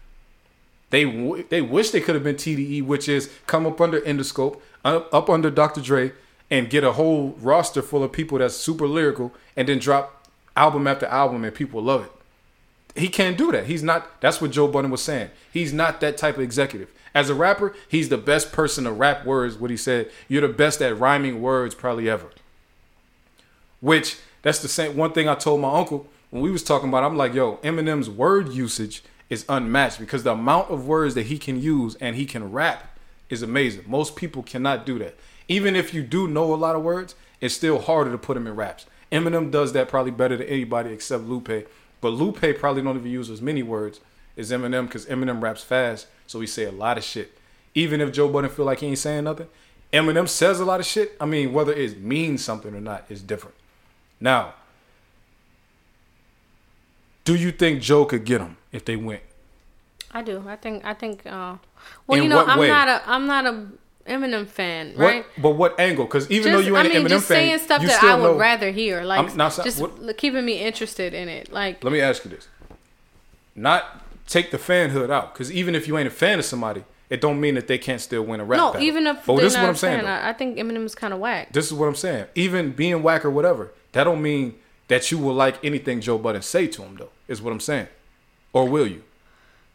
[0.91, 4.61] They w- they wish they could have been TDE, which is come up under Interscope,
[4.85, 5.81] up, up under Dr.
[5.81, 6.13] Dre,
[6.51, 10.27] and get a whole roster full of people that's super lyrical, and then drop
[10.57, 13.01] album after album, and people love it.
[13.01, 13.67] He can't do that.
[13.67, 14.21] He's not.
[14.21, 15.31] That's what Joe Budden was saying.
[15.53, 16.91] He's not that type of executive.
[17.15, 19.57] As a rapper, he's the best person to rap words.
[19.57, 22.31] What he said, you're the best at rhyming words probably ever.
[23.81, 27.03] Which that's the same one thing I told my uncle when we was talking about.
[27.03, 31.27] it, I'm like, yo, Eminem's word usage is unmatched because the amount of words that
[31.27, 32.99] he can use and he can rap
[33.31, 33.85] is amazing.
[33.87, 35.17] Most people cannot do that.
[35.49, 38.47] Even if you do know a lot of words, it's still harder to put them
[38.47, 38.87] in raps.
[39.11, 41.69] Eminem does that probably better than anybody except Lupe.
[42.01, 44.01] But Lupe probably don't even use as many words
[44.37, 47.39] as Eminem because Eminem raps fast, so he say a lot of shit.
[47.75, 49.49] Even if Joe Budden feel like he ain't saying nothing,
[49.93, 51.17] Eminem says a lot of shit.
[51.21, 53.57] I mean, whether it means something or not is different.
[54.21, 54.55] Now,
[57.25, 59.23] do you think Joe could get him if they went?
[60.13, 60.45] I do.
[60.49, 60.85] I think.
[60.85, 61.25] I think.
[61.27, 61.57] Uh,
[62.07, 62.69] well, In you know, I'm way?
[62.69, 63.03] not a.
[63.09, 63.67] I'm not a
[64.09, 65.25] Eminem fan, right?
[65.37, 66.05] What, but what angle?
[66.07, 68.03] Because even though Just- you ain't I mean, an Eminem just fan, saying stuff that
[68.03, 68.37] I would know.
[68.37, 71.53] rather hear, like I'm not just what- keeping me interested in it.
[71.53, 72.49] Like, Let me ask you this:
[73.55, 77.21] not take the fanhood out, because even if you ain't a fan of somebody, it
[77.21, 78.87] don't mean that they can't still win a rap no, battle.
[78.87, 80.01] even if but they're this is what I'm saying.
[80.05, 80.11] though.
[80.11, 81.53] I, I think Eminem is kind of whack.
[81.53, 82.27] This is what I'm saying.
[82.35, 84.55] Even being whack or whatever, that don't mean
[84.89, 87.11] that you will like anything Joe Budden say to him though.
[87.29, 87.87] Is what I'm saying.
[88.53, 89.03] Or will you?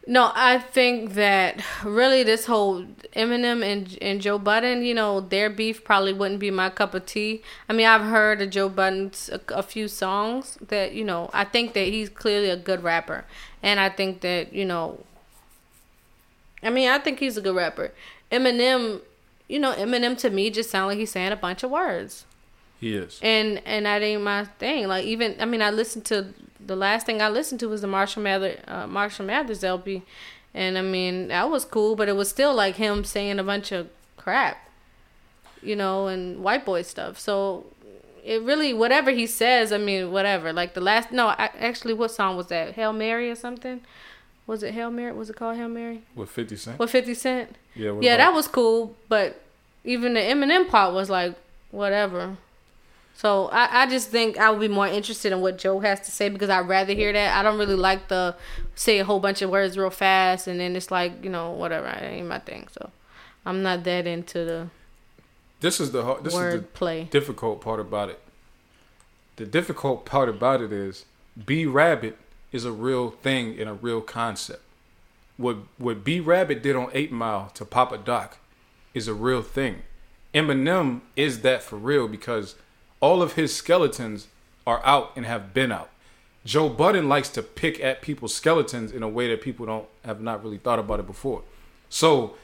[0.07, 2.83] No, I think that really this whole
[3.15, 7.07] Eminem and and Joe Budden, you know, their beef probably wouldn't be my cup of
[7.07, 7.41] tea.
[7.67, 11.31] I mean, I've heard of Joe Budden's a, a few songs that you know.
[11.33, 13.25] I think that he's clearly a good rapper,
[13.63, 14.99] and I think that you know.
[16.61, 17.91] I mean, I think he's a good rapper.
[18.31, 19.01] Eminem,
[19.47, 22.25] you know, Eminem to me just sound like he's saying a bunch of words
[22.79, 23.19] He is.
[23.23, 24.87] and and that ain't my thing.
[24.87, 26.27] Like even I mean, I listen to
[26.65, 30.01] the last thing I listened to was the Marshall Mathers uh, Marshall Mathers LP,
[30.53, 33.71] and I mean that was cool, but it was still like him saying a bunch
[33.71, 34.57] of crap,
[35.61, 37.19] you know, and white boy stuff.
[37.19, 37.65] So
[38.23, 40.51] it really whatever he says, I mean whatever.
[40.53, 42.73] Like the last no, I, actually, what song was that?
[42.73, 43.81] Hail Mary or something?
[44.47, 45.11] Was it Hail Mary?
[45.11, 46.03] Was it called Hail Mary?
[46.15, 46.79] With 50 Cent?
[46.79, 47.55] With Fifty Cent?
[47.75, 49.41] Yeah, Yeah, about- that was cool, but
[49.83, 51.35] even the Eminem part was like
[51.71, 52.37] whatever.
[53.17, 56.11] So I, I just think I would be more interested in what Joe has to
[56.11, 57.37] say because I'd rather hear that.
[57.37, 58.35] I don't really like the
[58.75, 61.87] say a whole bunch of words real fast and then it's like you know whatever.
[61.87, 62.67] It ain't my thing.
[62.71, 62.91] So
[63.45, 64.67] I'm not that into the
[65.61, 67.05] This is the hard, this is the word play.
[67.09, 68.19] difficult part about it.
[69.37, 71.05] The difficult part about it is
[71.45, 72.17] B Rabbit
[72.51, 74.61] is a real thing and a real concept.
[75.37, 78.37] What what B Rabbit did on Eight Mile to Papa Doc
[78.93, 79.83] is a real thing.
[80.33, 82.55] Eminem is that for real because
[82.99, 84.27] all of his skeletons
[84.65, 85.89] are out and have been out.
[86.43, 90.21] Joe Budden likes to pick at people's skeletons in a way that people don't have
[90.21, 91.41] not really thought about it before.
[91.89, 92.35] So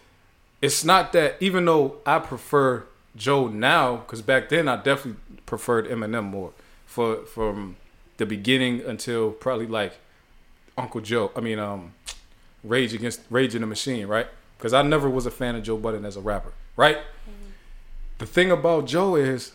[0.62, 5.88] it's not that even though I prefer Joe now, because back then I definitely preferred
[5.88, 6.52] Eminem more
[6.86, 7.78] for from
[8.18, 9.94] the beginning until probably like
[10.78, 11.32] Uncle Joe.
[11.36, 11.94] I mean, um,
[12.64, 14.28] Rage Against Rage in the Machine, right?
[14.58, 17.00] Because I never was a fan of Joe Budden as a rapper, right?
[18.20, 19.54] The thing about Joe is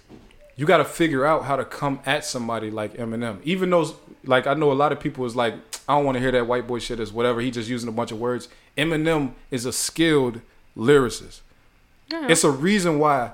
[0.57, 3.41] you got to figure out how to come at somebody like Eminem.
[3.45, 5.55] Even though, like, I know a lot of people is like,
[5.89, 7.41] I don't want to hear that white boy shit as whatever.
[7.41, 8.49] He just using a bunch of words.
[8.77, 10.41] Eminem is a skilled
[10.77, 11.41] lyricist.
[12.11, 13.33] It's a reason why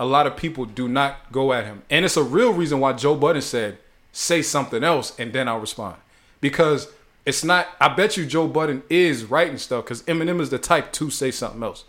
[0.00, 1.82] a lot of people do not go at him.
[1.90, 3.78] And it's a real reason why Joe Budden said,
[4.12, 5.96] say something else and then I'll respond.
[6.40, 6.88] Because
[7.24, 10.92] it's not, I bet you Joe Budden is writing stuff because Eminem is the type
[10.92, 11.84] to say something else.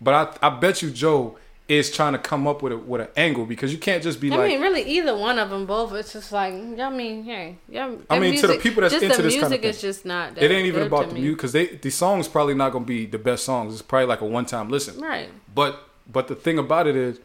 [0.00, 3.08] But I, I bet you Joe is trying to come up with a with an
[3.16, 5.64] angle because you can't just be I like I mean, really, either one of them,
[5.64, 5.92] both.
[5.94, 7.94] It's just like, I mean, hey, yeah.
[8.10, 9.88] I mean, to the people that's into this music kind of is thing.
[9.88, 10.34] just not.
[10.34, 13.06] That it ain't even about the music because they the song's probably not gonna be
[13.06, 13.72] the best songs.
[13.72, 15.00] It's probably like a one time listen.
[15.00, 15.30] Right.
[15.54, 17.18] But but the thing about it is,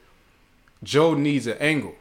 [0.83, 1.95] Joe needs an angle.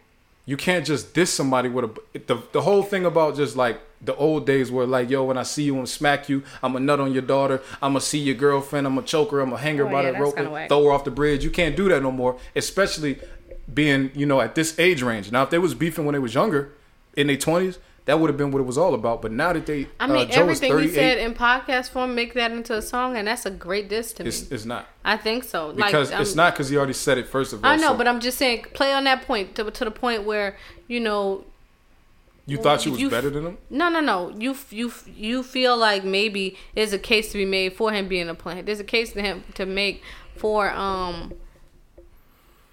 [0.47, 4.15] You can't just diss somebody with a the the whole thing about just like the
[4.15, 7.01] old days were like yo when I see you I'm smack you I'm a nut
[7.01, 9.77] on your daughter I'm gonna see your girlfriend I'm gonna choke her I'm gonna hang
[9.79, 11.43] her Oh, by yeah, the rope and throw her off the bridge.
[11.45, 13.19] You can't do that no more, especially
[13.73, 15.33] being you know at this age range.
[15.33, 16.73] Now if they was beefing when they was younger
[17.16, 17.79] in their twenties.
[18.05, 20.31] That would have been what it was all about, but now that they, I mean,
[20.31, 23.51] uh, everything he said in podcast form, make that into a song, and that's a
[23.51, 24.31] great diss to me.
[24.31, 25.75] it's, it's not I think so.
[25.75, 27.70] because like, it's I'm- not because he already said it first of all.
[27.70, 30.25] I know, so but I'm just saying, play on that point to, to the point
[30.25, 30.57] where
[30.87, 31.45] you know,
[32.49, 33.59] you thought you was you- better than him.
[33.70, 34.31] no, no, no.
[34.39, 38.29] You you you feel like maybe there's a case to be made for him being
[38.29, 38.66] a plant.
[38.66, 40.03] There's a case to him to make
[40.37, 41.35] for um,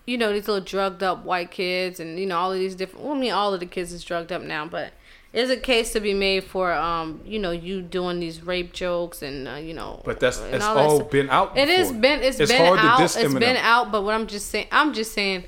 [0.05, 3.05] you know, these little drugged up white kids and you know all of these different.
[3.05, 4.93] Well, I mean, all of the kids is drugged up now, but.
[5.33, 9.21] There's a case to be made for, um, you know, you doing these rape jokes
[9.21, 10.01] and uh, you know.
[10.05, 11.11] But that's it's that all stuff.
[11.11, 11.57] been out.
[11.57, 12.01] It has before.
[12.03, 13.01] been it's It's been out.
[13.01, 15.43] It's been out, but what I'm just saying, I'm just saying,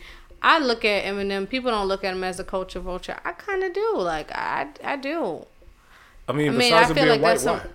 [0.48, 1.50] I look at Eminem.
[1.50, 3.20] People don't look at him as a culture vulture.
[3.26, 3.98] I kind of do.
[3.98, 5.46] Like I, I do.
[6.26, 7.66] I mean, I mean, besides I being like white, why?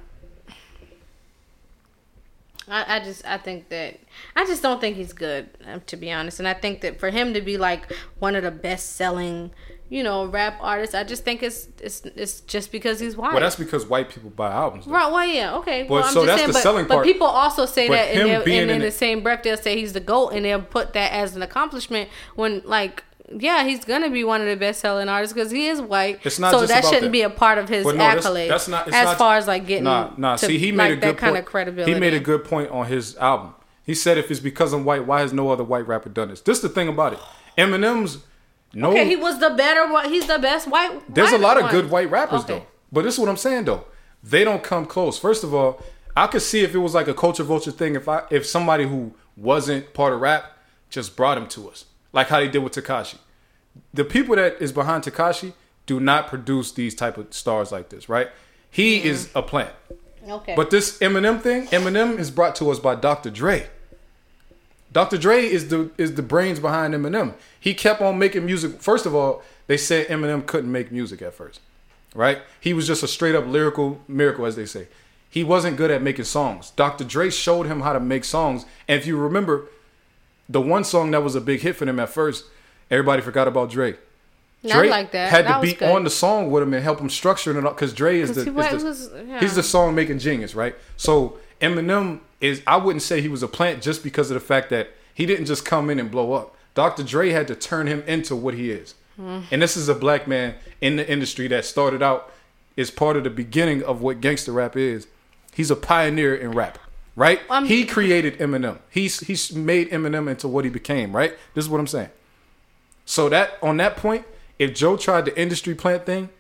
[2.69, 4.01] I, I just I think that
[4.35, 7.11] I just don't think he's good um, to be honest, and I think that for
[7.11, 9.51] him to be like one of the best selling,
[9.93, 13.33] you know, rap artists, I just think it's it's it's just because he's white.
[13.33, 14.87] Well, that's because white people buy albums.
[14.87, 14.93] though.
[14.93, 15.13] Right.
[15.13, 15.57] Well, yeah.
[15.57, 15.83] Okay.
[15.87, 17.07] well, I'm so just that's saying, the but, selling but part.
[17.07, 20.01] people also say But that and, being in, the same breath, they'll say he's the
[20.01, 22.09] goat, and they'll put that as an accomplishment.
[22.37, 23.05] When like,
[23.39, 26.21] yeah, he's gonna be one of the best selling artists because he is white.
[26.25, 27.13] It's not so that shouldn't that.
[27.13, 28.49] be a part of his But no, that's- accolades.
[28.49, 30.37] that's not- it's as not- far as like getting Nah, nah.
[30.37, 31.93] to, See, he made like, a good that kind of credibility.
[31.93, 33.55] He made a good point on his album.
[33.85, 36.41] He said, "If it's because I'm white, why has no other white rapper done this?"
[36.41, 37.19] This is the thing about it.
[37.59, 38.19] Eminem's
[38.75, 38.91] no.
[38.91, 40.09] Okay, he was the better one.
[40.09, 41.03] He's the best white.
[41.13, 41.73] There's a lot of one.
[41.73, 42.59] good white rappers Okay.
[42.59, 42.67] though.
[42.91, 43.85] But this is what I'm saying though.
[44.23, 45.19] They don't come close.
[45.19, 45.83] First of all,
[46.17, 48.85] I could see if it was like a culture vulture thing if I if somebody
[48.87, 50.59] who wasn't part of rap
[50.91, 51.87] just brought him to us.
[52.13, 53.19] Like how they did with Tekashi.
[53.95, 55.55] The people that is behind Tekashi
[55.87, 58.29] do not produce these type of stars like this, right?
[58.71, 59.09] He mm-hmm.
[59.09, 59.73] is a plant.
[60.29, 60.55] Okay.
[60.55, 63.31] But this Eminem thing, Eminem is brought to us by Dr.
[63.31, 63.69] Dre.
[64.93, 65.17] Dr.
[65.19, 67.35] Dre is the is the brains behind Eminem.
[67.59, 68.81] He kept on making music.
[68.81, 71.61] First of all, they said Eminem couldn't make music at first,
[72.15, 72.43] right?
[72.61, 74.89] He was just a straight up lyrical miracle, as they say.
[75.31, 76.71] He wasn't good at making songs.
[76.77, 77.05] Dr.
[77.05, 79.67] Dre showed him how to make songs, and if you remember,
[80.49, 82.45] the one song that was a big hit for them at first,
[82.91, 83.95] everybody forgot about Dre.
[84.63, 85.31] Not Drake like that.
[85.31, 85.89] had That to be good.
[85.91, 88.45] on the song with him and help him structure it up because Dre is 'Cause
[88.45, 89.41] the, he is the- was- yeah.
[89.41, 90.77] he's the song making genius, right?
[90.99, 94.69] So Eminem is I wouldn't say he was a plant just because of the fact
[94.71, 96.57] that he didn't just come in and blow up.
[96.75, 97.03] Dr.
[97.03, 98.95] Dre had to turn him into what he is.
[99.17, 99.41] Hmm.
[99.51, 102.33] And this is a black man in the industry that started out
[102.77, 105.07] is part of the beginning of what gangster rap is.
[105.53, 106.79] He's a pioneer in rap,
[107.15, 107.41] right?
[107.51, 108.79] I'm- he created Eminem.
[108.91, 111.37] He's he's made Eminem into what he became, right?
[111.55, 112.11] This is what I'm saying.
[113.05, 114.25] So that on that point,
[114.59, 116.31] if Joe tried the industry plant thing,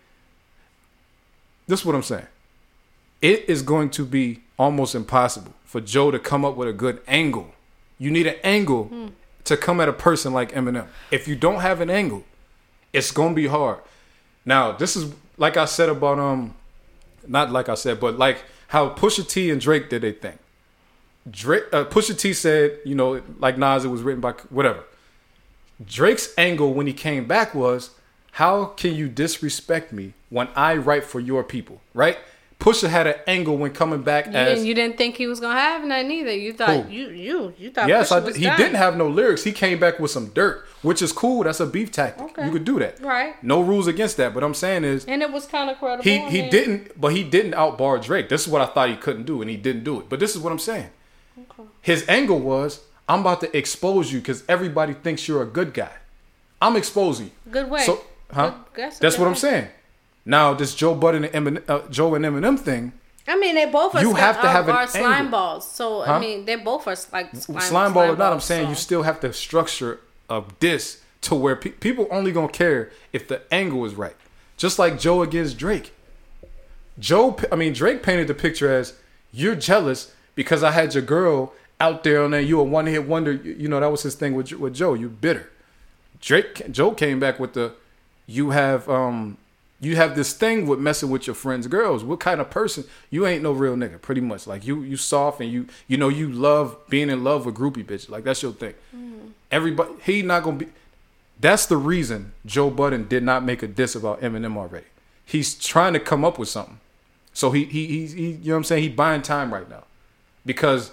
[1.67, 2.27] this is what I'm saying.
[3.21, 7.01] It is going to be almost impossible for Joe to come up with a good
[7.07, 7.55] angle.
[7.99, 9.11] You need an angle
[9.45, 10.87] to come at a person like Eminem.
[11.11, 12.25] If you don't have an angle,
[12.93, 13.79] it's gonna be hard.
[14.45, 16.55] Now, this is like I said about um,
[17.27, 20.39] not like I said, but like how Pusha T and Drake did they thing.
[21.31, 24.85] Drake, uh, Pusha T said, you know, like Nas, it was written by whatever.
[25.85, 27.91] Drake's angle when he came back was,
[28.33, 32.19] how can you disrespect me when I write for your people, right?
[32.63, 35.41] Pusha had an angle when coming back You as didn't, you didn't think he was
[35.41, 36.33] gonna have none either.
[36.33, 36.93] You thought Who?
[36.93, 38.43] you you you thought yes, Pusha I was did.
[38.43, 39.43] he didn't have no lyrics.
[39.43, 41.43] He came back with some dirt, which is cool.
[41.43, 42.25] That's a beef tactic.
[42.27, 42.47] Okay.
[42.47, 43.01] You could do that.
[43.01, 43.35] Right.
[43.43, 44.33] No rules against that.
[44.33, 46.05] But I'm saying is and it was kind of credible.
[46.05, 48.29] he he mean, didn't, but he didn't outbar Drake.
[48.29, 50.09] This is what I thought he couldn't do, and he didn't do it.
[50.09, 50.91] But this is what I'm saying.
[51.37, 51.69] Okay.
[51.81, 55.91] His angle was, I'm about to expose you because everybody thinks you're a good guy.
[56.61, 57.51] I'm exposing you.
[57.51, 57.83] Good way.
[57.83, 58.51] So, huh?
[58.73, 59.69] Good- that's That's, what good I'm saying.
[60.25, 62.93] Now this Joe Budden and Eminem, uh, Joe and Eminem thing.
[63.27, 64.01] I mean, they both are.
[64.03, 65.31] You slime- have to are- have an are slime angle.
[65.31, 65.71] balls.
[65.71, 66.15] So Huh?
[66.15, 69.03] I mean, they both are like slime, slime ball or not, I'm saying you still
[69.05, 73.85] have to structure a diss to where pe- people only gonna care if the angle
[73.85, 74.17] is right.
[74.57, 75.93] Just like Joe against Drake.
[76.99, 78.95] Joe, I mean Drake painted the picture as
[79.33, 83.07] you're jealous because I had your girl out there and then you a one hit
[83.09, 83.33] wonder.
[83.33, 84.95] You you know that was his thing with with Joe.
[84.95, 85.49] You bitter.
[86.21, 87.73] Drake, Joe came back with the
[88.27, 89.39] you have um
[89.83, 92.05] you have this thing with messing with your friends' girls.
[92.05, 92.85] What kind of person?
[93.11, 94.47] You ain't no real nigga, pretty much.
[94.47, 97.85] Like you, you soft and you, you know, you love being in love with groupie
[97.85, 98.09] bitches.
[98.09, 98.75] Like that's your thing.
[98.97, 99.33] Mm.
[99.51, 100.69] Everybody, he not gonna be.
[101.41, 104.87] That's the reason Joe Budden did not make a diss about Eminem already.
[105.27, 106.79] He's trying to come up with something.
[107.33, 108.83] So he, he, he, he you know what I'm saying?
[108.85, 109.83] He buying time right now,
[110.47, 110.93] because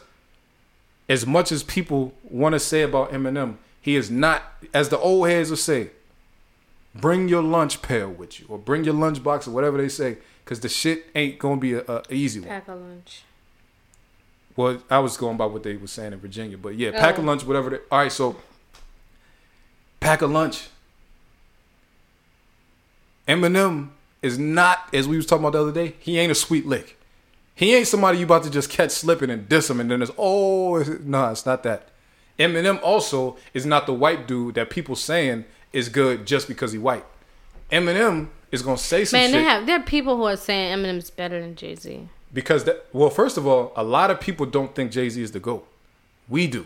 [1.08, 4.44] as much as people want to say about Eminem, he is not,
[4.74, 5.92] as the old heads will say,
[7.02, 10.18] bring your lunch pail with you or bring your lunch box or whatever they say
[10.44, 13.24] because the shit ain't gonna be a, a easy one pack a lunch.
[14.56, 17.22] well i was going by what they were saying in virginia but yeah pack a
[17.22, 17.26] Oh.
[17.26, 18.36] lunch whatever they, all right so
[20.00, 20.68] pack a lunch
[23.28, 23.90] eminem
[24.22, 26.98] is not as we was talking about the other day he ain't a sweet lick
[27.56, 30.12] he ain't somebody you about to just catch slipping and diss him and then it's
[30.18, 31.90] oh it's, no it's not that
[32.38, 36.78] eminem also is not the white dude that people saying is good just because he
[36.78, 37.06] white
[37.72, 40.78] eminem is gonna say some Man, shit they have there are people who are saying
[40.78, 42.08] Eminem's better than Jay Z.
[42.34, 45.40] because that well first of all a lot of people don't think jay-z is the
[45.40, 45.68] goat
[46.28, 46.66] we do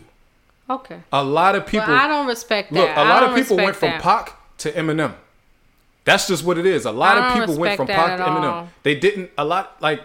[0.70, 1.00] Okay.
[1.12, 2.78] a lot of people Well, I don't respect that.
[2.80, 4.00] Look, a lot of people went from that.
[4.02, 5.12] Pac to Eminem.
[6.04, 6.86] That's just what it is.
[6.86, 8.50] A lot of people went from Pac to Eminem.
[8.50, 8.68] all.
[8.82, 9.30] They didn't.
[9.36, 10.00] A lot like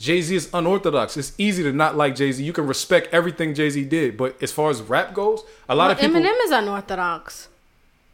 [0.00, 1.16] Jay Z is unorthodox.
[1.16, 2.42] It's easy to not like Jay Z.
[2.42, 5.84] You can respect everything Jay Z did, but as far as rap goes, a lot
[5.84, 6.20] Well, of people.
[6.20, 7.48] Eminem is unorthodox.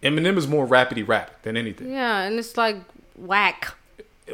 [0.02, 1.90] Eminem is more rapidy rap than anything.
[1.92, 2.76] Yeah, and it's like
[3.16, 3.74] whack.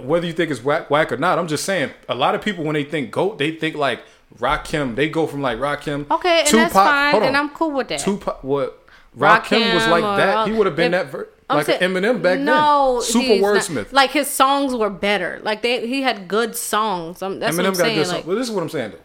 [0.01, 1.91] Whether you think it's whack, whack or not, I'm just saying.
[2.09, 4.01] A lot of people when they think goat, they think like
[4.39, 4.95] Rakim.
[4.97, 6.11] They go from like Rakim.
[6.11, 7.29] Okay, and Tupac, that's fine, hold on.
[7.29, 8.01] and I'm cool with that.
[8.01, 8.87] Tupac, what?
[9.17, 10.37] Rakim was like that.
[10.37, 12.45] all- He would have been if- that ver- like saying- Eminem back then.
[12.45, 13.11] no, then.
[13.11, 13.93] Super he's not- wordsmith.
[13.93, 15.41] like his songs were better.
[15.43, 17.23] Like they, he had good songs.
[17.23, 17.95] Um, that's Eminem what I'm got saying.
[17.97, 18.27] good Like, songs.
[18.27, 18.99] Well, this is what I'm saying though.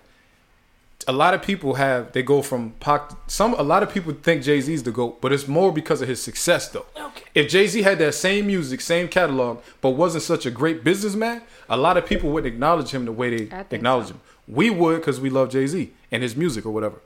[1.08, 3.12] A lot of people have they go from Pac.
[3.28, 6.08] Some a lot of people think Jay Z's the goat, but it's more because of
[6.08, 6.86] his success though.
[6.98, 7.24] Okay.
[7.36, 11.42] If Jay Z had that same music, same catalog, but wasn't such a great businessman,
[11.70, 14.14] a lot of people wouldn't acknowledge him the way they acknowledge so.
[14.14, 14.22] him.
[14.48, 17.02] We would because we love Jay Z and his music or whatever.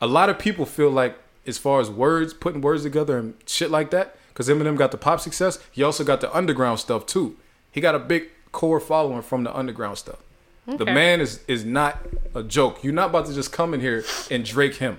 [0.00, 1.16] A lot of people feel like,
[1.46, 4.98] as far as words, putting words together and shit like that, because Eminem got the
[4.98, 7.36] pop success, he also got the underground stuff too.
[7.70, 10.18] He got a big core following from the underground stuff.
[10.66, 11.98] The man is is not
[12.34, 12.82] a joke.
[12.82, 14.98] You're not about to just come in here and Drake him.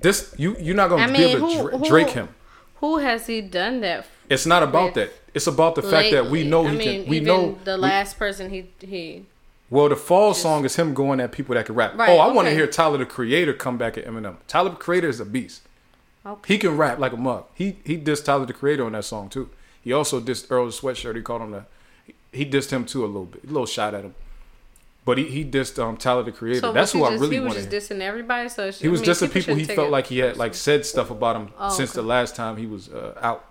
[0.00, 2.28] This you you're not gonna I be mean, able to who, Dra- who, Drake him.
[2.76, 4.06] Who has he done that?
[4.28, 5.12] It's not about that.
[5.34, 6.50] It's about the fact that we lately?
[6.50, 7.10] know I he mean, can.
[7.10, 9.26] We even know the we- last person he he.
[9.70, 11.96] Well, the fall song is him going at people that can rap.
[11.96, 14.36] Right, oh, I want to hear Tyler the Creator come back at Eminem.
[14.46, 15.62] Tyler the Creator is a beast.
[16.26, 16.54] Okay.
[16.54, 17.44] He can rap like a mug.
[17.54, 19.50] He he dissed Tyler the Creator on that song too.
[19.82, 21.16] He also dissed Earl Sweatshirt.
[21.16, 21.64] He called him the.
[22.32, 24.14] He dissed him too a little bit, a little shot at him.
[25.04, 26.60] But he he dissed um, Tyler the Creator.
[26.60, 27.70] So That's was who he I really really he was wanted.
[27.70, 28.48] just dissing everybody.
[28.48, 30.18] So it should- He was I mean, just the people he felt it like he
[30.18, 31.96] had like said stuff about him Oh, since okay.
[32.02, 33.44] the last time he was uh, out.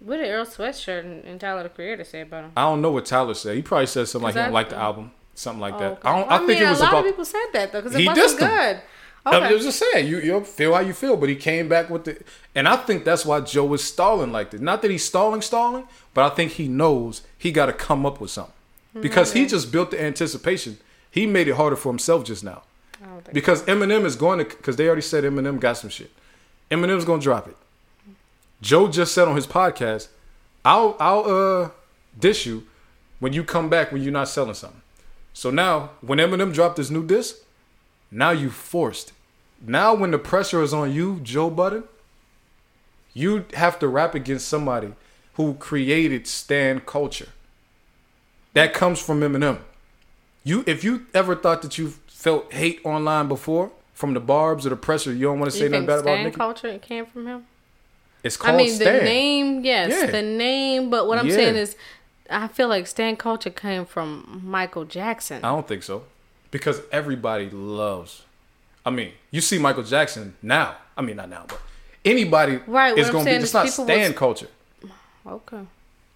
[0.00, 2.52] What did Earl Sweatshirt and, and Tyler the Creator say about him?
[2.56, 3.56] I don't know what Tyler said.
[3.56, 5.92] He probably said something like he don't like the album, something like Oh, that.
[5.92, 6.00] okay.
[6.08, 6.28] I don't.
[6.28, 6.98] Well, I think mean, it was a lot about.
[7.06, 8.48] of people said that though because it wasn't dissed him.
[8.48, 8.80] good.
[9.28, 12.04] I was just saying, you you feel how you feel, but he came back with
[12.04, 12.22] the,
[12.54, 14.60] and I think that's why Joe was stalling like this.
[14.60, 18.20] Not that he's stalling, stalling, but I think he knows he got to come up
[18.20, 18.52] with something
[19.00, 20.78] because he just built the anticipation.
[21.10, 22.62] He made it harder for himself just now
[23.32, 26.10] because Eminem is going to because they already said Eminem got some shit.
[26.70, 27.56] Eminem's going to drop it.
[28.60, 30.08] Joe just said on his podcast,
[30.64, 31.70] "I'll I'll uh
[32.18, 32.66] dish you
[33.20, 34.82] when you come back when you're not selling something."
[35.32, 37.36] So now when Eminem dropped his new disc,
[38.10, 39.12] now you forced.
[39.60, 41.84] Now when the pressure is on you, Joe Budden,
[43.14, 44.92] you have to rap against somebody
[45.34, 47.28] who created stan culture.
[48.56, 49.58] That comes from Eminem.
[50.42, 54.70] You if you ever thought that you felt hate online before from the barbs or
[54.70, 56.36] the pressure, you don't want to say you nothing bad about Stan Nicki.
[56.38, 57.46] culture came from him?
[58.24, 58.94] It's called I mean, Stan.
[58.96, 60.10] the name, yes, Yeah.
[60.10, 60.88] the name.
[60.88, 61.34] But what I'm Yeah.
[61.34, 61.76] saying is,
[62.30, 65.44] I feel like Stan culture came from Michael Jackson.
[65.44, 66.04] I don't think so.
[66.50, 68.22] Because everybody loves.
[68.86, 70.76] I mean, you see Michael Jackson now.
[70.96, 71.60] I mean, not now, but
[72.06, 73.36] anybody Right, is going to be.
[73.36, 74.48] It's not stan was- culture.
[75.26, 75.60] Okay.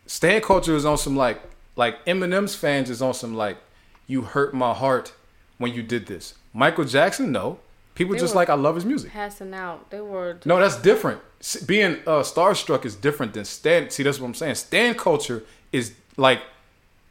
[0.07, 1.39] Stan culture is on some like,
[1.77, 3.59] like Eminem's fans is on some like,
[4.07, 5.15] you hurt my heart
[5.59, 6.35] when you did this.
[6.53, 7.59] Michael Jackson, no.
[7.95, 9.13] People They just like, I love his music.
[9.13, 9.91] Passing out.
[9.91, 10.39] They were.
[10.45, 11.21] No, that's different.
[11.67, 13.91] Being uh, starstruck is different than stan.
[13.91, 14.55] See, that's what I'm saying.
[14.55, 16.41] Stan culture is like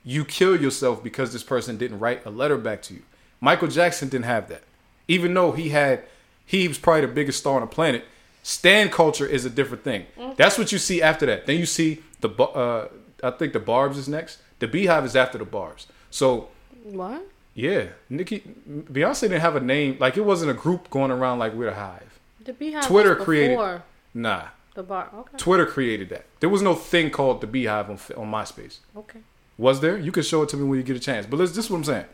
[0.03, 3.01] you kill yourself because this person didn't write a letter back to you.
[3.41, 4.63] Michael Jackson didn't have that.
[5.07, 6.03] Even though he had,
[6.45, 8.05] he was probably the biggest star on the planet.
[8.43, 10.05] Stan culture is a different thing.
[10.37, 11.45] That's what you see after that.
[11.45, 12.87] Then you see the, uh,
[13.21, 14.39] I think the Barb's is next.
[14.59, 15.87] The Beehive is after the bars.
[16.11, 16.49] So
[16.83, 17.23] What?
[17.53, 19.97] yeah, Nicki, Beyonce didn't have a name.
[19.99, 22.19] Like it wasn't a group going around like we're the Hive.
[22.43, 22.85] The Beehive.
[22.85, 23.81] Twitter was created-
[24.13, 24.43] Nah.
[24.75, 25.09] the bar.
[25.13, 25.37] Okay.
[25.37, 26.25] Twitter created that.
[26.39, 28.77] There was no thing called the Beehive on, on MySpace.
[28.97, 29.19] Okay.
[29.57, 29.97] Was there?
[29.97, 31.25] You can show it to me when you get a chance.
[31.25, 32.05] But let's, this is what I'm saying.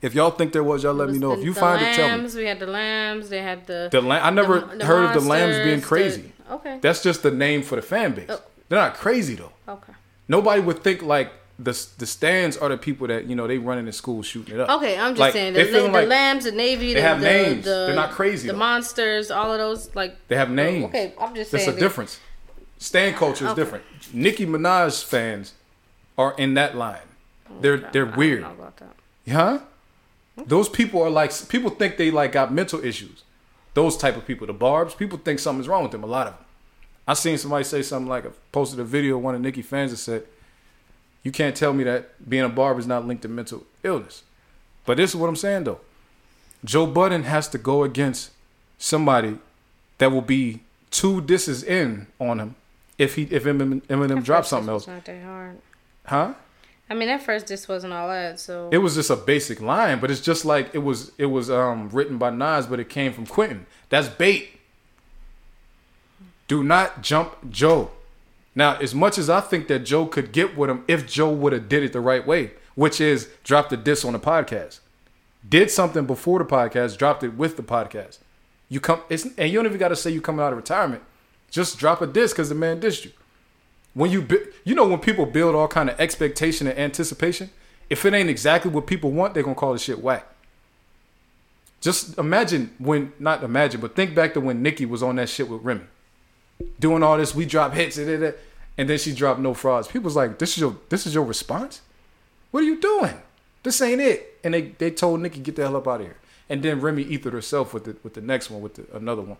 [0.00, 1.34] If y'all think there was, y'all let It me know.
[1.34, 2.28] the- if you find it, tell me.
[2.34, 3.28] We had the lambs.
[3.28, 3.88] They had the.
[3.90, 4.24] The lamb.
[4.24, 6.32] I never the- the heard of the lambs being crazy.
[6.50, 6.78] okay.
[6.80, 8.26] That's just the name for the fan base.
[8.28, 8.40] Oh.
[8.68, 9.52] They're not crazy though.
[9.68, 9.92] Okay.
[10.28, 11.30] Nobody would think like
[11.62, 14.60] the the stans are the people that you know they running in school shooting it
[14.60, 14.70] up.
[14.78, 17.20] Okay, I'm just Like, saying they the, feeling the lambs, the navy, they the, have
[17.20, 17.64] the, names.
[17.64, 18.58] The, They're not crazy, The though.
[18.58, 20.86] monsters, all of those, like They have names.
[20.86, 21.76] Okay, I'm just That's saying.
[21.76, 22.18] a difference.
[22.78, 23.60] Stan culture is Okay.
[23.60, 23.84] different.
[24.12, 25.54] Nicki Minaj fans
[26.18, 26.98] are in that line.
[27.48, 28.40] Oh, they're Okay, they're I don't weird.
[28.42, 28.94] know about that.
[29.30, 29.58] Huh?
[30.46, 33.22] Those people are like people think they like got mental issues.
[33.74, 36.02] Those type of people, the barbs, people think something's wrong with them.
[36.02, 36.44] A lot of them.
[37.06, 39.90] I seen somebody say something like, I posted a video of one of Nicki fans
[39.92, 40.24] that said,
[41.22, 44.22] "You can't tell me that being a barber is not linked to mental illness."
[44.84, 45.80] But this is what I'm saying though.
[46.64, 48.30] Joe Budden has to go against
[48.78, 49.38] somebody
[49.98, 52.54] that will be two disses in on him
[52.98, 55.58] if he if Eminem, Eminem drops something else, Not that hard.
[56.06, 56.34] huh?
[56.90, 59.98] I mean, that first disc wasn't all that, so It was just a basic line,
[59.98, 63.12] but it's just like it was it was um written by Nas, but it came
[63.12, 63.66] from Quentin.
[63.88, 64.58] That's bait.
[66.48, 67.90] Do not jump Joe.
[68.54, 71.52] Now, as much as I think that Joe could get with him if Joe would
[71.52, 74.80] have did it the right way, which is drop the diss on the podcast.
[75.48, 78.18] Did something before the podcast, dropped it with the podcast.
[78.68, 81.02] You come and you don't even gotta say you coming out of retirement.
[81.50, 83.12] Just drop a diss because the man dissed you
[83.94, 84.26] when you
[84.64, 87.50] you know when people build all kind of expectation and anticipation
[87.90, 90.26] if it ain't exactly what people want they're gonna call the shit whack
[91.80, 95.48] just imagine when not imagine but think back to when Nicki was on that shit
[95.48, 95.84] with Remy
[96.78, 98.32] doing all this we drop hits da,
[98.78, 99.88] and then she dropped no frauds.
[99.88, 101.82] People's like this is your this is your response?
[102.50, 103.20] What are you doing?
[103.62, 104.38] This ain't it.
[104.44, 106.16] And they they told Nicki get the hell up out of here.
[106.48, 109.38] And then Remy ethered herself with the with the next one with the, another one.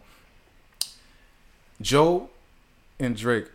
[1.80, 2.30] Joe
[3.00, 3.46] and Drake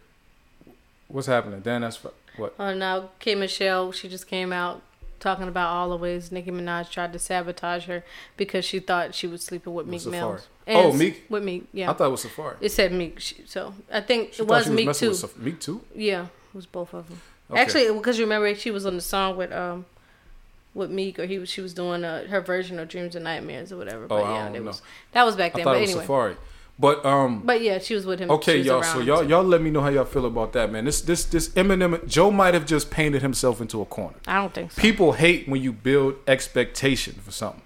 [1.07, 1.61] What's happening?
[1.61, 2.53] Dan, that's what?
[2.59, 4.81] Oh, now K Michelle, she just came out
[5.19, 8.03] talking about all the ways Nicki Minaj tried to sabotage her
[8.37, 10.39] because she thought she was sleeping with Meek Mill.
[10.67, 11.25] Oh, Meek?
[11.29, 11.89] With Meek, yeah.
[11.89, 12.55] I thought it was Safaree.
[12.61, 15.11] it said Meek, she, so I think She it was was Meek too.
[15.11, 15.81] Saf- Meek too.
[15.95, 17.21] Yeah, it was both of them.
[17.49, 17.61] Okay.
[17.61, 19.85] Actually, because you remember she was on the song with um
[20.73, 23.71] with Meek, or he was she was doing uh, her version of Dreams and Nightmares
[23.71, 24.05] or whatever.
[24.07, 24.65] But Oh, I yeah, don't it know.
[24.67, 24.81] was
[25.13, 25.63] that was back I then.
[25.63, 26.35] thought But it was anyway, Safaree.
[26.79, 28.29] But um, but yeah, she was with him.
[28.29, 28.83] okay, y'all.
[28.83, 29.29] So y'all, too.
[29.29, 30.85] y'all let me know how y'all feel about that, man.
[30.85, 32.07] This, this, this Eminem.
[32.07, 34.17] Joe might have just painted himself into a corner.
[34.27, 34.81] I don't think so.
[34.81, 37.63] People hate when you build expectation for something.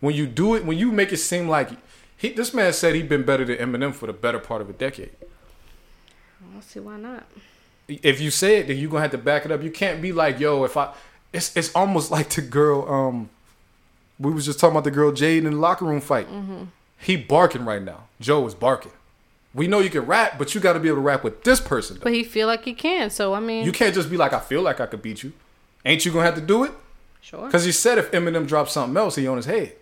[0.00, 1.70] When you do it, when you make it seem like
[2.16, 4.72] He, this man said he'd been better than Eminem for the better part of a
[4.72, 5.10] decade.
[5.20, 7.26] I don't see why not.
[7.88, 9.62] If you say it, then you're gonna have to back it up.
[9.62, 10.94] You can't be like, yo, if I
[11.32, 13.28] it's it's almost like the girl, um
[14.18, 16.26] we was just talking about the girl Jade in the locker room fight.
[16.98, 18.04] He barking right now.
[18.20, 18.92] Joe is barking.
[19.54, 21.96] We know you can rap, but you gotta be able to rap with this person.
[21.98, 22.04] though.
[22.04, 23.10] But he feel like he can.
[23.10, 25.32] So I mean, You can't just be like, I feel like I could beat you.
[25.84, 26.72] Ain't you gonna have to do it?
[27.20, 27.46] sure.
[27.46, 29.72] Because he said if Eminem dropped something else, he on his head.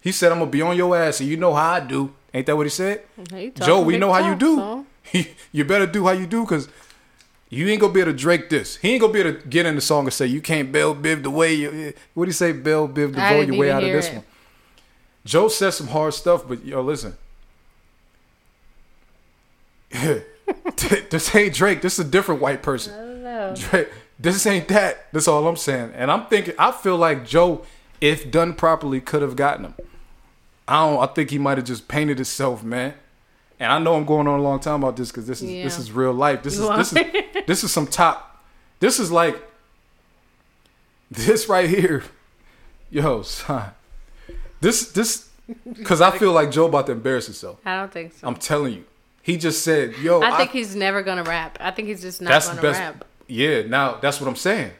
[0.00, 2.14] He said, I'm gonna be on your ass, and you know how I do.
[2.32, 3.02] Ain't that what he said?
[3.34, 4.56] He Joe, we know how you do.
[4.56, 4.86] so-
[5.52, 6.68] you better do how you do, cause
[7.48, 8.76] you ain't gonna be able to Drake this.
[8.76, 10.94] He ain't gonna be able to get in the song and say you can't Bell
[10.94, 11.92] Biv the way you.
[12.14, 14.14] What do you say, Bell Biv the way your way out of this it.
[14.14, 14.24] one?
[15.24, 17.16] Joe said some hard stuff, but yo, listen.
[21.10, 21.82] this ain't Drake.
[21.82, 23.22] This is a different white person.
[23.54, 23.88] Drake,
[24.18, 25.12] this ain't that.
[25.12, 25.92] That's all I'm saying.
[25.94, 27.64] And I'm thinking, I feel like Joe,
[28.00, 29.74] if done properly, could have gotten him.
[30.66, 31.02] I don't.
[31.02, 32.94] I think he might have just painted himself, man.
[33.58, 35.78] And I know I'm going on a long time about this because this is this
[35.78, 36.42] is real life.
[36.42, 36.98] This is You this is
[37.46, 38.42] this is some top.
[38.78, 39.36] This is like
[41.10, 42.04] this right here,
[42.90, 43.72] yo, son.
[44.60, 45.28] This this
[45.64, 47.58] because I feel like Joe about to embarrass himself.
[47.64, 48.26] I don't think so.
[48.26, 48.84] I'm telling you.
[49.22, 51.58] He just said, "Yo, I think he's never gonna rap.
[51.60, 52.80] I think he's just not that's gonna the best.
[52.80, 53.04] rap.
[53.26, 54.72] Yeah, now that's what I'm saying.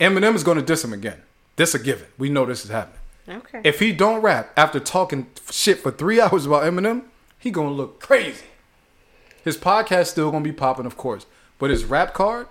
[0.00, 1.22] Eminem is going to diss him again.
[1.56, 2.06] This a given.
[2.18, 2.98] We know this is happening.
[3.28, 3.60] Okay.
[3.62, 7.04] If he don't rap after talking shit for three hours about Eminem,
[7.38, 8.44] he gonna look crazy.
[9.44, 11.26] His podcast still gonna be popping, of course,
[11.58, 12.48] but his rap card,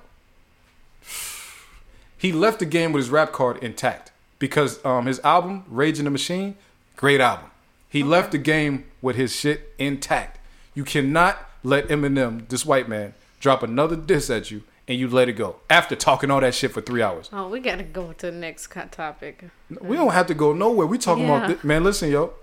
[2.17, 6.05] he left the game with his rap card intact because um, his album Rage in
[6.05, 6.55] the Machine,
[6.95, 7.49] great album.
[7.89, 10.39] He left the game with his shit intact.
[10.73, 15.29] You cannot let Eminem, this white man, drop another diss at you and you let
[15.29, 17.29] it go after talking all that shit for three hours.
[17.31, 19.45] oh, we gotta go to the next topic.
[19.81, 20.87] We don't have to go nowhere.
[20.87, 21.55] We talking about Yeah.
[21.55, 21.83] thi- man.
[21.83, 22.33] Listen, yo.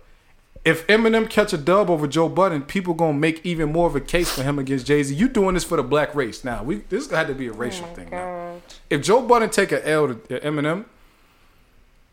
[0.62, 4.00] If Eminem catch a dub over Joe Budden, people gonna make even more of a
[4.00, 5.14] case for him against Jay Z.
[5.14, 6.62] You doing this for the black race now?
[6.62, 8.08] We this had to be a racial Oh thing.
[8.10, 8.56] Now.
[8.90, 10.84] If Joe Budden take a L to to Eminem,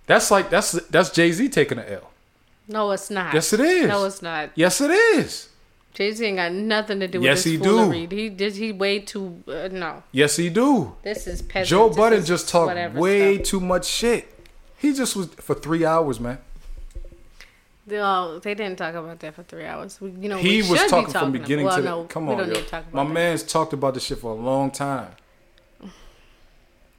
[0.08, 2.10] that's like that's that's Jay Z taking an L.
[2.68, 3.34] No, it's not.
[3.34, 3.88] Yes, it is.
[3.88, 4.50] No, it's not.
[4.56, 5.50] Yes, it is.
[5.94, 7.92] Jay Z ain't got nothing to do with Yes, this he do.
[7.92, 8.54] He did.
[8.56, 9.42] He way too.
[9.48, 10.96] Uh, no, Yes, he do.
[11.04, 11.70] this is peasant.
[11.70, 13.48] Joe Budden just talked way stuff.
[13.48, 14.34] too much shit.
[14.78, 16.38] He just was for three hours, man.
[17.90, 20.00] No, they didn't talk about that for three hours.
[20.02, 22.56] We, you know, he was should talking, from beginning to no, come on, don't need
[22.56, 23.14] to talk about my that.
[23.14, 25.12] man's talked about this shit for a long time.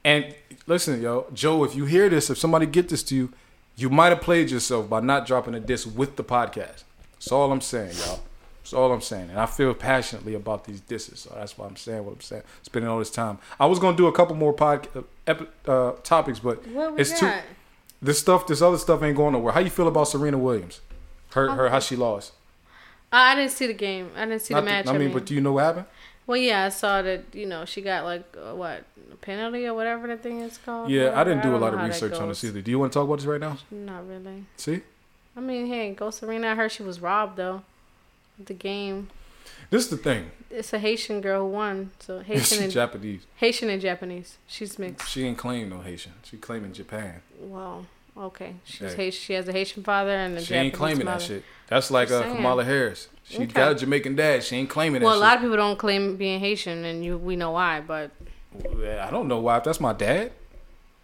[0.03, 0.33] And
[0.69, 3.33] listen, yo, Joe, if you hear this, if somebody get this to you,
[3.75, 6.83] you might have played yourself by not dropping a disc with the podcast.
[7.13, 8.21] That's all I'm saying, y'all.
[8.61, 9.29] That's all I'm saying.
[9.31, 12.43] And I feel passionately about these disses, so that's why I'm saying what I'm saying.
[12.61, 13.39] Spending all this time.
[13.59, 14.87] I was gonna do a couple more pod
[15.27, 15.33] uh,
[15.67, 16.63] uh, topics, but
[16.97, 17.31] it's too.
[18.01, 19.51] This stuff, this other stuff ain't going nowhere.
[19.53, 20.79] How you feel about Serena Williams?
[21.33, 22.31] Her, her, how she lost?
[23.11, 24.11] I didn't see the game.
[24.15, 24.87] I didn't see Not the the- match.
[24.87, 25.85] I mean, but do you know what happened?
[26.29, 27.23] Well, yeah, I saw that.
[27.33, 30.91] You know, she got like uh, what a penalty or whatever the thing is called.
[30.91, 32.61] Yeah, I didn't do a lot of research on this either.
[32.61, 33.57] Do you want to talk about this right now?
[33.71, 34.45] Not really.
[34.55, 34.81] See,
[35.35, 36.49] I mean, hey, go Serena.
[36.49, 37.63] I heard she was robbed though.
[38.37, 39.09] The game.
[39.71, 40.29] this is the thing.
[40.51, 41.89] It's a Haitian girl who won.
[41.97, 43.25] So Haitian and Japanese.
[43.37, 44.37] Haitian and Japanese.
[44.45, 45.09] She's mixed.
[45.09, 46.13] She ain't claim no Haitian.
[46.21, 47.23] She claiming Japan.
[47.39, 47.87] Well,
[48.19, 48.55] okay.
[48.65, 49.11] She's Hey.
[49.11, 51.19] She has a Haitian father and a She Japanese ain't claiming mother.
[51.19, 51.43] that shit.
[51.67, 53.07] That's like uh, Kamala Harris.
[53.23, 53.45] She Okay.
[53.45, 54.43] got a Jamaican dad.
[54.43, 55.21] She ain't claiming that Well, a shit.
[55.21, 57.81] lot of people don't claim being Haitian, and you we know why.
[57.81, 58.11] But
[58.99, 59.57] I don't know why.
[59.57, 60.31] If that's my dad,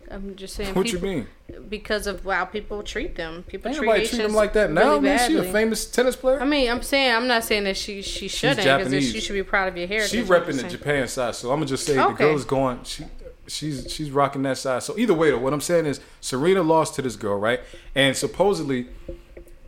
[0.10, 0.74] I'm just saying.
[0.76, 1.28] what you mean?
[1.70, 3.44] Because of how people treat them.
[3.48, 5.30] People Ain't treat Haitians treat him like that now, really man.
[5.30, 6.42] She a famous tennis player.
[6.42, 9.44] I mean, I'm saying I'm not saying that she she shouldn't because she should be
[9.44, 10.12] proud of your heritage.
[10.12, 10.68] She repping the.
[10.70, 12.24] Japan side, so I'm gonna just say the Okay.
[12.26, 12.84] girl is going.
[12.84, 13.06] She,
[13.48, 14.84] she's she's rocking that side.
[14.84, 17.62] So either way, though, what I'm saying is Serena lost to this girl, right?
[17.94, 18.88] And supposedly,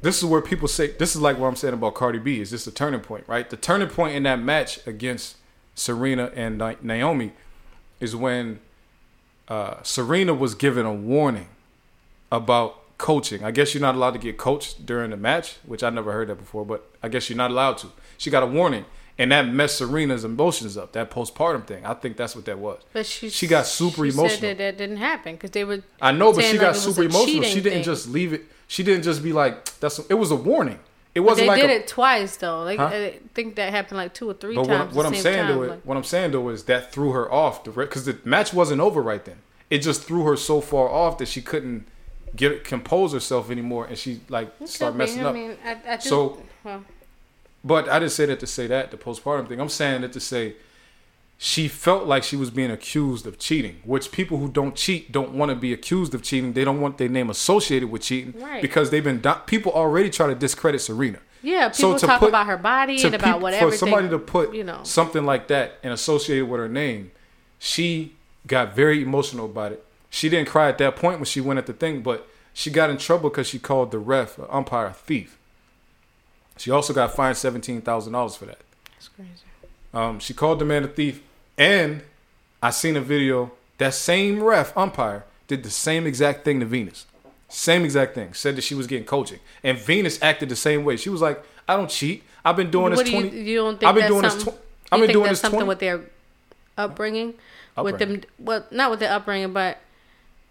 [0.02, 2.40] this is where people say this is like what I'm saying about Cardi B.
[2.42, 3.50] Is this a turning point, right?
[3.50, 5.38] The turning point in that match against
[5.76, 7.34] Serena and Naomi
[8.00, 8.60] is when
[9.48, 11.48] uh, Serena was given a warning
[12.32, 13.44] about coaching.
[13.44, 16.28] I guess you're not allowed to get coached during the match, which I never heard
[16.30, 17.88] that before, but I guess you're not allowed to.
[18.18, 18.86] She got a warning,
[19.18, 20.92] and that messed Serena's emotions up.
[20.94, 21.86] That postpartum thing.
[21.86, 22.82] I think that's what that was.
[22.94, 24.30] But she She got super she emotional.
[24.40, 25.82] Said that that didn't happen because they were.
[26.02, 27.44] I know, but she like got super emotional.
[27.44, 27.84] She didn't thing.
[27.84, 28.44] just leave it.
[28.68, 30.80] She didn't just be like, "That's." It was a warning.
[31.16, 32.64] It wasn't they like did a, it twice though.
[32.64, 32.90] Like Huh?
[32.94, 34.94] I think that happened like two or three But times.
[34.94, 35.56] what, what at I'm saying time.
[35.56, 38.54] though, like, what I'm saying though is that threw her off the because the match
[38.54, 39.38] wasn't over right then.
[39.72, 41.88] It just threw her so far off that she couldn't
[42.36, 45.06] get compose herself anymore, and she like it start could be.
[45.06, 46.84] messing I mean, I, I do, So- well,
[47.68, 49.60] But I didn't say that to say that the postpartum thing.
[49.60, 50.56] I'm saying that to say
[51.38, 55.34] she felt like she was being accused of cheating, which people who don't cheat don't
[55.34, 56.54] want to be accused of cheating.
[56.54, 58.62] They don't want their name associated with cheating Right.
[58.62, 61.20] because they've been do- people already try to discredit Serena.
[61.44, 63.70] Yeah, people talk about her body and about whatever.
[63.72, 64.80] For somebody to put you know.
[64.84, 67.12] something like that and associate it with her name,
[67.60, 68.16] she
[68.48, 69.84] got very emotional about it.
[70.10, 72.90] She didn't cry at that point when she went at the thing, but she got
[72.90, 75.38] in trouble because she called the ref, umpire, a thief.
[76.58, 78.60] She also got fined seventeen thousand dollars for that.
[78.94, 79.32] That's crazy.
[79.94, 81.22] Um, she called the man a thief,
[81.58, 82.02] and
[82.62, 83.52] I seen a video.
[83.78, 87.06] That same ref umpire did the same exact thing to Venus.
[87.48, 88.34] Same exact thing.
[88.34, 90.98] Said that she was getting coaching, and Venus acted the same way.
[90.98, 92.24] She was like, "I don't cheat.
[92.44, 93.42] I've been doing What this do you, twenty.
[93.42, 94.44] you don't think I've been doing this.
[94.44, 94.50] Tw-
[94.92, 95.70] I've been doing this something twenty.
[95.70, 96.02] with their
[96.78, 97.34] upbringing,
[97.78, 98.22] with them.
[98.40, 99.78] Well, not with their upbringing, but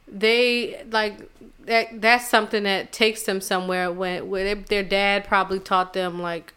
[0.09, 1.19] they like
[1.67, 2.01] that.
[2.01, 3.93] That's something that takes them somewhere.
[3.93, 6.53] When where they, their dad probably taught them like,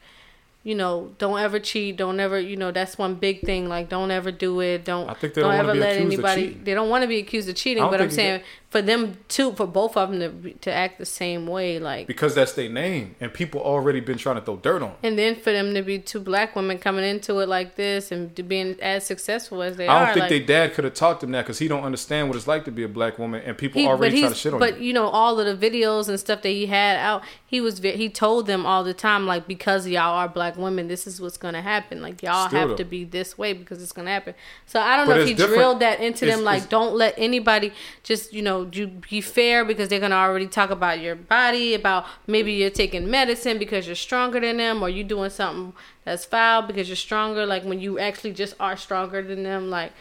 [0.63, 1.97] you know, don't ever cheat.
[1.97, 3.69] Don't ever, you know, that's one big thing.
[3.69, 4.85] Like, don't ever do it.
[4.85, 5.09] Don't.
[5.09, 6.49] I think they don't, don't ever be let anybody.
[6.49, 7.83] They don't want to be accused of cheating.
[7.83, 11.47] But I'm saying for them too, for both of them to to act the same
[11.47, 12.05] way, like.
[12.05, 14.93] because that's their name, and people already been trying to throw dirt on.
[15.01, 18.35] And then for them to be two black women coming into it like this and
[18.35, 20.93] to being as successful as they are, I don't think like, their dad could have
[20.93, 23.41] taught them that because he don't understand what it's like to be a black woman,
[23.43, 24.83] and people he, already try to shit on but him.
[24.83, 28.07] you know all of the videos and stuff that he had out, he was he
[28.07, 31.63] told them all the time like because y'all are black women, this is what's gonna
[31.63, 32.03] happen.
[32.03, 32.75] Like y'all Still have though.
[32.75, 34.35] to be this way because it's gonna happen.
[34.67, 35.55] So I don't But know if he different.
[35.55, 37.71] drilled that into It's- them like don't let anybody
[38.03, 42.05] just you know you be fair because they're gonna already talk about your body about
[42.27, 45.73] maybe you're taking medicine because you're stronger than them or you're doing something
[46.05, 49.91] that's foul because you're stronger like when you actually just are stronger than them like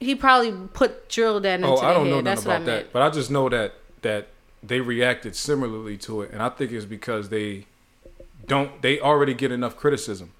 [0.00, 2.10] he probably put drilled that into Oh, I don't head.
[2.10, 2.84] know nothing about meant.
[2.86, 4.28] that, but I just know that that
[4.62, 7.66] they reacted similarly to it, and I think it's because they
[8.46, 10.32] don't they already get enough criticism,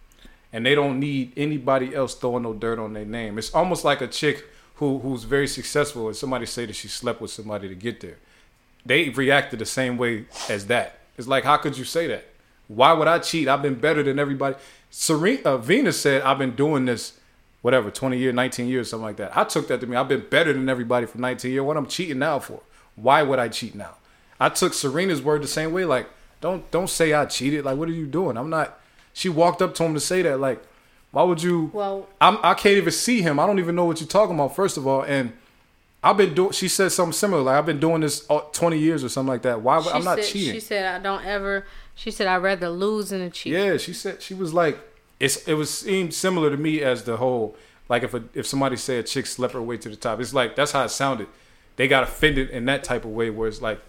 [0.53, 3.39] and they don't need anybody else throwing no dirt on their name.
[3.39, 4.45] It's almost like a chick
[4.77, 8.17] who who's very successful, and somebody say that she slept with somebody to get there.
[8.85, 10.99] They reacted the same way as that.
[11.19, 12.27] It's like, how could you say that?
[12.69, 13.49] Why would I cheat?
[13.49, 14.57] I've been better than everybody.
[14.91, 17.19] Serena uh, Venus said, "I've been doing this."
[17.67, 19.37] whatever, 20 years, 19 years, something like that.
[19.37, 19.97] I took that to me.
[19.97, 21.65] I've been better than everybody for 19 years.
[21.65, 22.61] What I'm cheating now for?
[22.95, 23.97] Why would I cheat now?
[24.39, 25.85] I took Serena's word the same way.
[25.85, 26.09] Like,
[26.41, 27.65] don't don't say I cheated.
[27.65, 28.37] Like, what are you doing?
[28.37, 28.79] I'm not.
[29.13, 30.39] She walked up to him to say that.
[30.39, 30.63] Like,
[31.17, 31.71] why would you?
[31.73, 33.41] Well- I'm, I can't even see him.
[33.41, 34.55] I don't even know what you're talking about.
[34.55, 35.33] First of all, and
[36.03, 36.53] I've been doing.
[36.53, 37.41] She said something similar.
[37.43, 39.63] Like, I've been doing this uh, 20 years or something like that.
[39.63, 39.81] Why?
[39.81, 40.53] She I'm not said, cheating.
[40.53, 41.65] She said, "I don't ever."
[41.95, 44.79] She said, "I'd rather lose than cheat." Yeah, she said she was like
[45.19, 47.57] it's it was seemed similar to me as the whole
[47.89, 50.21] like if a, if somebody said a chick slept her way to the top.
[50.21, 51.29] It's like that's how it sounded.
[51.77, 53.81] They got offended in that type of way where it's like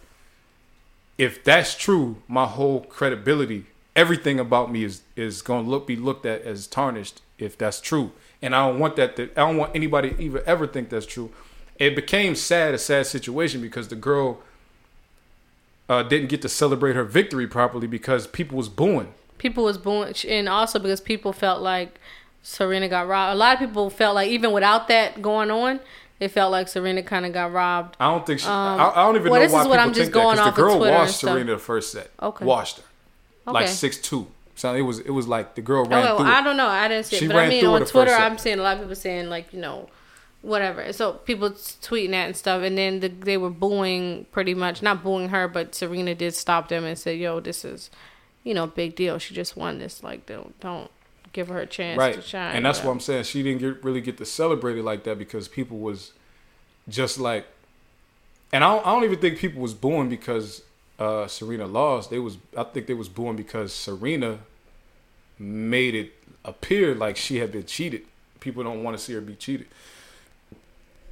[1.17, 3.65] if that's true, my whole credibility,
[3.97, 7.81] everything about me is is going to look be looked at as tarnished if that's
[7.81, 8.11] true.
[8.41, 11.07] And I don't want that to, I don't want anybody to even ever think that's
[11.07, 11.31] true.
[11.77, 14.39] It became sad a sad situation because the girl
[15.89, 19.13] uh, didn't get to celebrate her victory properly because people was booing.
[19.37, 21.99] people was booing, and also because people felt like
[22.43, 23.35] Serena got robbed.
[23.35, 25.79] A lot of people felt like even without that going on,
[26.19, 27.95] it felt like Serena kind of got robbed.
[27.99, 28.47] I don't think she.
[28.47, 30.19] Um, I, I don't even well, know this why is people I'm think just that
[30.19, 31.19] going the off of girl Twitter washed.
[31.19, 32.11] Serena the first set.
[32.21, 32.45] Okay.
[32.45, 32.86] washed her
[33.53, 34.27] like six two.
[34.55, 36.27] So it was it was like the girl Oh, ran well, through.
[36.27, 36.67] I don't know.
[36.67, 38.11] I didn't see She it, but I mean on Twitter.
[38.11, 39.89] I'm seeing a lot of people saying like you know,
[40.41, 40.91] whatever.
[40.93, 45.03] So people tweeting that and stuff, and then the, they were booing pretty much, not
[45.03, 47.91] booing her, but Serena did stop them and said, "Yo, this is,
[48.43, 49.19] you know, big deal.
[49.19, 50.01] She just won this.
[50.01, 50.89] Like, don't don't
[51.33, 53.25] give her a chance right, to shine." and that's what I'm saying.
[53.25, 56.13] She didn't get, really get to celebrate it like that because people was
[56.89, 57.45] just like,
[58.51, 60.63] and I don't, I don't even think people was booing because
[60.99, 62.09] uh, Serena lost.
[62.09, 64.39] They was I think they was booing because Serena
[65.39, 66.13] made it
[66.43, 68.01] appear like she had been cheated.
[68.39, 69.67] People don't want to see her be cheated.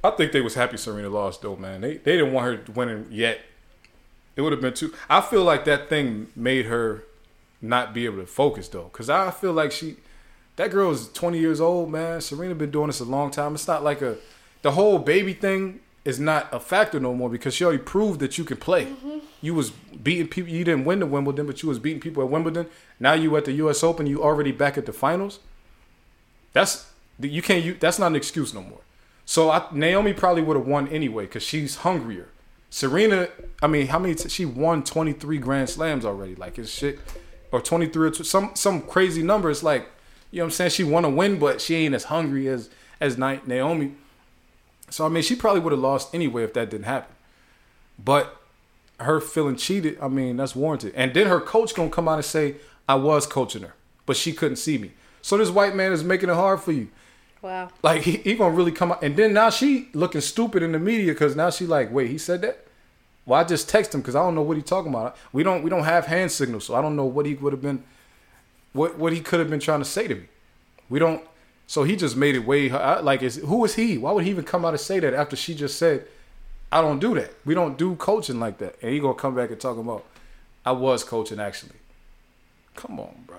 [0.02, 1.80] I think they was happy Serena lost though, man.
[1.80, 3.40] They they didn't want her winning yet.
[4.36, 4.92] It would have been too.
[5.08, 7.04] I feel like that thing made her
[7.62, 9.96] not be able to focus though, because I feel like she,
[10.56, 12.20] that girl is 20 years old, man.
[12.20, 13.54] Serena been doing this a long time.
[13.54, 14.16] It's not like a,
[14.62, 18.38] the whole baby thing is not a factor no more because she already proved that
[18.38, 18.86] you can play.
[18.86, 19.18] Mm-hmm.
[19.42, 20.50] You was beating people.
[20.52, 22.66] You didn't win the Wimbledon, but you was beating people at Wimbledon.
[23.00, 23.82] Now you at the U.S.
[23.82, 24.06] Open.
[24.06, 25.40] You already back at the finals.
[26.52, 27.64] That's you can't.
[27.64, 28.80] You that's not an excuse no more.
[29.24, 32.28] So I, Naomi probably would have won anyway because she's hungrier.
[32.70, 33.28] Serena,
[33.62, 34.14] I mean, how many?
[34.14, 36.36] T- she won twenty three Grand Slams already.
[36.36, 37.00] Like it's shit,
[37.50, 39.50] or twenty three or some some crazy number.
[39.50, 39.88] It's like
[40.30, 40.70] you know what I'm saying.
[40.70, 42.70] She want to win, but she ain't as hungry as
[43.00, 43.94] as Na- Naomi.
[44.90, 47.14] So I mean, she probably would have lost anyway if that didn't happen.
[48.02, 48.36] But
[49.00, 50.94] her feeling cheated, I mean, that's warranted.
[50.94, 52.56] And then her coach gonna come out and say,
[52.88, 53.74] "I was coaching her,
[54.06, 54.92] but she couldn't see me."
[55.22, 56.88] So this white man is making it hard for you.
[57.42, 57.68] wow.
[57.82, 60.78] Like he, he gonna really come out, and then now she looking stupid in the
[60.78, 62.64] media because now she like, wait, he said that.
[63.24, 65.16] Well, I just text him because I don't know what he talking about.
[65.32, 67.62] We don't we don't have hand signals, so I don't know what he would have
[67.62, 67.82] been,
[68.72, 70.26] what what he could have been trying to say to me.
[70.88, 71.22] We don't.
[71.66, 73.98] So he just made it way like is who is he?
[73.98, 76.06] Why would he even come out and say that after she just said,
[76.70, 77.32] I don't do that.
[77.44, 78.76] We don't do coaching like that.
[78.82, 80.04] And he gonna come back and talk about
[80.64, 81.76] I was coaching actually.
[82.74, 83.38] Come on, bro.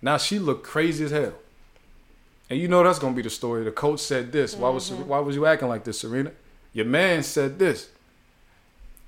[0.00, 1.34] Now she looked crazy as hell.
[2.50, 3.64] And you know that's gonna be the story.
[3.64, 4.54] The coach said this.
[4.54, 5.08] Why was mm-hmm.
[5.08, 6.32] why was you acting like this, Serena?
[6.72, 7.90] Your man said this.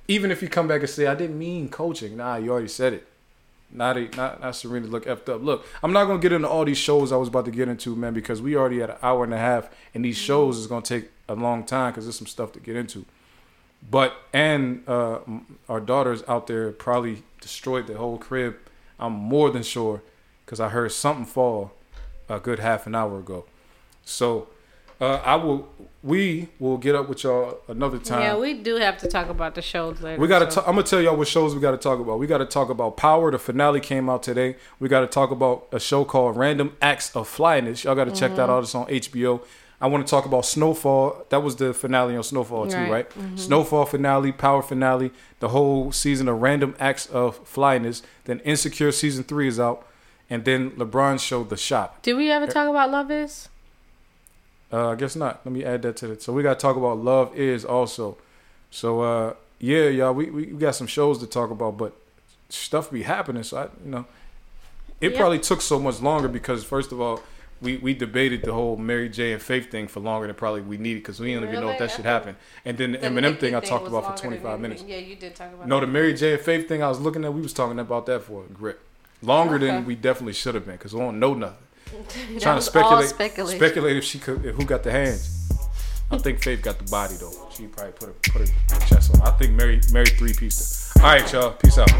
[0.08, 2.94] Even if you come back and say I didn't mean coaching, nah, you already said
[2.94, 3.06] it.
[3.72, 5.42] Not a, not not Serena look effed up.
[5.42, 7.94] Look, I'm not gonna get into all these shows I was about to get into,
[7.94, 10.82] man, because we already had an hour and a half, and these shows is gonna
[10.82, 13.04] take a long time because there's some stuff to get into.
[13.88, 15.20] But and uh,
[15.68, 18.56] our daughters out there probably destroyed the whole crib.
[18.98, 20.02] I'm more than sure
[20.44, 21.72] because I heard something fall
[22.28, 23.44] a good half an hour ago.
[24.04, 24.48] So
[25.00, 25.68] uh, I will.
[26.02, 28.22] We will get up with y'all another time.
[28.22, 30.18] Yeah, we do have to talk about the shows later.
[30.18, 30.50] We got to.
[30.50, 32.18] so- I'm gonna tell y'all what shows we got to talk about.
[32.18, 33.30] We got to talk about Power.
[33.30, 34.56] The finale came out today.
[34.78, 37.84] We got to talk about a show called Random Acts of Flyness.
[37.84, 38.50] Y'all got to check that Mm-hmm.
[38.50, 38.62] out.
[38.62, 39.42] It's on HBO.
[39.82, 41.26] I want to talk about Snowfall.
[41.30, 42.90] That was the finale on Snowfall too, Right.
[42.90, 43.10] right?
[43.10, 43.36] Mm-hmm.
[43.36, 45.10] Snowfall finale, Power finale,
[45.40, 48.02] the whole season of Random Acts of Flyness.
[48.24, 49.86] Then Insecure season three is out,
[50.30, 52.00] and then LeBron showed The Shop.
[52.02, 53.48] Did we ever talk about Love Is?
[54.72, 55.40] Uh, I guess not.
[55.44, 56.22] Let me add that to it.
[56.22, 58.16] So we got to talk about Love Is also.
[58.70, 61.92] So uh, yeah, y'all, we, we got some shows to talk about, but
[62.48, 63.42] stuff be happening.
[63.42, 64.06] So I, you know,
[65.00, 65.18] it Yeah.
[65.18, 67.20] probably took so much longer because first of all,
[67.60, 70.78] we we debated the whole Mary J and Faith thing for longer than probably we
[70.78, 72.36] needed because we didn't even know if that should happen.
[72.64, 74.82] And then the Eminem thing I talked about for 25 minutes.
[74.86, 75.66] Yeah, you did talk about.
[75.68, 78.06] No, the Mary J and Faith thing I was looking at, we was talking about
[78.06, 78.80] that for a grip.
[79.20, 81.58] Longer than we definitely should have been because we don't know nothing
[82.40, 85.36] trying to speculate, speculate if she could, if who got the hands.
[86.10, 87.48] I think Faith got the body though.
[87.54, 89.22] She probably put her put her chest on.
[89.22, 90.92] I think Mary Mary three piece.
[90.96, 91.52] All right, y'all.
[91.52, 91.90] Peace out.